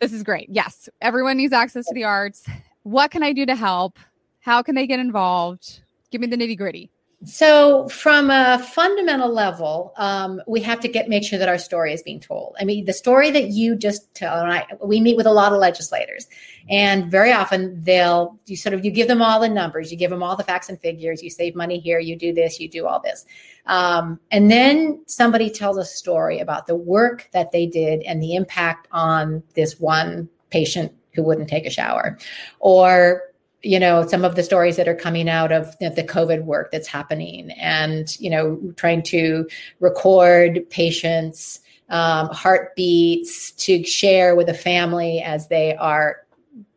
this 0.00 0.12
is 0.12 0.22
great. 0.22 0.48
Yes 0.50 0.88
everyone 1.00 1.36
needs 1.36 1.52
access 1.52 1.86
to 1.86 1.94
the 1.94 2.04
arts. 2.04 2.46
What 2.84 3.10
can 3.10 3.22
i 3.22 3.32
do 3.32 3.46
to 3.46 3.56
help? 3.56 3.98
How 4.40 4.62
can 4.62 4.74
they 4.74 4.86
get 4.86 5.00
involved? 5.00 5.82
Give 6.10 6.20
me 6.20 6.26
the 6.26 6.36
nitty 6.36 6.58
gritty 6.58 6.91
so, 7.24 7.88
from 7.88 8.30
a 8.30 8.58
fundamental 8.58 9.32
level, 9.32 9.92
um, 9.96 10.42
we 10.48 10.60
have 10.62 10.80
to 10.80 10.88
get 10.88 11.08
make 11.08 11.22
sure 11.22 11.38
that 11.38 11.48
our 11.48 11.58
story 11.58 11.92
is 11.92 12.02
being 12.02 12.18
told. 12.18 12.56
I 12.58 12.64
mean, 12.64 12.84
the 12.84 12.92
story 12.92 13.30
that 13.30 13.48
you 13.48 13.76
just 13.76 14.12
tell, 14.14 14.40
and 14.40 14.52
I, 14.52 14.66
we 14.84 15.00
meet 15.00 15.16
with 15.16 15.26
a 15.26 15.32
lot 15.32 15.52
of 15.52 15.60
legislators, 15.60 16.26
and 16.68 17.08
very 17.08 17.32
often 17.32 17.80
they'll 17.80 18.36
you 18.46 18.56
sort 18.56 18.74
of 18.74 18.84
you 18.84 18.90
give 18.90 19.06
them 19.06 19.22
all 19.22 19.38
the 19.38 19.48
numbers, 19.48 19.92
you 19.92 19.98
give 19.98 20.10
them 20.10 20.20
all 20.20 20.34
the 20.34 20.42
facts 20.42 20.68
and 20.68 20.80
figures, 20.80 21.22
you 21.22 21.30
save 21.30 21.54
money 21.54 21.78
here, 21.78 22.00
you 22.00 22.16
do 22.16 22.32
this, 22.32 22.58
you 22.58 22.68
do 22.68 22.86
all 22.86 23.00
this, 23.00 23.24
um, 23.66 24.18
and 24.32 24.50
then 24.50 25.00
somebody 25.06 25.48
tells 25.48 25.76
a 25.76 25.84
story 25.84 26.40
about 26.40 26.66
the 26.66 26.74
work 26.74 27.28
that 27.32 27.52
they 27.52 27.66
did 27.66 28.02
and 28.02 28.20
the 28.20 28.34
impact 28.34 28.88
on 28.90 29.44
this 29.54 29.78
one 29.78 30.28
patient 30.50 30.92
who 31.14 31.22
wouldn't 31.22 31.48
take 31.48 31.66
a 31.66 31.70
shower, 31.70 32.18
or 32.58 33.22
you 33.62 33.78
know 33.78 34.06
some 34.06 34.24
of 34.24 34.34
the 34.34 34.42
stories 34.42 34.76
that 34.76 34.88
are 34.88 34.94
coming 34.94 35.28
out 35.28 35.52
of 35.52 35.78
the 35.78 36.04
covid 36.08 36.44
work 36.44 36.70
that's 36.72 36.88
happening 36.88 37.50
and 37.52 38.18
you 38.20 38.28
know 38.28 38.60
trying 38.76 39.02
to 39.02 39.46
record 39.80 40.68
patients 40.70 41.60
um, 41.92 42.28
heartbeats 42.30 43.52
to 43.52 43.84
share 43.84 44.34
with 44.34 44.48
a 44.48 44.54
family 44.54 45.20
as 45.20 45.48
they 45.48 45.76
are 45.76 46.22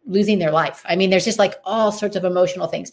losing 0.06 0.40
their 0.40 0.52
life. 0.52 0.84
I 0.86 0.96
mean 0.96 1.10
there's 1.10 1.26
just 1.26 1.40
like 1.40 1.56
all 1.64 1.92
sorts 1.92 2.16
of 2.16 2.26
emotional 2.26 2.68
things. 2.68 2.92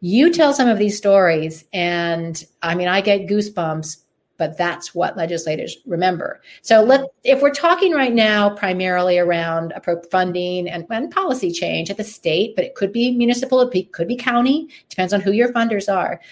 You 0.00 0.32
tell 0.32 0.52
some 0.52 0.68
of 0.68 0.78
these 0.78 0.96
stories 0.96 1.64
and 1.72 2.42
i 2.62 2.74
mean 2.74 2.88
i 2.88 3.00
get 3.00 3.26
goosebumps 3.26 3.98
but 4.40 4.56
that's 4.56 4.94
what 4.94 5.18
legislators 5.18 5.76
remember. 5.84 6.40
So 6.62 6.82
let 6.82 7.04
if 7.24 7.42
we're 7.42 7.52
talking 7.52 7.92
right 7.92 8.14
now 8.14 8.48
primarily 8.48 9.18
around 9.18 9.74
funding 10.10 10.66
and, 10.66 10.86
and 10.88 11.10
policy 11.10 11.52
change 11.52 11.90
at 11.90 11.98
the 11.98 12.04
state, 12.04 12.56
but 12.56 12.64
it 12.64 12.74
could 12.74 12.90
be 12.90 13.10
municipal, 13.10 13.60
it 13.60 13.92
could 13.92 14.08
be 14.08 14.16
county, 14.16 14.68
depends 14.88 15.12
on 15.12 15.20
who 15.20 15.32
your 15.32 15.52
funders 15.52 15.94
are. 15.94 16.22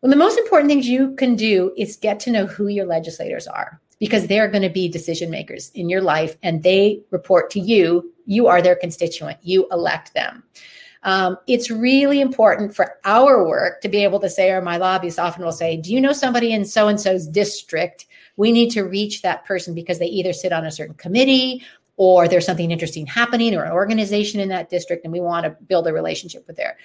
Well, 0.00 0.08
the 0.08 0.16
most 0.16 0.38
important 0.38 0.70
things 0.70 0.88
you 0.88 1.14
can 1.16 1.36
do 1.36 1.74
is 1.76 1.98
get 1.98 2.18
to 2.20 2.30
know 2.30 2.46
who 2.46 2.68
your 2.68 2.86
legislators 2.86 3.46
are 3.46 3.82
because 4.00 4.26
they're 4.26 4.48
going 4.48 4.62
to 4.62 4.70
be 4.70 4.88
decision 4.88 5.30
makers 5.30 5.70
in 5.74 5.90
your 5.90 6.00
life 6.00 6.38
and 6.42 6.62
they 6.62 7.02
report 7.10 7.50
to 7.50 7.60
you. 7.60 8.14
You 8.24 8.46
are 8.46 8.62
their 8.62 8.76
constituent, 8.76 9.36
you 9.42 9.68
elect 9.70 10.14
them. 10.14 10.42
Um, 11.06 11.38
it's 11.46 11.70
really 11.70 12.20
important 12.20 12.74
for 12.74 12.98
our 13.04 13.46
work 13.46 13.80
to 13.82 13.88
be 13.88 14.02
able 14.02 14.18
to 14.20 14.28
say, 14.28 14.50
or 14.50 14.60
my 14.60 14.76
lobbyists 14.76 15.20
often 15.20 15.44
will 15.44 15.52
say, 15.52 15.76
Do 15.76 15.92
you 15.92 16.00
know 16.00 16.12
somebody 16.12 16.52
in 16.52 16.64
so 16.64 16.88
and 16.88 17.00
so's 17.00 17.28
district? 17.28 18.06
We 18.36 18.50
need 18.50 18.70
to 18.70 18.82
reach 18.82 19.22
that 19.22 19.44
person 19.44 19.72
because 19.72 20.00
they 20.00 20.06
either 20.06 20.32
sit 20.32 20.52
on 20.52 20.66
a 20.66 20.70
certain 20.70 20.96
committee 20.96 21.62
or 21.96 22.26
there's 22.26 22.44
something 22.44 22.72
interesting 22.72 23.06
happening 23.06 23.54
or 23.54 23.64
an 23.64 23.72
organization 23.72 24.40
in 24.40 24.48
that 24.48 24.68
district 24.68 25.04
and 25.04 25.12
we 25.12 25.20
want 25.20 25.44
to 25.44 25.50
build 25.68 25.86
a 25.86 25.92
relationship 25.92 26.44
with 26.48 26.56
there. 26.56 26.76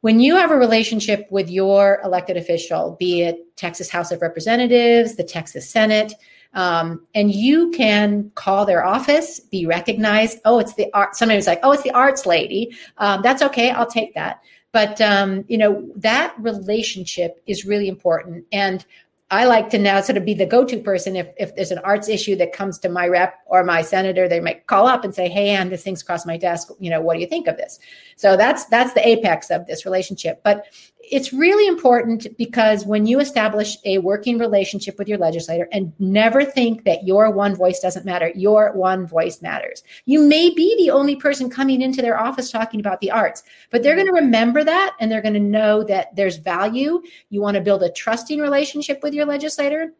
When 0.00 0.20
you 0.20 0.36
have 0.36 0.52
a 0.52 0.56
relationship 0.56 1.26
with 1.30 1.50
your 1.50 2.00
elected 2.04 2.36
official, 2.36 2.96
be 3.00 3.22
it 3.22 3.56
Texas 3.56 3.90
House 3.90 4.12
of 4.12 4.22
Representatives, 4.22 5.16
the 5.16 5.24
Texas 5.24 5.68
Senate, 5.68 6.14
um, 6.56 7.06
and 7.14 7.32
you 7.32 7.70
can 7.70 8.30
call 8.34 8.64
their 8.64 8.84
office, 8.84 9.38
be 9.38 9.66
recognized. 9.66 10.38
Oh, 10.46 10.58
it's 10.58 10.74
the 10.74 10.90
art. 10.94 11.14
Sometimes 11.14 11.46
like, 11.46 11.60
oh, 11.62 11.72
it's 11.72 11.82
the 11.82 11.92
arts 11.92 12.24
lady. 12.26 12.74
Um, 12.96 13.20
that's 13.22 13.42
okay. 13.42 13.70
I'll 13.70 13.86
take 13.86 14.14
that. 14.14 14.40
But 14.72 15.00
um, 15.00 15.44
you 15.48 15.58
know 15.58 15.88
that 15.96 16.34
relationship 16.38 17.42
is 17.46 17.64
really 17.64 17.88
important. 17.88 18.44
And 18.52 18.84
I 19.30 19.44
like 19.44 19.70
to 19.70 19.78
now 19.78 20.00
sort 20.00 20.16
of 20.16 20.24
be 20.24 20.34
the 20.34 20.46
go-to 20.46 20.78
person 20.78 21.16
if, 21.16 21.28
if 21.36 21.56
there's 21.56 21.72
an 21.72 21.78
arts 21.78 22.08
issue 22.08 22.36
that 22.36 22.52
comes 22.52 22.78
to 22.78 22.88
my 22.88 23.08
rep 23.08 23.34
or 23.46 23.64
my 23.64 23.82
senator, 23.82 24.28
they 24.28 24.38
might 24.38 24.66
call 24.68 24.86
up 24.86 25.04
and 25.04 25.14
say, 25.14 25.28
"Hey, 25.28 25.50
Ann, 25.50 25.68
this 25.68 25.82
thing's 25.82 26.02
crossed 26.02 26.26
my 26.26 26.38
desk. 26.38 26.68
You 26.78 26.90
know, 26.90 27.00
what 27.00 27.14
do 27.14 27.20
you 27.20 27.26
think 27.26 27.48
of 27.48 27.56
this?" 27.56 27.78
So 28.16 28.36
that's 28.36 28.64
that's 28.66 28.94
the 28.94 29.06
apex 29.06 29.50
of 29.50 29.66
this 29.66 29.84
relationship. 29.84 30.40
But 30.42 30.66
it's 31.10 31.32
really 31.32 31.66
important 31.68 32.26
because 32.36 32.84
when 32.84 33.06
you 33.06 33.20
establish 33.20 33.76
a 33.84 33.98
working 33.98 34.38
relationship 34.38 34.98
with 34.98 35.08
your 35.08 35.18
legislator 35.18 35.68
and 35.72 35.92
never 35.98 36.44
think 36.44 36.84
that 36.84 37.06
your 37.06 37.30
one 37.30 37.54
voice 37.54 37.80
doesn't 37.80 38.04
matter, 38.04 38.32
your 38.34 38.72
one 38.72 39.06
voice 39.06 39.40
matters. 39.40 39.84
You 40.04 40.20
may 40.20 40.50
be 40.50 40.76
the 40.76 40.90
only 40.90 41.16
person 41.16 41.48
coming 41.48 41.80
into 41.80 42.02
their 42.02 42.20
office 42.20 42.50
talking 42.50 42.80
about 42.80 43.00
the 43.00 43.10
arts, 43.10 43.44
but 43.70 43.82
they're 43.82 43.94
going 43.94 44.08
to 44.08 44.12
remember 44.12 44.64
that 44.64 44.96
and 44.98 45.10
they're 45.10 45.22
going 45.22 45.34
to 45.34 45.40
know 45.40 45.84
that 45.84 46.14
there's 46.16 46.36
value. 46.36 47.02
You 47.30 47.40
want 47.40 47.56
to 47.56 47.60
build 47.60 47.82
a 47.82 47.92
trusting 47.92 48.40
relationship 48.40 49.02
with 49.02 49.14
your 49.14 49.26
legislator. 49.26 49.92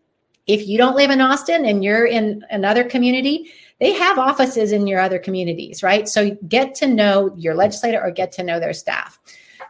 If 0.47 0.67
you 0.67 0.79
don't 0.79 0.97
live 0.97 1.11
in 1.11 1.21
Austin 1.21 1.65
and 1.67 1.85
you're 1.85 2.07
in 2.07 2.45
another 2.51 2.85
community, 2.85 3.53
they 3.79 3.93
have 3.93 4.19
offices 4.19 4.73
in 4.73 4.87
your 4.87 5.01
other 5.01 5.19
communities, 5.19 5.83
right? 5.83 6.09
So 6.09 6.37
get 6.49 6.75
to 6.77 6.87
know 6.87 7.35
your 7.37 7.55
legislator 7.55 8.03
or 8.03 8.11
get 8.11 8.33
to 8.33 8.43
know 8.43 8.59
their 8.59 8.73
staff 8.73 9.21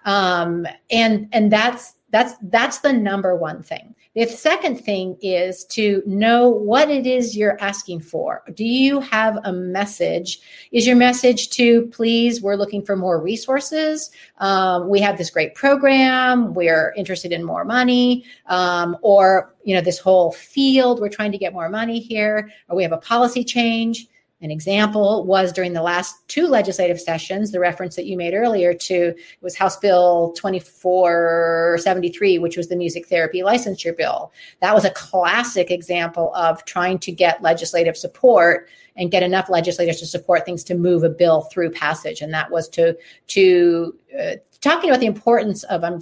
um, 0.07 0.67
and 0.91 1.29
and 1.33 1.53
that's 1.53 1.95
that's 2.11 2.35
that's 2.43 2.79
the 2.79 2.93
number 2.93 3.37
one 3.37 3.63
thing. 3.63 3.95
The 4.15 4.27
second 4.27 4.77
thing 4.77 5.19
is 5.21 5.67
to 5.67 6.03
know 6.07 6.49
what 6.49 6.89
it 6.89 7.07
is 7.07 7.37
you're 7.37 7.61
asking 7.61 8.01
for. 8.01 8.43
Do 8.55 8.65
you 8.65 9.01
have 9.01 9.39
a 9.45 9.53
message? 9.53 10.41
Is 10.73 10.87
your 10.87 10.97
message 10.97 11.51
to 11.51 11.87
please 11.89 12.41
we're 12.41 12.55
looking 12.55 12.83
for 12.83 12.97
more 12.97 13.21
resources. 13.21 14.11
Um, 14.39 14.89
we 14.89 15.01
have 15.01 15.19
this 15.19 15.29
great 15.29 15.55
program. 15.55 16.55
We're 16.55 16.95
interested 16.97 17.33
in 17.33 17.45
more 17.45 17.65
money. 17.67 18.25
Um, 18.47 18.97
or 19.03 19.55
you 19.65 19.75
know 19.75 19.83
this 19.83 19.99
whole 19.99 20.33
field 20.33 21.01
we're 21.01 21.09
trying 21.11 21.33
to 21.33 21.39
get 21.39 21.53
more 21.53 21.69
money 21.69 21.99
here. 21.99 22.51
Or 22.69 22.77
we 22.77 22.85
have 22.85 22.93
a 22.93 22.99
policy 22.99 23.45
change 23.45 24.07
An 24.43 24.51
example 24.51 25.25
was 25.25 25.51
during 25.51 25.73
the 25.73 25.81
last 25.81 26.15
two 26.29 26.47
legislative 26.47 27.01
sessions, 27.01 27.53
the 27.53 27.61
reference 27.61 27.97
that 27.97 28.05
you 28.05 28.19
made 28.19 28.35
earlier 28.35 28.75
to 28.75 29.15
was 29.41 29.57
House 29.57 29.79
Bill 29.79 30.35
2473, 30.37 32.39
which 32.39 32.59
was 32.59 32.69
the 32.69 32.77
music 32.77 33.09
therapy 33.09 33.41
licensure 33.41 33.97
bill. 33.97 34.31
That 34.61 34.75
was 34.75 34.85
a 34.85 34.91
classic 34.91 35.71
example 35.71 36.35
of 36.35 36.63
trying 36.67 36.99
to 36.99 37.13
get 37.13 37.41
legislative 37.41 37.97
support 37.97 38.69
and 38.97 39.11
get 39.11 39.23
enough 39.23 39.49
legislators 39.49 40.01
to 40.01 40.07
support 40.07 40.45
things 40.45 40.63
to 40.65 40.75
move 40.75 41.03
a 41.03 41.09
bill 41.09 41.41
through 41.43 41.71
passage. 41.71 42.21
And 42.21 42.35
that 42.35 42.51
was 42.51 42.69
to 42.71 42.95
to 43.29 43.97
uh, 44.19 44.33
talking 44.67 44.91
about 44.91 45.01
the 45.01 45.07
importance 45.07 45.63
of 45.65 45.85
I'm 45.85 46.01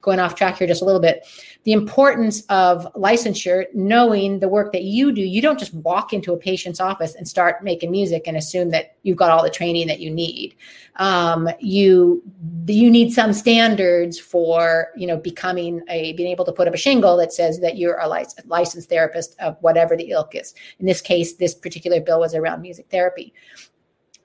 going 0.00 0.18
off 0.18 0.34
track 0.34 0.58
here 0.58 0.66
just 0.66 0.82
a 0.82 0.84
little 0.84 1.00
bit. 1.00 1.26
The 1.64 1.72
importance 1.72 2.42
of 2.48 2.92
licensure, 2.94 3.66
knowing 3.72 4.40
the 4.40 4.48
work 4.48 4.72
that 4.72 4.82
you 4.82 5.12
do. 5.12 5.22
You 5.22 5.40
don't 5.40 5.58
just 5.58 5.72
walk 5.74 6.12
into 6.12 6.32
a 6.32 6.36
patient's 6.36 6.80
office 6.80 7.14
and 7.14 7.26
start 7.26 7.62
making 7.62 7.90
music 7.90 8.24
and 8.26 8.36
assume 8.36 8.70
that 8.70 8.96
you've 9.04 9.16
got 9.16 9.30
all 9.30 9.42
the 9.42 9.50
training 9.50 9.86
that 9.86 10.00
you 10.00 10.10
need. 10.10 10.56
Um, 10.96 11.48
you 11.60 12.22
you 12.66 12.90
need 12.90 13.12
some 13.12 13.32
standards 13.32 14.18
for 14.18 14.88
you 14.96 15.06
know 15.06 15.16
becoming 15.16 15.82
a 15.88 16.12
being 16.14 16.30
able 16.30 16.44
to 16.44 16.52
put 16.52 16.68
up 16.68 16.74
a 16.74 16.76
shingle 16.76 17.16
that 17.18 17.32
says 17.32 17.60
that 17.60 17.78
you're 17.78 17.98
a 17.98 18.08
lic- 18.08 18.28
licensed 18.46 18.88
therapist 18.88 19.36
of 19.40 19.56
whatever 19.60 19.96
the 19.96 20.10
ilk 20.10 20.34
is. 20.34 20.54
In 20.80 20.86
this 20.86 21.00
case, 21.00 21.34
this 21.34 21.54
particular 21.54 22.00
bill 22.00 22.20
was 22.20 22.34
around 22.34 22.60
music 22.60 22.86
therapy 22.90 23.32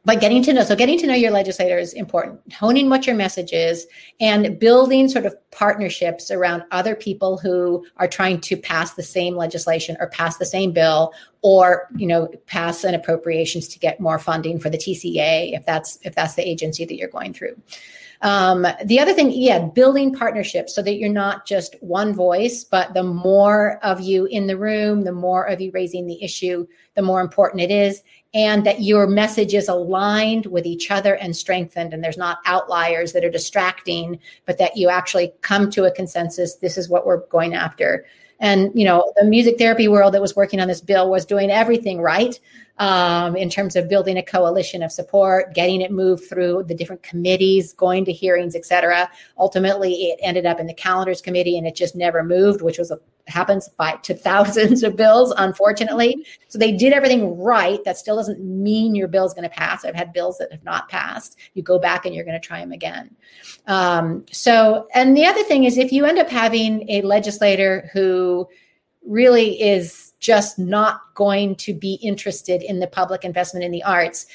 but 0.07 0.21
getting 0.21 0.41
to 0.41 0.53
know 0.53 0.63
so 0.63 0.73
getting 0.73 0.97
to 0.97 1.05
know 1.05 1.13
your 1.13 1.31
legislator 1.31 1.77
is 1.77 1.91
important. 1.91 2.39
Honing 2.53 2.89
what 2.89 3.05
your 3.05 3.15
message 3.15 3.51
is 3.51 3.85
and 4.21 4.57
building 4.57 5.09
sort 5.09 5.25
of 5.25 5.35
partnerships 5.51 6.31
around 6.31 6.63
other 6.71 6.95
people 6.95 7.37
who 7.37 7.85
are 7.97 8.07
trying 8.07 8.39
to 8.39 8.55
pass 8.55 8.93
the 8.93 9.03
same 9.03 9.35
legislation 9.35 9.97
or 9.99 10.07
pass 10.07 10.37
the 10.37 10.45
same 10.45 10.71
bill 10.71 11.11
or 11.41 11.89
you 11.97 12.07
know 12.07 12.29
pass 12.45 12.85
an 12.85 12.93
appropriations 12.93 13.67
to 13.67 13.79
get 13.79 13.99
more 13.99 14.17
funding 14.17 14.57
for 14.57 14.69
the 14.69 14.77
tca 14.77 15.53
if 15.53 15.65
that's 15.65 15.99
if 16.03 16.15
that's 16.15 16.35
the 16.35 16.47
agency 16.47 16.85
that 16.85 16.95
you're 16.95 17.09
going 17.09 17.33
through. 17.33 17.61
Um, 18.21 18.65
the 18.85 18.99
other 18.99 19.13
thing, 19.13 19.31
yeah, 19.31 19.59
building 19.59 20.13
partnerships 20.13 20.73
so 20.73 20.81
that 20.81 20.95
you're 20.95 21.09
not 21.09 21.45
just 21.45 21.75
one 21.81 22.13
voice, 22.13 22.63
but 22.63 22.93
the 22.93 23.03
more 23.03 23.77
of 23.83 24.01
you 24.01 24.25
in 24.25 24.47
the 24.47 24.57
room, 24.57 25.03
the 25.03 25.11
more 25.11 25.43
of 25.43 25.61
you 25.61 25.69
raising 25.71 26.07
the 26.07 26.23
issue, 26.23 26.65
the 26.95 27.03
more 27.03 27.21
important 27.21 27.61
it 27.61 27.71
is 27.71 28.01
and 28.33 28.65
that 28.65 28.81
your 28.81 29.07
message 29.07 29.53
is 29.53 29.69
aligned 29.69 30.45
with 30.47 30.65
each 30.65 30.91
other 30.91 31.15
and 31.15 31.35
strengthened 31.35 31.93
and 31.93 32.03
there's 32.03 32.17
not 32.17 32.39
outliers 32.45 33.13
that 33.13 33.23
are 33.23 33.29
distracting 33.29 34.19
but 34.45 34.57
that 34.57 34.75
you 34.75 34.89
actually 34.89 35.31
come 35.41 35.69
to 35.69 35.85
a 35.85 35.91
consensus 35.91 36.55
this 36.55 36.77
is 36.77 36.89
what 36.89 37.05
we're 37.05 37.25
going 37.27 37.53
after. 37.53 38.05
And 38.39 38.71
you 38.75 38.85
know 38.85 39.11
the 39.15 39.25
music 39.25 39.57
therapy 39.57 39.87
world 39.87 40.13
that 40.13 40.21
was 40.21 40.35
working 40.35 40.59
on 40.59 40.67
this 40.67 40.81
bill 40.81 41.09
was 41.09 41.25
doing 41.25 41.49
everything 41.49 42.01
right 42.01 42.39
um, 42.79 43.35
in 43.35 43.49
terms 43.49 43.75
of 43.75 43.89
building 43.89 44.17
a 44.17 44.23
coalition 44.23 44.83
of 44.83 44.91
support, 44.91 45.53
getting 45.53 45.81
it 45.81 45.91
moved 45.91 46.29
through 46.29 46.63
the 46.67 46.75
different 46.75 47.01
committees, 47.03 47.73
going 47.73 48.05
to 48.05 48.11
hearings, 48.11 48.55
et 48.55 48.65
cetera. 48.65 49.09
Ultimately, 49.37 49.93
it 50.11 50.19
ended 50.21 50.45
up 50.45 50.59
in 50.59 50.67
the 50.67 50.73
calendars 50.73 51.21
committee 51.21 51.57
and 51.57 51.65
it 51.65 51.75
just 51.75 51.95
never 51.95 52.23
moved, 52.23 52.61
which 52.61 52.77
was 52.77 52.91
a, 52.91 52.99
happens 53.25 53.67
by 53.67 53.93
to 54.03 54.13
thousands 54.13 54.83
of 54.83 54.95
bills, 54.95 55.33
unfortunately. 55.37 56.25
So 56.47 56.57
they 56.57 56.71
did 56.71 56.93
everything 56.93 57.37
right. 57.37 57.83
That 57.83 57.97
still 57.97 58.15
doesn't 58.15 58.39
mean 58.39 58.95
your 58.95 59.07
bill 59.07 59.25
is 59.25 59.33
going 59.33 59.49
to 59.49 59.55
pass. 59.55 59.83
I've 59.83 59.95
had 59.95 60.13
bills 60.13 60.37
that 60.37 60.51
have 60.51 60.63
not 60.63 60.87
passed. 60.87 61.37
You 61.55 61.63
go 61.63 61.79
back 61.79 62.05
and 62.05 62.13
you're 62.13 62.25
going 62.25 62.39
to 62.39 62.47
try 62.47 62.59
them 62.59 62.71
again. 62.71 63.15
Um, 63.65 64.25
so, 64.31 64.87
and 64.93 65.17
the 65.17 65.25
other 65.25 65.43
thing 65.43 65.63
is 65.63 65.77
if 65.77 65.91
you 65.91 66.05
end 66.05 66.19
up 66.19 66.29
having 66.29 66.89
a 66.89 67.01
legislator 67.01 67.89
who 67.91 68.47
really 69.05 69.61
is 69.61 70.06
just 70.19 70.57
not 70.57 71.01
going 71.13 71.55
to 71.55 71.73
be 71.73 71.95
interested 71.95 72.63
in 72.63 72.79
the 72.79 72.87
public 72.87 73.23
investment 73.23 73.63
in 73.63 73.71
the 73.71 73.83
arts. 73.83 74.25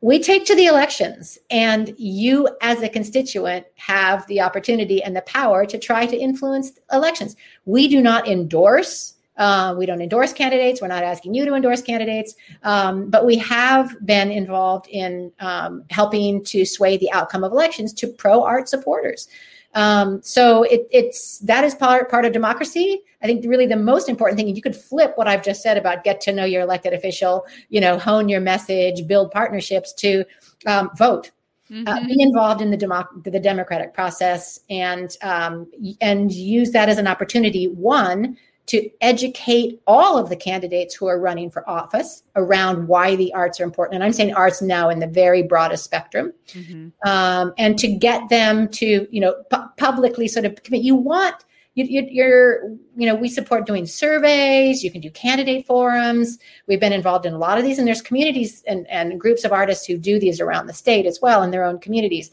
We 0.00 0.22
take 0.22 0.44
to 0.46 0.54
the 0.54 0.66
elections, 0.66 1.38
and 1.48 1.94
you, 1.96 2.48
as 2.60 2.82
a 2.82 2.90
constituent, 2.90 3.66
have 3.76 4.26
the 4.26 4.42
opportunity 4.42 5.02
and 5.02 5.16
the 5.16 5.22
power 5.22 5.64
to 5.64 5.78
try 5.78 6.04
to 6.04 6.16
influence 6.16 6.72
elections. 6.92 7.36
We 7.64 7.88
do 7.88 8.02
not 8.02 8.28
endorse 8.28 9.14
uh, 9.36 9.74
we 9.76 9.86
don't 9.86 10.00
endorse 10.00 10.32
candidates. 10.32 10.80
We're 10.80 10.88
not 10.88 11.02
asking 11.02 11.34
you 11.34 11.44
to 11.44 11.54
endorse 11.54 11.82
candidates, 11.82 12.34
um, 12.62 13.10
but 13.10 13.26
we 13.26 13.36
have 13.38 13.96
been 14.06 14.30
involved 14.30 14.86
in 14.88 15.32
um, 15.40 15.84
helping 15.90 16.44
to 16.44 16.64
sway 16.64 16.96
the 16.96 17.10
outcome 17.12 17.42
of 17.42 17.52
elections 17.52 17.92
to 17.94 18.06
pro 18.06 18.44
art 18.44 18.68
supporters. 18.68 19.28
Um, 19.74 20.20
so 20.22 20.62
it, 20.62 20.86
it's 20.90 21.38
that 21.40 21.64
is 21.64 21.74
part 21.74 22.10
part 22.10 22.24
of 22.24 22.32
democracy. 22.32 23.02
I 23.22 23.26
think 23.26 23.44
really 23.46 23.66
the 23.66 23.76
most 23.76 24.08
important 24.08 24.38
thing, 24.38 24.54
you 24.54 24.62
could 24.62 24.76
flip 24.76 25.12
what 25.16 25.26
I've 25.26 25.42
just 25.42 25.62
said 25.62 25.76
about 25.76 26.04
get 26.04 26.20
to 26.22 26.32
know 26.32 26.44
your 26.44 26.62
elected 26.62 26.92
official, 26.92 27.44
you 27.68 27.80
know, 27.80 27.98
hone 27.98 28.28
your 28.28 28.40
message, 28.40 29.06
build 29.06 29.30
partnerships 29.30 29.92
to 29.94 30.24
um, 30.66 30.90
vote. 30.96 31.30
Mm-hmm. 31.70 31.88
Uh, 31.88 32.06
be 32.06 32.20
involved 32.20 32.60
in 32.60 32.70
the, 32.70 32.76
democ- 32.76 33.24
the 33.24 33.40
democratic 33.40 33.94
process 33.94 34.60
and 34.68 35.16
um, 35.22 35.66
and 36.02 36.30
use 36.30 36.72
that 36.72 36.90
as 36.90 36.98
an 36.98 37.06
opportunity 37.06 37.68
one 37.68 38.36
to 38.66 38.90
educate 39.00 39.80
all 39.86 40.16
of 40.16 40.30
the 40.30 40.36
candidates 40.36 40.94
who 40.94 41.06
are 41.06 41.20
running 41.20 41.50
for 41.50 41.68
office 41.68 42.22
around 42.34 42.88
why 42.88 43.14
the 43.14 43.32
arts 43.34 43.60
are 43.60 43.64
important. 43.64 43.96
And 43.96 44.04
I'm 44.04 44.12
saying 44.12 44.32
arts 44.34 44.62
now 44.62 44.88
in 44.88 45.00
the 45.00 45.06
very 45.06 45.42
broadest 45.42 45.84
spectrum, 45.84 46.32
mm-hmm. 46.48 46.88
um, 47.08 47.52
and 47.58 47.78
to 47.78 47.88
get 47.88 48.28
them 48.30 48.68
to, 48.68 49.06
you 49.10 49.20
know, 49.20 49.34
pu- 49.50 49.68
publicly 49.76 50.28
sort 50.28 50.46
of 50.46 50.62
commit. 50.62 50.82
You 50.82 50.96
want 50.96 51.44
you, 51.74 51.84
you, 51.84 52.06
you're, 52.08 52.68
you 52.96 53.06
know, 53.06 53.14
we 53.16 53.28
support 53.28 53.66
doing 53.66 53.84
surveys. 53.84 54.84
You 54.84 54.92
can 54.92 55.00
do 55.00 55.10
candidate 55.10 55.66
forums. 55.66 56.38
We've 56.68 56.80
been 56.80 56.92
involved 56.92 57.26
in 57.26 57.34
a 57.34 57.38
lot 57.38 57.58
of 57.58 57.64
these, 57.64 57.78
and 57.78 57.86
there's 57.86 58.02
communities 58.02 58.62
and, 58.66 58.88
and 58.88 59.20
groups 59.20 59.44
of 59.44 59.52
artists 59.52 59.84
who 59.84 59.98
do 59.98 60.20
these 60.20 60.40
around 60.40 60.66
the 60.66 60.72
state 60.72 61.04
as 61.04 61.20
well 61.20 61.42
in 61.42 61.50
their 61.50 61.64
own 61.64 61.80
communities. 61.80 62.30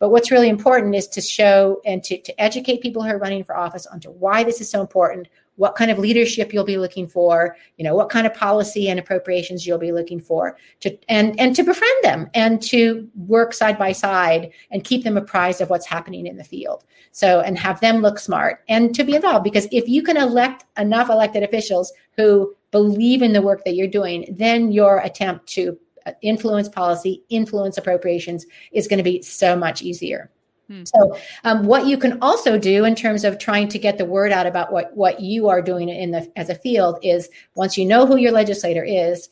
But 0.00 0.08
what's 0.08 0.30
really 0.30 0.48
important 0.48 0.94
is 0.94 1.06
to 1.08 1.20
show 1.20 1.80
and 1.84 2.02
to, 2.04 2.20
to 2.20 2.40
educate 2.40 2.80
people 2.80 3.02
who 3.02 3.10
are 3.10 3.18
running 3.18 3.44
for 3.44 3.56
office 3.56 3.86
onto 3.86 4.10
why 4.10 4.42
this 4.42 4.60
is 4.60 4.70
so 4.70 4.80
important, 4.80 5.28
what 5.60 5.74
kind 5.74 5.90
of 5.90 5.98
leadership 5.98 6.54
you'll 6.54 6.64
be 6.64 6.78
looking 6.78 7.06
for, 7.06 7.54
you 7.76 7.84
know, 7.84 7.94
what 7.94 8.08
kind 8.08 8.26
of 8.26 8.32
policy 8.32 8.88
and 8.88 8.98
appropriations 8.98 9.66
you'll 9.66 9.76
be 9.76 9.92
looking 9.92 10.18
for 10.18 10.56
to 10.80 10.96
and 11.10 11.38
and 11.38 11.54
to 11.54 11.62
befriend 11.62 12.02
them 12.02 12.30
and 12.32 12.62
to 12.62 13.06
work 13.14 13.52
side 13.52 13.78
by 13.78 13.92
side 13.92 14.50
and 14.70 14.84
keep 14.84 15.04
them 15.04 15.18
apprised 15.18 15.60
of 15.60 15.68
what's 15.68 15.84
happening 15.84 16.26
in 16.26 16.38
the 16.38 16.44
field. 16.44 16.84
So 17.12 17.40
and 17.40 17.58
have 17.58 17.78
them 17.80 17.98
look 17.98 18.18
smart 18.18 18.64
and 18.70 18.94
to 18.94 19.04
be 19.04 19.14
involved 19.14 19.44
because 19.44 19.68
if 19.70 19.86
you 19.86 20.02
can 20.02 20.16
elect 20.16 20.64
enough 20.78 21.10
elected 21.10 21.42
officials 21.42 21.92
who 22.16 22.54
believe 22.70 23.20
in 23.20 23.34
the 23.34 23.42
work 23.42 23.62
that 23.66 23.74
you're 23.74 23.86
doing, 23.86 24.34
then 24.38 24.72
your 24.72 25.00
attempt 25.00 25.46
to 25.48 25.78
uh, 26.06 26.12
influence 26.22 26.70
policy, 26.70 27.22
influence 27.28 27.76
appropriations 27.76 28.46
is 28.72 28.88
going 28.88 28.96
to 28.96 29.04
be 29.04 29.20
so 29.20 29.54
much 29.54 29.82
easier. 29.82 30.30
Hmm. 30.70 30.84
So, 30.84 31.16
um, 31.42 31.66
what 31.66 31.86
you 31.86 31.98
can 31.98 32.16
also 32.22 32.56
do 32.56 32.84
in 32.84 32.94
terms 32.94 33.24
of 33.24 33.40
trying 33.40 33.66
to 33.68 33.78
get 33.78 33.98
the 33.98 34.04
word 34.04 34.30
out 34.30 34.46
about 34.46 34.72
what 34.72 34.96
what 34.96 35.18
you 35.18 35.48
are 35.48 35.60
doing 35.60 35.88
in 35.88 36.12
the 36.12 36.30
as 36.36 36.48
a 36.48 36.54
field 36.54 37.00
is 37.02 37.28
once 37.56 37.76
you 37.76 37.84
know 37.84 38.06
who 38.06 38.16
your 38.16 38.30
legislator 38.30 38.84
is, 38.84 39.30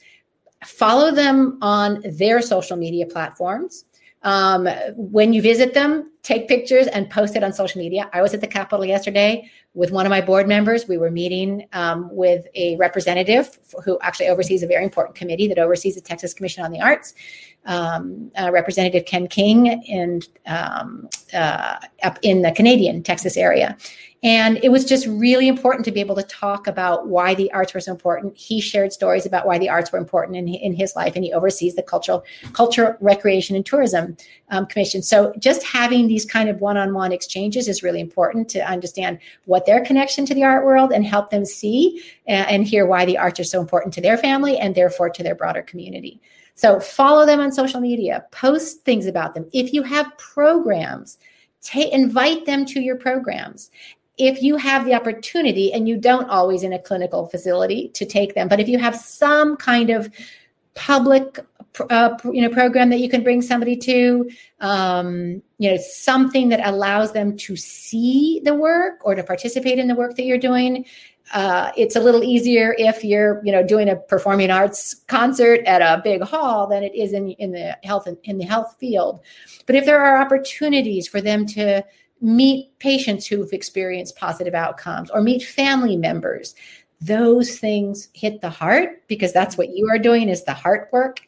follow 0.64 1.12
them 1.12 1.56
on 1.62 2.02
their 2.04 2.42
social 2.42 2.76
media 2.76 3.06
platforms. 3.06 3.84
Um, 4.24 4.66
when 4.96 5.32
you 5.32 5.40
visit 5.40 5.74
them, 5.74 6.10
take 6.24 6.48
pictures 6.48 6.88
and 6.88 7.08
post 7.08 7.36
it 7.36 7.44
on 7.44 7.52
social 7.52 7.80
media. 7.80 8.10
I 8.12 8.20
was 8.20 8.34
at 8.34 8.40
the 8.40 8.48
Capitol 8.48 8.84
yesterday 8.84 9.48
with 9.78 9.92
one 9.92 10.04
of 10.04 10.10
my 10.10 10.20
board 10.20 10.48
members. 10.48 10.88
We 10.88 10.98
were 10.98 11.10
meeting 11.10 11.68
um, 11.72 12.08
with 12.10 12.48
a 12.56 12.74
representative 12.78 13.56
who 13.84 13.96
actually 14.02 14.26
oversees 14.26 14.64
a 14.64 14.66
very 14.66 14.82
important 14.82 15.14
committee 15.14 15.46
that 15.46 15.58
oversees 15.58 15.94
the 15.94 16.00
Texas 16.00 16.34
Commission 16.34 16.64
on 16.64 16.72
the 16.72 16.80
Arts 16.80 17.14
um, 17.64 18.32
uh, 18.36 18.50
Representative 18.50 19.04
Ken 19.04 19.28
King 19.28 19.66
in, 19.66 20.22
um, 20.46 21.08
uh, 21.32 21.76
up 22.02 22.18
in 22.22 22.42
the 22.42 22.50
Canadian 22.50 23.04
Texas 23.04 23.36
area. 23.36 23.76
And 24.24 24.58
it 24.64 24.70
was 24.70 24.84
just 24.84 25.06
really 25.06 25.46
important 25.46 25.84
to 25.84 25.92
be 25.92 26.00
able 26.00 26.16
to 26.16 26.24
talk 26.24 26.66
about 26.66 27.06
why 27.06 27.34
the 27.34 27.52
arts 27.52 27.72
were 27.72 27.80
so 27.80 27.92
important. 27.92 28.36
He 28.36 28.60
shared 28.60 28.92
stories 28.92 29.26
about 29.26 29.46
why 29.46 29.58
the 29.58 29.68
arts 29.68 29.92
were 29.92 29.98
important 29.98 30.36
in, 30.36 30.48
in 30.48 30.72
his 30.72 30.96
life, 30.96 31.14
and 31.14 31.24
he 31.24 31.32
oversees 31.32 31.76
the 31.76 31.84
cultural, 31.84 32.24
culture, 32.52 32.98
recreation, 33.00 33.54
and 33.54 33.64
tourism 33.64 34.16
um, 34.50 34.66
commission. 34.66 35.02
So 35.02 35.32
just 35.38 35.62
having 35.62 36.08
these 36.08 36.24
kind 36.24 36.48
of 36.48 36.60
one-on-one 36.60 37.12
exchanges 37.12 37.68
is 37.68 37.84
really 37.84 38.00
important 38.00 38.48
to 38.50 38.68
understand 38.68 39.20
what 39.44 39.66
their 39.66 39.84
connection 39.84 40.26
to 40.26 40.34
the 40.34 40.42
art 40.42 40.64
world 40.64 40.90
and 40.90 41.06
help 41.06 41.30
them 41.30 41.44
see 41.44 42.02
and, 42.26 42.48
and 42.50 42.66
hear 42.66 42.86
why 42.86 43.04
the 43.04 43.18
arts 43.18 43.38
are 43.38 43.44
so 43.44 43.60
important 43.60 43.94
to 43.94 44.00
their 44.00 44.18
family 44.18 44.58
and 44.58 44.74
therefore 44.74 45.10
to 45.10 45.22
their 45.22 45.36
broader 45.36 45.62
community. 45.62 46.20
So 46.56 46.80
follow 46.80 47.24
them 47.24 47.38
on 47.38 47.52
social 47.52 47.80
media, 47.80 48.26
post 48.32 48.84
things 48.84 49.06
about 49.06 49.34
them. 49.34 49.48
If 49.52 49.72
you 49.72 49.84
have 49.84 50.18
programs, 50.18 51.18
invite 51.74 52.46
them 52.46 52.64
to 52.66 52.80
your 52.80 52.96
programs. 52.96 53.70
If 54.18 54.42
you 54.42 54.56
have 54.56 54.84
the 54.84 54.94
opportunity, 54.94 55.72
and 55.72 55.88
you 55.88 55.96
don't 55.96 56.28
always 56.28 56.62
in 56.62 56.72
a 56.72 56.78
clinical 56.78 57.26
facility 57.26 57.88
to 57.90 58.04
take 58.04 58.34
them, 58.34 58.48
but 58.48 58.60
if 58.60 58.68
you 58.68 58.78
have 58.78 58.96
some 58.96 59.56
kind 59.56 59.90
of 59.90 60.10
public 60.74 61.38
uh, 61.90 62.16
you 62.24 62.42
know 62.42 62.48
program 62.48 62.88
that 62.90 62.98
you 62.98 63.08
can 63.08 63.22
bring 63.22 63.42
somebody 63.42 63.76
to 63.76 64.28
um, 64.60 65.42
you 65.58 65.70
know 65.70 65.76
something 65.76 66.48
that 66.48 66.60
allows 66.64 67.12
them 67.12 67.36
to 67.36 67.56
see 67.56 68.40
the 68.44 68.54
work 68.54 69.00
or 69.04 69.14
to 69.14 69.22
participate 69.22 69.78
in 69.78 69.86
the 69.86 69.94
work 69.94 70.16
that 70.16 70.24
you're 70.24 70.38
doing 70.38 70.84
uh, 71.32 71.72
it's 71.76 71.96
a 71.96 72.00
little 72.00 72.24
easier 72.24 72.74
if 72.78 73.04
you're 73.04 73.42
you 73.44 73.52
know 73.52 73.62
doing 73.62 73.88
a 73.88 73.96
performing 73.96 74.50
arts 74.50 74.94
concert 75.08 75.60
at 75.66 75.82
a 75.82 76.00
big 76.02 76.22
hall 76.22 76.66
than 76.66 76.82
it 76.82 76.94
is 76.94 77.12
in, 77.12 77.30
in 77.32 77.52
the 77.52 77.76
health 77.84 78.08
in 78.24 78.38
the 78.38 78.44
health 78.44 78.76
field. 78.78 79.20
But 79.66 79.76
if 79.76 79.84
there 79.84 80.00
are 80.00 80.20
opportunities 80.20 81.06
for 81.06 81.20
them 81.20 81.44
to 81.48 81.84
meet 82.20 82.76
patients 82.78 83.26
who've 83.26 83.52
experienced 83.52 84.16
positive 84.16 84.54
outcomes 84.54 85.10
or 85.10 85.22
meet 85.22 85.42
family 85.42 85.96
members. 85.96 86.54
Those 87.00 87.58
things 87.58 88.08
hit 88.12 88.40
the 88.40 88.50
heart 88.50 89.06
because 89.06 89.32
that's 89.32 89.56
what 89.56 89.70
you 89.70 89.88
are 89.88 89.98
doing 89.98 90.28
is 90.28 90.44
the 90.44 90.54
heart 90.54 90.88
work. 90.92 91.20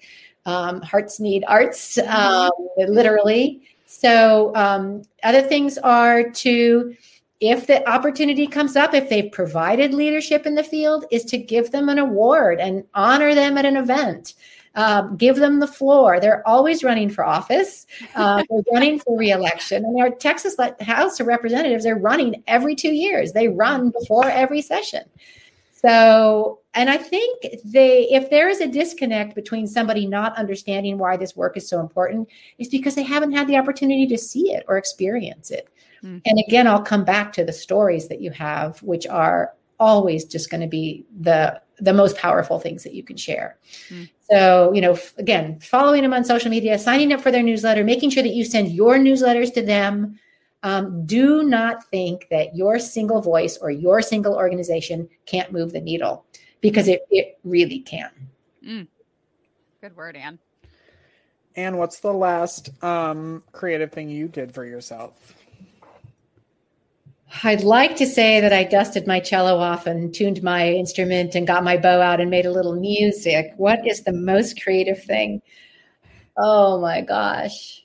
Um, 0.47 0.81
hearts 0.83 1.21
need 1.21 1.45
arts 1.47 1.99
um, 1.99 2.51
literally. 2.77 3.63
So 3.87 4.53
um, 4.55 5.03
other 5.23 5.43
things 5.43 5.79
are 5.79 6.31
to 6.31 6.97
if 7.41 7.67
the 7.67 7.89
opportunity 7.89 8.47
comes 8.47 8.77
up 8.77 8.93
if 8.93 9.09
they've 9.09 9.33
provided 9.33 9.95
leadership 9.95 10.45
in 10.47 10.55
the 10.55 10.63
field 10.63 11.07
is 11.11 11.25
to 11.25 11.39
give 11.39 11.71
them 11.71 11.89
an 11.89 11.99
award 11.99 12.61
and 12.61 12.85
honor 12.95 13.35
them 13.35 13.57
at 13.57 13.65
an 13.65 13.77
event 13.77 14.35
um, 14.75 15.17
give 15.17 15.37
them 15.37 15.61
the 15.61 15.67
floor. 15.67 16.21
They're 16.21 16.47
always 16.47 16.85
running 16.85 17.11
for 17.11 17.25
office. 17.25 17.87
Uh, 18.15 18.43
they're 18.51 18.63
running 18.73 18.99
for 18.99 19.19
reelection. 19.19 19.85
And 19.85 20.01
our 20.01 20.11
Texas 20.11 20.57
House 20.81 21.21
of 21.21 21.27
Representatives 21.27 21.87
are 21.87 21.99
running 21.99 22.43
every 22.47 22.75
two 22.75 22.93
years. 22.93 23.33
They 23.33 23.49
run 23.49 23.91
before 23.91 24.29
every 24.29 24.63
session. 24.63 25.03
So, 25.73 26.61
and 26.75 26.91
I 26.91 26.99
think 26.99 27.47
they, 27.65 28.03
if 28.11 28.29
there 28.29 28.49
is 28.49 28.61
a 28.61 28.69
disconnect 28.69 29.35
between 29.35 29.67
somebody 29.67 30.07
not 30.07 30.37
understanding 30.37 30.99
why 30.99 31.17
this 31.17 31.35
work 31.35 31.57
is 31.57 31.67
so 31.67 31.81
important, 31.81 32.29
is 32.59 32.69
because 32.69 32.95
they 32.95 33.03
haven't 33.03 33.33
had 33.33 33.49
the 33.49 33.57
opportunity 33.57 34.07
to 34.09 34.19
see 34.19 34.53
it 34.53 34.65
or 34.69 34.77
experience 34.77 35.51
it. 35.51 35.69
Mm-hmm. 36.05 36.19
And 36.27 36.39
again, 36.47 36.67
I'll 36.67 36.83
come 36.83 37.05
back 37.05 37.33
to 37.35 37.45
the 37.45 37.53
stories 37.53 38.09
that 38.09 38.21
you 38.21 38.31
have, 38.33 38.83
which 38.83 39.07
are 39.07 39.55
always 39.79 40.27
just 40.27 40.51
going 40.51 40.61
to 40.61 40.67
be 40.67 41.07
the 41.19 41.61
the 41.81 41.93
most 41.93 42.17
powerful 42.17 42.59
things 42.59 42.83
that 42.85 42.95
you 42.95 43.03
can 43.03 43.17
share. 43.17 43.59
Mm. 43.89 44.09
So, 44.31 44.73
you 44.73 44.81
know, 44.81 44.93
f- 44.93 45.17
again, 45.19 45.59
following 45.61 46.03
them 46.03 46.13
on 46.13 46.25
social 46.25 46.51
media, 46.51 46.79
signing 46.79 47.13
up 47.13 47.21
for 47.21 47.31
their 47.31 47.43
newsletter, 47.43 47.85
making 47.85 48.11
sure 48.11 48.23
that 48.23 48.35
you 48.35 48.45
send 48.45 48.71
your 48.73 48.97
newsletters 48.97 49.53
to 49.55 49.63
them, 49.63 50.19
um, 50.63 51.07
do 51.07 51.43
not 51.43 51.89
think 51.91 52.27
that 52.31 52.55
your 52.55 52.79
single 52.79 53.21
voice 53.21 53.57
or 53.57 53.71
your 53.71 54.03
single 54.03 54.35
organization 54.35 55.09
can't 55.27 55.53
move 55.53 55.73
the 55.73 55.81
needle 55.81 56.27
because 56.61 56.87
it, 56.87 57.07
it 57.11 57.39
really 57.45 57.81
can. 57.81 58.11
Mm. 58.65 58.87
Good 59.81 59.97
word, 59.97 60.17
Anne. 60.17 60.39
And 61.57 61.79
what's 61.79 62.01
the 62.01 62.13
last 62.13 62.71
um, 62.85 63.43
creative 63.53 63.91
thing 63.91 64.09
you 64.09 64.29
did 64.29 64.55
for 64.55 64.65
yourself? 64.65 65.35
I'd 67.45 67.63
like 67.63 67.97
to 67.97 68.07
say 68.07 68.41
that 68.41 68.53
I 68.53 68.65
dusted 68.65 69.07
my 69.07 69.21
cello 69.21 69.59
off 69.59 69.87
and 69.87 70.13
tuned 70.13 70.43
my 70.43 70.69
instrument 70.69 71.35
and 71.35 71.47
got 71.47 71.63
my 71.63 71.77
bow 71.77 72.01
out 72.01 72.21
and 72.21 72.31
made 72.31 72.47
a 72.47 72.51
little 72.51 72.75
music. 72.75 73.53
What 73.57 73.87
is 73.87 74.03
the 74.03 74.13
most 74.13 74.61
creative 74.61 75.03
thing? 75.03 75.41
Oh 76.37 76.81
my 76.81 77.03
gosh. 77.03 77.85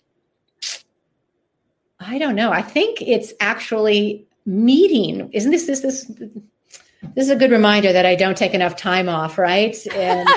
I 1.99 2.17
don't 2.17 2.35
know. 2.35 2.51
I 2.51 2.61
think 2.61 3.01
it's 3.01 3.33
actually 3.39 4.27
meeting. 4.45 5.29
Isn't 5.31 5.51
this 5.51 5.67
this 5.67 5.81
this 5.81 6.05
this 7.13 7.25
is 7.25 7.29
a 7.29 7.35
good 7.35 7.51
reminder 7.51 7.93
that 7.93 8.05
I 8.05 8.15
don't 8.15 8.37
take 8.37 8.53
enough 8.53 8.75
time 8.75 9.07
off, 9.07 9.37
right? 9.37 9.75
And 9.93 10.27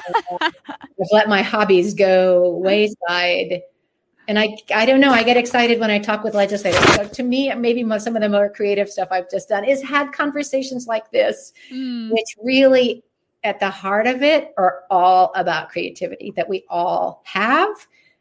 uh, 0.40 0.50
let 1.12 1.28
my 1.28 1.42
hobbies 1.42 1.94
go 1.94 2.58
wayside. 2.62 3.62
And 4.28 4.38
I, 4.38 4.56
I 4.74 4.86
don't 4.86 5.00
know. 5.00 5.10
I 5.10 5.22
get 5.22 5.36
excited 5.36 5.80
when 5.80 5.90
I 5.90 5.98
talk 5.98 6.22
with 6.22 6.34
legislators. 6.34 6.84
So 6.94 7.08
to 7.08 7.22
me, 7.22 7.52
maybe 7.54 7.82
some 7.98 8.14
of 8.14 8.22
the 8.22 8.28
more 8.28 8.48
creative 8.48 8.88
stuff 8.88 9.08
I've 9.10 9.30
just 9.30 9.48
done 9.48 9.64
is 9.64 9.82
had 9.82 10.12
conversations 10.12 10.86
like 10.86 11.10
this, 11.10 11.52
mm. 11.72 12.10
which 12.12 12.36
really, 12.42 13.02
at 13.42 13.58
the 13.58 13.70
heart 13.70 14.06
of 14.06 14.22
it, 14.22 14.52
are 14.56 14.84
all 14.90 15.32
about 15.34 15.70
creativity 15.70 16.32
that 16.36 16.48
we 16.48 16.64
all 16.68 17.22
have, 17.24 17.70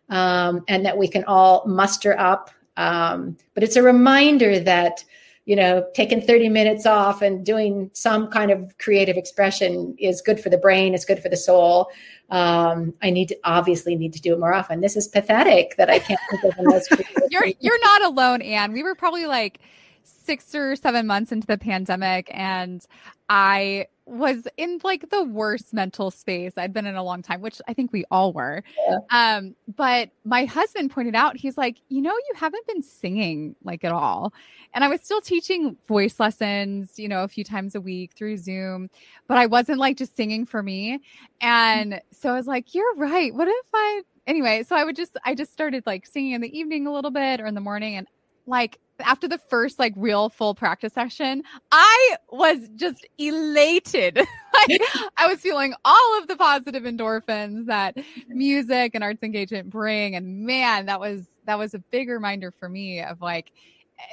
um, 0.10 0.64
and 0.68 0.86
that 0.86 0.98
we 0.98 1.08
can 1.08 1.24
all 1.26 1.64
muster 1.68 2.18
up 2.18 2.52
um, 2.78 3.36
but 3.56 3.64
it's 3.64 3.76
a 3.76 3.84
reminder 3.84 4.60
that, 4.60 5.04
you 5.48 5.56
know, 5.56 5.88
taking 5.94 6.22
30 6.22 6.50
minutes 6.50 6.86
off 6.86 7.22
and 7.22 7.46
doing 7.46 7.90
some 7.94 8.28
kind 8.28 8.52
of 8.52 8.78
creative 8.80 9.16
expression 9.16 9.96
is 9.98 10.22
good 10.22 10.42
for 10.42 10.50
the 10.50 10.58
brain, 10.58 10.94
it's 10.94 11.06
good 11.06 11.24
for 11.24 11.30
the 11.30 11.38
soul. 11.38 11.90
Um, 12.30 12.94
I 13.02 13.12
need 13.12 13.30
to 13.30 13.38
obviously 13.46 13.96
need 13.96 14.12
to 14.12 14.22
do 14.22 14.34
it 14.34 14.40
more 14.40 14.54
often. 14.54 14.82
This 14.82 14.98
is 14.98 15.08
pathetic 15.08 15.78
that 15.78 15.90
I 15.90 16.00
can't 16.00 16.20
think 16.30 16.44
of 16.44 16.58
the 16.58 16.64
most. 16.64 16.92
you're 17.32 17.48
you're 17.62 17.80
not 17.80 18.04
alone, 18.04 18.42
Anne. 18.42 18.74
We 18.74 18.84
were 18.84 18.94
probably 18.94 19.26
like 19.26 19.60
six 20.04 20.54
or 20.54 20.76
seven 20.76 21.08
months 21.08 21.32
into 21.32 21.48
the 21.48 21.58
pandemic, 21.58 22.30
and 22.34 22.86
I 23.30 23.88
was 24.08 24.48
in 24.56 24.80
like 24.84 25.10
the 25.10 25.24
worst 25.24 25.74
mental 25.74 26.10
space 26.12 26.54
I'd 26.56 26.72
been 26.72 26.86
in 26.86 26.96
a 26.96 27.04
long 27.04 27.22
time, 27.22 27.42
which 27.42 27.62
I 27.68 27.74
think 27.74 27.92
we 27.92 28.06
all 28.10 28.32
were. 28.32 28.64
Yeah. 28.88 28.98
Um, 29.12 29.56
but 29.76 30.10
my 30.24 30.46
husband 30.46 30.92
pointed 30.92 31.14
out, 31.14 31.36
he's 31.36 31.58
like, 31.58 31.78
you 31.90 32.02
know, 32.02 32.14
you 32.14 32.34
haven't 32.36 32.66
been 32.68 32.82
singing 32.82 33.56
like 33.64 33.84
at 33.84 33.92
all. 33.92 34.34
And 34.74 34.84
I 34.84 34.88
was 34.88 35.02
still 35.02 35.20
teaching 35.20 35.76
voice 35.88 36.20
lessons, 36.20 36.98
you 36.98 37.10
know, 37.10 37.24
a 37.24 37.28
few 37.28 37.44
times 37.44 37.76
a 37.76 37.82
week 37.82 38.14
through 38.14 38.38
Zoom, 38.38 38.90
but 39.28 39.38
I 39.38 39.46
wasn't 39.46 39.80
like 39.80 39.98
just 39.98 40.16
singing 40.16 40.46
for 40.46 40.64
me. 40.64 41.00
And 41.42 42.02
so 42.12 42.30
I 42.30 42.34
was 42.34 42.48
like, 42.48 42.74
you're 42.74 42.96
right. 42.96 43.34
What 43.34 43.50
if 43.50 43.66
I 43.74 44.02
anyway, 44.26 44.64
so 44.64 44.76
I 44.76 44.84
would 44.84 44.96
just 44.96 45.18
I 45.26 45.36
just 45.36 45.52
started 45.52 45.84
like 45.86 46.06
singing 46.06 46.32
in 46.32 46.42
the 46.42 46.58
evening 46.58 46.88
a 46.88 46.94
little 46.94 47.12
bit 47.12 47.42
or 47.42 47.46
in 47.46 47.56
the 47.56 47.62
morning 47.62 47.96
and 47.96 48.08
like 48.48 48.80
after 49.00 49.28
the 49.28 49.38
first 49.38 49.78
like 49.80 49.94
real 49.96 50.30
full 50.30 50.56
practice 50.56 50.94
session, 50.94 51.44
I 51.72 52.16
was 52.32 52.70
just 52.76 53.06
elated. 53.18 54.16
like, 54.68 54.82
I 55.18 55.28
was 55.28 55.40
feeling 55.40 55.74
all 55.86 56.20
of 56.20 56.28
the 56.28 56.36
positive 56.36 56.84
endorphins 56.84 57.66
that 57.68 57.98
music 58.28 58.92
and 58.96 59.04
arts 59.04 59.24
engagement 59.24 59.70
bring. 59.70 60.16
And 60.16 60.46
man, 60.46 60.86
that 60.88 61.00
was 61.00 61.28
that 61.46 61.58
was 61.58 61.74
a 61.74 61.80
big 61.80 62.10
reminder 62.10 62.52
for 62.52 62.70
me 62.70 63.02
of 63.02 63.22
like 63.22 63.52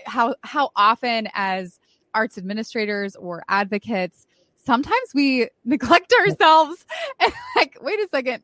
how 0.06 0.34
how 0.42 0.70
often 0.76 1.28
as 1.34 1.78
arts 2.14 2.38
administrators 2.38 3.16
or 3.16 3.42
advocates, 3.48 4.26
sometimes 4.56 5.08
we 5.14 5.48
neglect 5.64 6.12
ourselves 6.20 6.84
and 7.20 7.32
like, 7.56 7.78
wait 7.80 8.00
a 8.00 8.08
second 8.08 8.42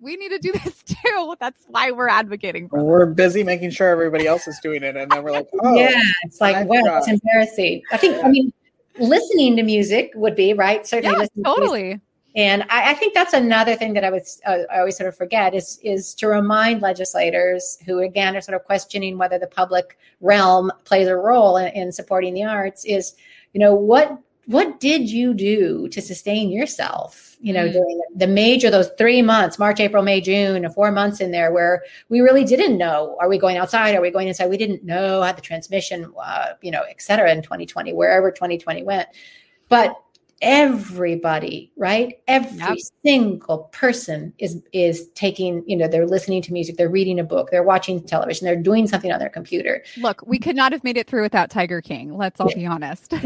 we 0.00 0.16
need 0.16 0.30
to 0.30 0.38
do 0.38 0.52
this 0.52 0.82
too. 0.84 1.34
That's 1.40 1.64
why 1.68 1.90
we're 1.90 2.08
advocating 2.08 2.68
for. 2.68 2.82
We're 2.82 3.06
busy 3.06 3.42
making 3.42 3.70
sure 3.70 3.88
everybody 3.88 4.26
else 4.26 4.46
is 4.46 4.58
doing 4.60 4.82
it, 4.82 4.96
and 4.96 5.10
then 5.10 5.22
we're 5.22 5.32
like, 5.32 5.48
oh, 5.62 5.74
yeah, 5.74 6.00
it's 6.24 6.40
like, 6.40 6.66
wow, 6.68 6.98
it's 6.98 7.08
embarrassing. 7.08 7.82
I 7.92 7.96
think, 7.96 8.22
I 8.24 8.28
mean, 8.28 8.52
listening 8.98 9.56
to 9.56 9.62
music 9.62 10.12
would 10.14 10.36
be 10.36 10.52
right. 10.54 10.86
Certainly, 10.86 11.28
yeah, 11.34 11.44
totally. 11.44 12.00
And 12.34 12.64
I, 12.64 12.90
I, 12.90 12.94
think 12.94 13.14
that's 13.14 13.32
another 13.32 13.76
thing 13.76 13.94
that 13.94 14.04
I 14.04 14.10
was 14.10 14.42
uh, 14.46 14.58
I 14.70 14.80
always 14.80 14.98
sort 14.98 15.08
of 15.08 15.16
forget 15.16 15.54
is 15.54 15.80
is 15.82 16.14
to 16.16 16.28
remind 16.28 16.82
legislators 16.82 17.78
who 17.86 18.00
again 18.00 18.36
are 18.36 18.42
sort 18.42 18.56
of 18.56 18.64
questioning 18.64 19.16
whether 19.16 19.38
the 19.38 19.46
public 19.46 19.98
realm 20.20 20.70
plays 20.84 21.08
a 21.08 21.16
role 21.16 21.56
in, 21.56 21.68
in 21.68 21.92
supporting 21.92 22.34
the 22.34 22.44
arts 22.44 22.84
is 22.84 23.14
you 23.54 23.60
know 23.60 23.74
what 23.74 24.18
what 24.46 24.80
did 24.80 25.10
you 25.10 25.34
do 25.34 25.88
to 25.88 26.00
sustain 26.00 26.50
yourself? 26.50 27.36
You 27.40 27.52
know 27.52 27.68
mm. 27.68 27.72
during 27.72 28.00
the 28.14 28.26
major 28.26 28.70
those 28.70 28.90
three 28.96 29.20
months 29.20 29.58
march 29.58 29.78
april 29.78 30.02
may 30.02 30.22
june 30.22 30.68
four 30.70 30.90
months 30.90 31.20
in 31.20 31.32
there 31.32 31.52
where 31.52 31.82
we 32.08 32.20
really 32.20 32.44
didn't 32.44 32.78
know 32.78 33.14
are 33.20 33.28
we 33.28 33.38
going 33.38 33.58
outside? 33.58 33.94
Are 33.94 34.00
we 34.00 34.10
going 34.10 34.26
inside? 34.28 34.48
We 34.48 34.56
didn't 34.56 34.84
know 34.84 35.20
how 35.20 35.32
the 35.32 35.42
transmission 35.42 36.10
uh, 36.18 36.54
you 36.62 36.70
know 36.70 36.82
et 36.88 37.02
cetera 37.02 37.30
in 37.30 37.42
2020 37.42 37.92
wherever 37.92 38.30
2020 38.30 38.84
went. 38.84 39.08
But 39.68 40.00
everybody 40.42 41.72
right 41.76 42.20
every 42.28 42.58
yep. 42.58 42.76
single 43.02 43.70
person 43.72 44.34
is 44.38 44.62
is 44.72 45.08
taking 45.14 45.64
you 45.66 45.74
know 45.74 45.88
they're 45.88 46.06
listening 46.06 46.42
to 46.42 46.52
music 46.52 46.76
they're 46.76 46.90
reading 46.90 47.18
a 47.18 47.24
book 47.24 47.48
they're 47.50 47.62
watching 47.62 48.02
television 48.02 48.44
they're 48.44 48.54
doing 48.54 48.86
something 48.86 49.10
on 49.10 49.18
their 49.18 49.30
computer 49.30 49.82
look 49.96 50.20
we 50.26 50.38
could 50.38 50.54
not 50.54 50.72
have 50.72 50.84
made 50.84 50.98
it 50.98 51.06
through 51.06 51.22
without 51.22 51.48
tiger 51.48 51.80
king 51.80 52.14
let's 52.18 52.38
all 52.38 52.52
be 52.54 52.66
honest 52.66 53.12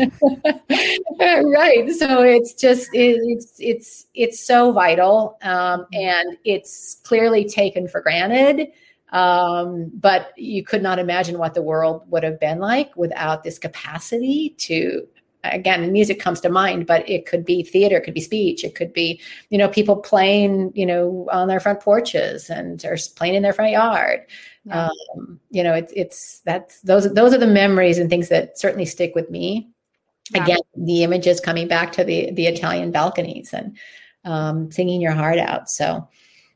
right 1.20 1.90
so 1.98 2.22
it's 2.22 2.54
just 2.54 2.88
it, 2.94 3.18
it's 3.24 3.54
it's 3.58 4.06
it's 4.14 4.46
so 4.46 4.70
vital 4.70 5.36
um, 5.42 5.80
mm-hmm. 5.80 5.94
and 5.94 6.38
it's 6.44 7.00
clearly 7.02 7.44
taken 7.44 7.88
for 7.88 8.00
granted 8.00 8.68
um, 9.12 9.90
but 9.94 10.32
you 10.36 10.62
could 10.62 10.84
not 10.84 11.00
imagine 11.00 11.36
what 11.38 11.54
the 11.54 11.62
world 11.62 12.04
would 12.10 12.22
have 12.22 12.38
been 12.38 12.60
like 12.60 12.96
without 12.96 13.42
this 13.42 13.58
capacity 13.58 14.54
to 14.58 15.08
again 15.44 15.90
music 15.92 16.20
comes 16.20 16.40
to 16.40 16.48
mind 16.48 16.86
but 16.86 17.08
it 17.08 17.26
could 17.26 17.44
be 17.44 17.62
theater 17.62 17.96
it 17.96 18.04
could 18.04 18.14
be 18.14 18.20
speech 18.20 18.64
it 18.64 18.74
could 18.74 18.92
be 18.92 19.20
you 19.48 19.58
know 19.58 19.68
people 19.68 19.96
playing 19.96 20.70
you 20.74 20.84
know 20.84 21.28
on 21.32 21.48
their 21.48 21.60
front 21.60 21.80
porches 21.80 22.50
and 22.50 22.84
or 22.84 22.96
playing 23.16 23.34
in 23.34 23.42
their 23.42 23.52
front 23.52 23.70
yard 23.70 24.26
yeah. 24.64 24.88
um, 25.14 25.40
you 25.50 25.62
know 25.62 25.74
it's 25.74 25.92
it's 25.96 26.40
that's 26.40 26.80
those 26.82 27.12
those 27.14 27.32
are 27.32 27.38
the 27.38 27.46
memories 27.46 27.98
and 27.98 28.10
things 28.10 28.28
that 28.28 28.58
certainly 28.58 28.84
stick 28.84 29.14
with 29.14 29.30
me 29.30 29.68
yeah. 30.34 30.42
again 30.42 30.60
the 30.76 31.02
images 31.02 31.40
coming 31.40 31.68
back 31.68 31.92
to 31.92 32.04
the 32.04 32.30
the 32.32 32.46
italian 32.46 32.90
balconies 32.90 33.52
and 33.52 33.76
um, 34.24 34.70
singing 34.70 35.00
your 35.00 35.12
heart 35.12 35.38
out 35.38 35.70
so 35.70 36.06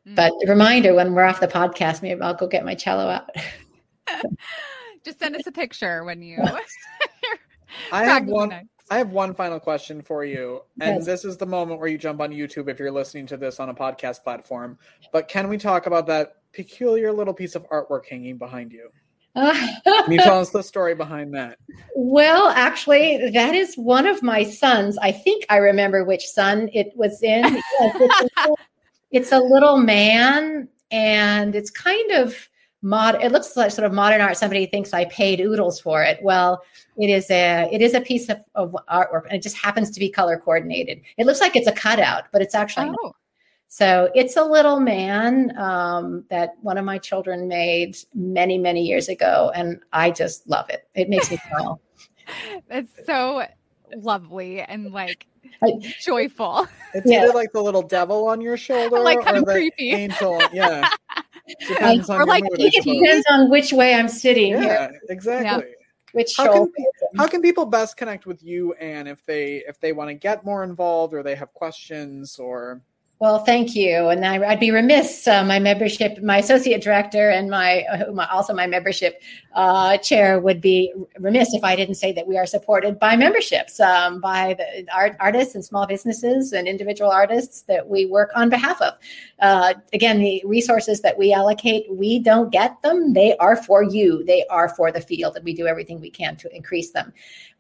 Mm. 0.07 0.17
But 0.17 0.33
a 0.45 0.51
reminder 0.51 0.95
when 0.95 1.15
we're 1.15 1.25
off 1.25 1.41
the 1.41 1.49
podcast, 1.49 2.03
maybe 2.03 2.21
I'll 2.21 2.35
go 2.35 2.47
get 2.47 2.65
my 2.65 2.75
cello 2.75 3.09
out. 3.09 3.31
Just 5.05 5.19
send 5.19 5.37
us 5.37 5.47
a 5.47 5.53
picture 5.53 6.05
when 6.05 6.23
you. 6.23 6.39
I 7.93 8.05
have 8.05 8.27
one. 8.27 8.69
I 8.91 8.99
have 8.99 9.13
one 9.13 9.35
final 9.35 9.59
question 9.59 10.03
for 10.03 10.25
you, 10.25 10.63
and 10.81 10.97
yes. 10.97 11.07
this 11.07 11.25
is 11.25 11.37
the 11.37 11.47
moment 11.47 11.81
where 11.81 11.89
you 11.89 11.97
jump 11.97 12.21
on 12.21 12.31
YouTube 12.31 12.69
if 12.69 12.79
you're 12.79 12.91
listening 12.91 13.27
to 13.29 13.37
this 13.37 13.59
on 13.59 13.71
a 13.71 13.75
podcast 13.75 14.23
platform. 14.23 14.79
But 15.13 15.29
can 15.29 15.49
we 15.49 15.57
talk 15.57 15.87
about 15.87 16.07
that 16.09 16.37
peculiar 16.53 17.13
little 17.13 17.35
piece 17.35 17.55
of 17.55 17.69
artwork 17.71 18.07
hanging 18.07 18.37
behind 18.37 18.73
you? 18.73 18.91
Can 19.35 20.13
you 20.13 20.19
tell 20.19 20.39
us 20.39 20.51
the 20.51 20.63
story 20.63 20.95
behind 20.95 21.35
that? 21.35 21.59
Well, 21.97 22.51
actually, 22.51 23.31
that 23.31 23.53
is 23.53 23.75
one 23.75 24.07
of 24.07 24.23
my 24.23 24.45
sons. 24.45 24.97
I 24.99 25.11
think 25.11 25.45
I 25.49 25.57
remember 25.57 26.05
which 26.05 26.25
son 26.29 26.71
it 26.73 26.93
was 26.95 27.21
in. 27.21 27.43
Yes, 27.43 27.63
it's, 27.81 28.31
a, 28.37 28.55
it's, 29.11 29.33
a, 29.33 29.41
little 29.41 29.79
man, 29.79 30.69
and 30.93 31.57
it's 31.57 31.71
kind 31.71 32.13
of 32.13 32.49
mod. 32.85 33.21
It 33.21 33.33
looks 33.33 33.57
like 33.57 33.73
sort 33.73 33.87
of 33.87 33.93
modern 33.93 34.21
art. 34.21 34.37
Somebody 34.37 34.67
thinks 34.67 34.93
I 34.93 35.07
paid 35.07 35.41
oodles 35.41 35.81
for 35.81 36.03
it. 36.05 36.19
Well, 36.23 36.63
it 36.97 37.09
is 37.09 37.31
a 37.31 37.69
it 37.73 37.83
is 37.83 37.95
a 37.95 38.01
piece 38.01 38.29
of, 38.29 38.39
of 38.55 38.77
artwork, 38.89 39.25
and 39.25 39.33
it 39.33 39.43
just 39.43 39.57
happens 39.57 39.91
to 39.91 40.01
be 40.01 40.09
color 40.11 40.39
coordinated. 40.39 41.01
It 41.17 41.27
looks 41.27 41.41
like 41.41 41.57
it's 41.57 41.67
a 41.67 41.73
cutout, 41.73 42.25
but 42.33 42.43
it's 42.43 42.55
actually. 42.55 42.91
Oh. 42.91 42.97
Not. 43.03 43.17
So 43.67 44.09
it's 44.15 44.37
a 44.37 44.45
little 44.45 44.79
man 44.79 45.57
um, 45.59 46.25
that 46.31 46.53
one 46.61 46.79
of 46.79 46.85
my 46.85 46.97
children 46.97 47.49
made 47.49 47.97
many, 48.15 48.57
many 48.57 48.83
years 48.83 49.09
ago, 49.09 49.51
and 49.53 49.81
I 49.93 50.13
just 50.13 50.49
love 50.49 50.71
it. 50.71 50.87
It 50.95 51.09
makes 51.09 51.29
me 51.29 51.39
smile. 51.49 51.81
it's 52.71 53.05
so 53.05 53.45
lovely 53.97 54.61
and 54.61 54.93
like 54.93 55.27
joyful. 56.01 56.69
It's 56.95 57.11
yeah. 57.11 57.25
either 57.25 57.33
like 57.33 57.53
the 57.53 57.63
little 57.63 57.83
devil 57.83 58.29
on 58.29 58.41
your 58.41 58.57
shoulder, 58.57 59.01
like 59.01 59.21
kind 59.23 59.39
of 59.39 59.45
creepy. 59.45 59.91
Angel, 59.91 60.41
yeah. 60.53 60.89
Depends 61.69 62.09
or 62.09 62.25
like 62.25 62.45
mood, 62.45 62.53
it 62.59 62.85
depends 62.85 63.27
on 63.31 63.51
which 63.51 63.73
way 63.73 63.95
I'm 63.95 64.09
sitting. 64.09 64.53
Yeah, 64.53 64.61
here. 64.61 65.01
exactly. 65.09 65.67
Yeah. 65.69 65.75
Which 66.13 66.37
how 66.37 66.53
can, 66.53 66.73
how 67.17 67.27
can 67.27 67.43
people 67.43 67.67
best 67.67 67.97
connect 67.97 68.25
with 68.25 68.43
you, 68.43 68.73
Anne, 68.75 69.07
if 69.07 69.25
they 69.27 69.65
if 69.67 69.81
they 69.81 69.93
want 69.93 70.11
to 70.11 70.15
get 70.15 70.45
more 70.45 70.63
involved 70.63 71.13
or 71.13 71.23
they 71.23 71.35
have 71.35 71.53
questions 71.53 72.39
or 72.39 72.81
well, 73.25 73.39
thank 73.39 73.75
you. 73.75 74.09
And 74.09 74.23
I, 74.23 74.39
would 74.39 74.61
be 74.61 74.71
remiss, 74.71 75.27
uh, 75.27 75.43
my 75.45 75.59
membership, 75.59 76.23
my 76.23 76.37
associate 76.41 76.83
director, 76.83 77.31
and 77.31 77.49
my, 77.49 77.85
uh, 77.85 78.13
my 78.13 78.29
also 78.29 78.53
my 78.53 78.67
membership 78.67 79.23
uh, 79.55 79.97
chair 79.97 80.39
would 80.41 80.61
be 80.61 80.93
remiss 81.19 81.55
if 81.55 81.65
I 81.65 81.75
didn't 81.75 81.95
say 81.95 82.13
that 82.13 82.27
we 82.27 82.37
are 82.37 82.45
supported 82.45 82.99
by 82.99 83.17
memberships, 83.17 83.81
um, 83.81 84.21
by 84.21 84.53
the 84.59 84.87
art, 84.95 85.17
artists 85.21 85.55
and 85.55 85.65
small 85.65 85.87
businesses 85.87 86.53
and 86.53 86.69
individual 86.69 87.11
artists 87.11 87.63
that 87.63 87.89
we 87.89 88.05
work 88.05 88.31
on 88.37 88.51
behalf 88.51 88.79
of. 88.83 88.93
Uh, 89.41 89.73
again, 89.95 90.19
the 90.19 90.43
resources 90.45 91.01
that 91.01 91.17
we 91.17 91.33
allocate, 91.33 91.87
we 91.91 92.19
don't 92.19 92.53
get 92.53 92.83
them. 92.83 93.15
They 93.15 93.39
are 93.39 93.57
for 93.57 93.83
you. 93.83 94.23
They 94.27 94.45
are 94.51 94.69
for 94.69 94.93
the 94.93 95.01
field, 95.01 95.37
and 95.37 95.47
we 95.47 95.55
do 95.55 95.67
everything 95.67 95.99
we 95.99 96.11
can 96.11 96.37
to 96.37 96.55
increase 96.55 96.91
them. 96.91 97.11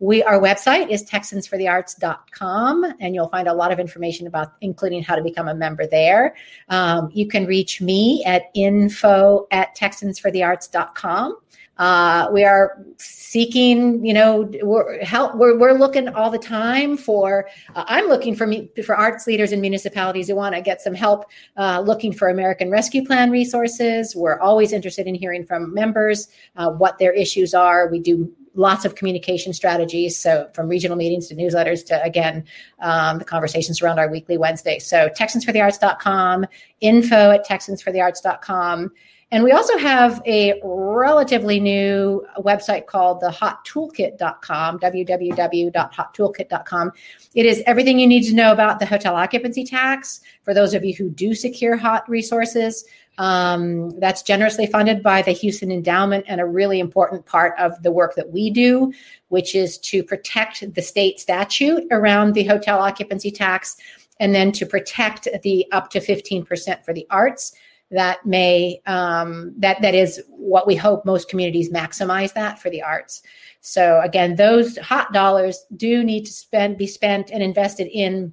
We 0.00 0.22
our 0.22 0.40
website 0.40 0.90
is 0.90 1.04
texansforthearts.com, 1.08 2.94
and 3.00 3.14
you'll 3.14 3.28
find 3.28 3.48
a 3.48 3.54
lot 3.54 3.72
of 3.72 3.78
information 3.78 4.26
about, 4.26 4.52
including 4.60 5.02
how 5.02 5.16
to 5.16 5.22
become 5.22 5.48
a 5.48 5.54
member 5.54 5.86
there. 5.86 6.34
Um, 6.68 7.10
you 7.12 7.26
can 7.28 7.46
reach 7.46 7.80
me 7.80 8.22
at 8.26 8.50
info 8.54 9.46
at 9.50 9.76
texansforthearts.com. 9.76 11.38
Uh, 11.76 12.28
we 12.32 12.44
are 12.44 12.84
seeking, 12.98 14.04
you 14.04 14.14
know, 14.14 14.48
we're 14.62 15.02
help. 15.04 15.34
We're, 15.34 15.58
we're 15.58 15.72
looking 15.72 16.08
all 16.08 16.30
the 16.30 16.38
time 16.38 16.96
for. 16.96 17.48
Uh, 17.74 17.84
I'm 17.88 18.06
looking 18.06 18.36
for 18.36 18.46
me 18.46 18.70
for 18.84 18.94
arts 18.94 19.26
leaders 19.26 19.50
in 19.50 19.60
municipalities 19.60 20.28
who 20.28 20.36
want 20.36 20.54
to 20.54 20.60
get 20.60 20.80
some 20.80 20.94
help. 20.94 21.24
Uh, 21.56 21.80
looking 21.80 22.12
for 22.12 22.28
American 22.28 22.70
Rescue 22.70 23.04
Plan 23.04 23.30
resources. 23.30 24.14
We're 24.14 24.38
always 24.38 24.72
interested 24.72 25.08
in 25.08 25.16
hearing 25.16 25.44
from 25.44 25.74
members 25.74 26.28
uh, 26.56 26.70
what 26.70 26.98
their 26.98 27.12
issues 27.12 27.54
are. 27.54 27.88
We 27.88 27.98
do 27.98 28.32
lots 28.54 28.84
of 28.84 28.94
communication 28.94 29.52
strategies. 29.52 30.16
So 30.16 30.48
from 30.54 30.68
regional 30.68 30.96
meetings 30.96 31.26
to 31.28 31.34
newsletters 31.34 31.84
to 31.86 32.00
again 32.02 32.44
um, 32.80 33.18
the 33.18 33.24
conversations 33.24 33.82
around 33.82 33.98
our 33.98 34.08
weekly 34.08 34.38
Wednesday. 34.38 34.78
So 34.78 35.08
TexansForTheArts.com, 35.08 36.46
info 36.80 37.32
at 37.32 37.44
TexansForTheArts.com. 37.46 38.92
And 39.30 39.42
we 39.42 39.52
also 39.52 39.78
have 39.78 40.20
a 40.26 40.60
relatively 40.62 41.58
new 41.58 42.22
website 42.38 42.84
called 42.86 43.20
the 43.20 43.30
hottoolkit.com, 43.30 44.78
www.hottoolkit.com. 44.78 46.92
It 47.34 47.46
is 47.46 47.62
everything 47.66 47.98
you 47.98 48.06
need 48.06 48.28
to 48.28 48.34
know 48.34 48.52
about 48.52 48.78
the 48.78 48.86
hotel 48.86 49.16
occupancy 49.16 49.64
tax 49.64 50.20
for 50.42 50.54
those 50.54 50.72
of 50.72 50.84
you 50.84 50.94
who 50.94 51.10
do 51.10 51.34
secure 51.34 51.76
hot 51.76 52.08
resources. 52.08 52.84
Um, 53.18 53.90
that's 54.00 54.22
generously 54.22 54.66
funded 54.66 55.02
by 55.02 55.22
the 55.22 55.30
Houston 55.30 55.70
Endowment 55.70 56.24
and 56.26 56.40
a 56.40 56.46
really 56.46 56.80
important 56.80 57.24
part 57.26 57.54
of 57.58 57.80
the 57.82 57.92
work 57.92 58.16
that 58.16 58.30
we 58.30 58.50
do, 58.50 58.92
which 59.28 59.54
is 59.54 59.78
to 59.78 60.02
protect 60.02 60.74
the 60.74 60.82
state 60.82 61.20
statute 61.20 61.84
around 61.92 62.34
the 62.34 62.44
hotel 62.44 62.80
occupancy 62.80 63.30
tax 63.30 63.76
and 64.20 64.34
then 64.34 64.52
to 64.52 64.66
protect 64.66 65.28
the 65.42 65.66
up 65.72 65.90
to 65.90 66.00
15% 66.00 66.84
for 66.84 66.92
the 66.92 67.06
arts. 67.10 67.54
That 67.90 68.24
may 68.26 68.80
um, 68.86 69.54
that 69.58 69.80
that 69.82 69.94
is 69.94 70.20
what 70.28 70.66
we 70.66 70.74
hope 70.74 71.04
most 71.04 71.28
communities 71.28 71.70
maximize 71.70 72.32
that 72.32 72.58
for 72.58 72.70
the 72.70 72.82
arts. 72.82 73.22
So 73.60 74.00
again 74.02 74.34
those 74.34 74.76
hot 74.78 75.12
dollars 75.12 75.64
do 75.76 76.02
need 76.02 76.24
to 76.24 76.32
spend 76.32 76.78
be 76.78 76.88
spent 76.88 77.30
and 77.30 77.42
invested 77.42 77.86
in 77.92 78.32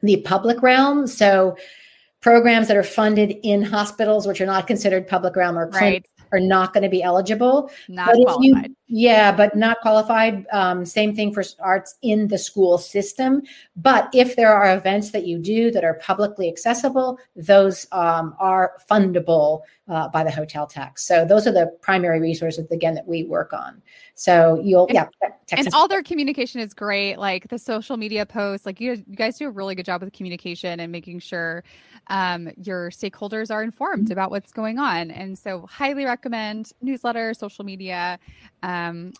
the 0.00 0.18
public 0.18 0.62
realm. 0.62 1.06
So 1.06 1.56
programs 2.24 2.68
that 2.68 2.76
are 2.76 2.82
funded 2.82 3.38
in 3.42 3.62
hospitals 3.62 4.26
which 4.26 4.40
are 4.40 4.46
not 4.46 4.66
considered 4.66 5.06
public 5.06 5.36
realm 5.36 5.58
or 5.58 5.68
clinics 5.68 6.08
right. 6.18 6.28
are 6.32 6.40
not 6.40 6.72
going 6.72 6.82
to 6.82 6.88
be 6.88 7.02
eligible 7.02 7.70
not 7.86 8.06
but 8.06 8.24
qualified. 8.24 8.70
You, 8.70 8.74
yeah, 8.86 9.32
but 9.32 9.56
not 9.56 9.80
qualified. 9.80 10.44
Um, 10.52 10.84
same 10.84 11.14
thing 11.16 11.32
for 11.32 11.42
arts 11.60 11.96
in 12.02 12.28
the 12.28 12.36
school 12.36 12.76
system. 12.76 13.42
But 13.76 14.10
if 14.12 14.36
there 14.36 14.52
are 14.52 14.76
events 14.76 15.10
that 15.12 15.26
you 15.26 15.38
do 15.38 15.70
that 15.70 15.84
are 15.84 15.94
publicly 15.94 16.48
accessible, 16.48 17.18
those 17.34 17.86
um, 17.92 18.36
are 18.38 18.72
fundable 18.90 19.62
uh, 19.88 20.08
by 20.08 20.22
the 20.22 20.30
hotel 20.30 20.66
tax. 20.66 21.06
So 21.06 21.24
those 21.24 21.46
are 21.46 21.52
the 21.52 21.74
primary 21.80 22.20
resources 22.20 22.70
again 22.70 22.94
that 22.94 23.06
we 23.06 23.24
work 23.24 23.54
on. 23.54 23.80
So 24.14 24.60
you'll 24.62 24.86
and, 24.86 24.94
yeah, 24.94 25.08
Texas. 25.46 25.66
and 25.66 25.74
all 25.74 25.88
their 25.88 26.02
communication 26.02 26.60
is 26.60 26.74
great. 26.74 27.16
Like 27.16 27.48
the 27.48 27.58
social 27.58 27.96
media 27.96 28.26
posts, 28.26 28.66
like 28.66 28.80
you, 28.80 28.92
you 28.92 29.16
guys 29.16 29.38
do 29.38 29.48
a 29.48 29.50
really 29.50 29.74
good 29.74 29.86
job 29.86 30.02
with 30.02 30.12
communication 30.12 30.80
and 30.80 30.92
making 30.92 31.20
sure 31.20 31.64
um, 32.08 32.50
your 32.62 32.90
stakeholders 32.90 33.50
are 33.50 33.62
informed 33.62 34.04
mm-hmm. 34.04 34.12
about 34.12 34.30
what's 34.30 34.52
going 34.52 34.78
on. 34.78 35.10
And 35.10 35.38
so 35.38 35.66
highly 35.66 36.04
recommend 36.04 36.72
newsletter, 36.82 37.32
social 37.32 37.64
media. 37.64 38.18
Um, 38.62 38.73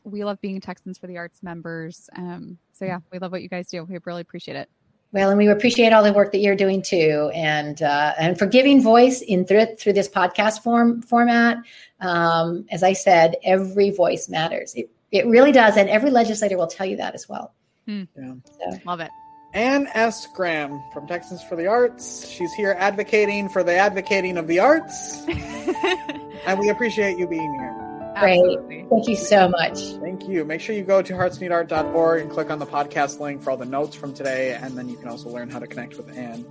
we 0.04 0.24
love 0.24 0.40
being 0.40 0.60
Texans 0.60 0.98
for 0.98 1.06
the 1.06 1.16
Arts 1.16 1.42
members. 1.42 2.08
Um, 2.16 2.58
so 2.72 2.84
yeah, 2.84 2.98
we 3.12 3.18
love 3.18 3.32
what 3.32 3.42
you 3.42 3.48
guys 3.48 3.68
do. 3.68 3.84
We 3.84 3.98
really 4.04 4.22
appreciate 4.22 4.56
it. 4.56 4.68
Well, 5.14 5.30
and 5.30 5.38
we 5.38 5.46
appreciate 5.46 5.92
all 5.92 6.02
the 6.02 6.12
work 6.12 6.32
that 6.32 6.38
you're 6.38 6.56
doing 6.56 6.82
too, 6.82 7.30
and 7.32 7.80
uh, 7.80 8.14
and 8.18 8.36
for 8.36 8.46
giving 8.46 8.82
voice 8.82 9.22
in 9.22 9.44
through 9.44 9.76
through 9.76 9.92
this 9.92 10.08
podcast 10.08 10.62
form 10.62 11.02
format. 11.02 11.58
Um, 12.00 12.66
as 12.72 12.82
I 12.82 12.94
said, 12.94 13.36
every 13.44 13.90
voice 13.90 14.28
matters. 14.28 14.74
It 14.74 14.90
it 15.12 15.24
really 15.26 15.52
does, 15.52 15.76
and 15.76 15.88
every 15.88 16.10
legislator 16.10 16.56
will 16.56 16.66
tell 16.66 16.84
you 16.84 16.96
that 16.96 17.14
as 17.14 17.28
well. 17.28 17.54
Hmm. 17.86 18.02
Yeah. 18.18 18.34
So. 18.44 18.80
Love 18.84 18.98
it. 18.98 19.10
Anne 19.52 19.86
S. 19.94 20.26
Graham 20.34 20.82
from 20.92 21.06
Texans 21.06 21.44
for 21.44 21.54
the 21.54 21.68
Arts. 21.68 22.28
She's 22.28 22.52
here 22.54 22.74
advocating 22.76 23.48
for 23.48 23.62
the 23.62 23.76
advocating 23.76 24.36
of 24.36 24.48
the 24.48 24.58
arts, 24.58 25.22
and 25.28 26.58
we 26.58 26.70
appreciate 26.70 27.18
you 27.18 27.28
being 27.28 27.54
here. 27.60 27.83
Great. 28.18 28.38
Absolutely. 28.38 28.86
Thank 28.90 29.08
you 29.08 29.16
so 29.16 29.48
much. 29.48 29.78
Thank 30.00 30.28
you. 30.28 30.44
Make 30.44 30.60
sure 30.60 30.74
you 30.74 30.84
go 30.84 31.02
to 31.02 31.12
heartsneedart.org 31.12 32.22
and 32.22 32.30
click 32.30 32.50
on 32.50 32.58
the 32.58 32.66
podcast 32.66 33.20
link 33.20 33.42
for 33.42 33.50
all 33.50 33.56
the 33.56 33.64
notes 33.64 33.96
from 33.96 34.14
today. 34.14 34.54
And 34.54 34.76
then 34.76 34.88
you 34.88 34.96
can 34.96 35.08
also 35.08 35.28
learn 35.28 35.50
how 35.50 35.58
to 35.58 35.66
connect 35.66 35.96
with 35.96 36.16
Anne. 36.16 36.46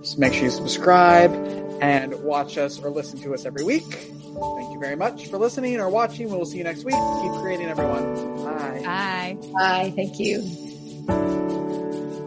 Just 0.00 0.18
make 0.18 0.32
sure 0.32 0.44
you 0.44 0.50
subscribe 0.50 1.32
and 1.82 2.14
watch 2.22 2.56
us 2.56 2.78
or 2.78 2.90
listen 2.90 3.20
to 3.20 3.34
us 3.34 3.44
every 3.44 3.64
week. 3.64 3.84
Thank 3.84 4.72
you 4.72 4.78
very 4.80 4.96
much 4.96 5.28
for 5.28 5.38
listening 5.38 5.78
or 5.78 5.90
watching. 5.90 6.30
We'll 6.30 6.46
see 6.46 6.58
you 6.58 6.64
next 6.64 6.84
week. 6.84 6.94
Keep 6.94 7.32
creating, 7.42 7.68
everyone. 7.68 8.44
Bye. 8.44 8.82
Bye. 8.84 9.38
Bye. 9.52 9.92
Thank 9.94 10.18
you. 10.18 11.59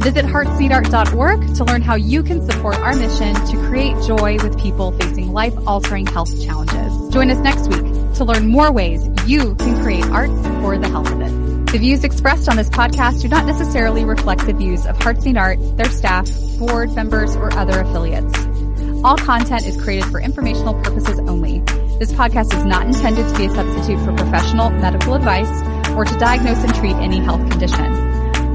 Visit 0.00 0.24
heartsneedart.org 0.26 1.54
to 1.56 1.64
learn 1.64 1.82
how 1.82 1.96
you 1.96 2.22
can 2.22 2.48
support 2.48 2.76
our 2.76 2.94
mission 2.94 3.34
to 3.34 3.56
create 3.68 4.00
joy 4.04 4.38
with 4.42 4.58
people 4.58 4.92
facing 4.92 5.32
life 5.32 5.54
altering 5.66 6.06
health 6.06 6.30
challenges. 6.42 7.12
Join 7.12 7.30
us 7.30 7.38
next 7.38 7.68
week 7.68 8.14
to 8.14 8.24
learn 8.24 8.48
more 8.48 8.72
ways 8.72 9.08
you 9.26 9.54
can 9.56 9.82
create 9.82 10.04
arts 10.06 10.46
for 10.62 10.78
the 10.78 10.88
health 10.88 11.10
of 11.10 11.20
it. 11.20 11.72
The 11.72 11.78
views 11.78 12.04
expressed 12.04 12.48
on 12.48 12.56
this 12.56 12.70
podcast 12.70 13.22
do 13.22 13.28
not 13.28 13.44
necessarily 13.44 14.04
reflect 14.04 14.46
the 14.46 14.54
views 14.54 14.86
of 14.86 14.96
Hearts 15.02 15.24
Need 15.24 15.36
Art, 15.36 15.58
their 15.76 15.90
staff, 15.90 16.30
board 16.58 16.94
members, 16.94 17.36
or 17.36 17.52
other 17.54 17.80
affiliates. 17.80 18.38
All 19.04 19.16
content 19.16 19.66
is 19.66 19.76
created 19.82 20.10
for 20.10 20.20
informational 20.20 20.74
purposes 20.82 21.18
only. 21.20 21.58
This 21.98 22.12
podcast 22.12 22.56
is 22.56 22.64
not 22.64 22.86
intended 22.86 23.28
to 23.28 23.36
be 23.36 23.46
a 23.46 23.50
substitute 23.50 24.02
for 24.04 24.16
professional 24.16 24.70
medical 24.70 25.14
advice 25.14 25.50
or 25.90 26.04
to 26.04 26.18
diagnose 26.18 26.64
and 26.64 26.74
treat 26.74 26.94
any 26.94 27.18
health 27.18 27.48
condition. 27.50 28.07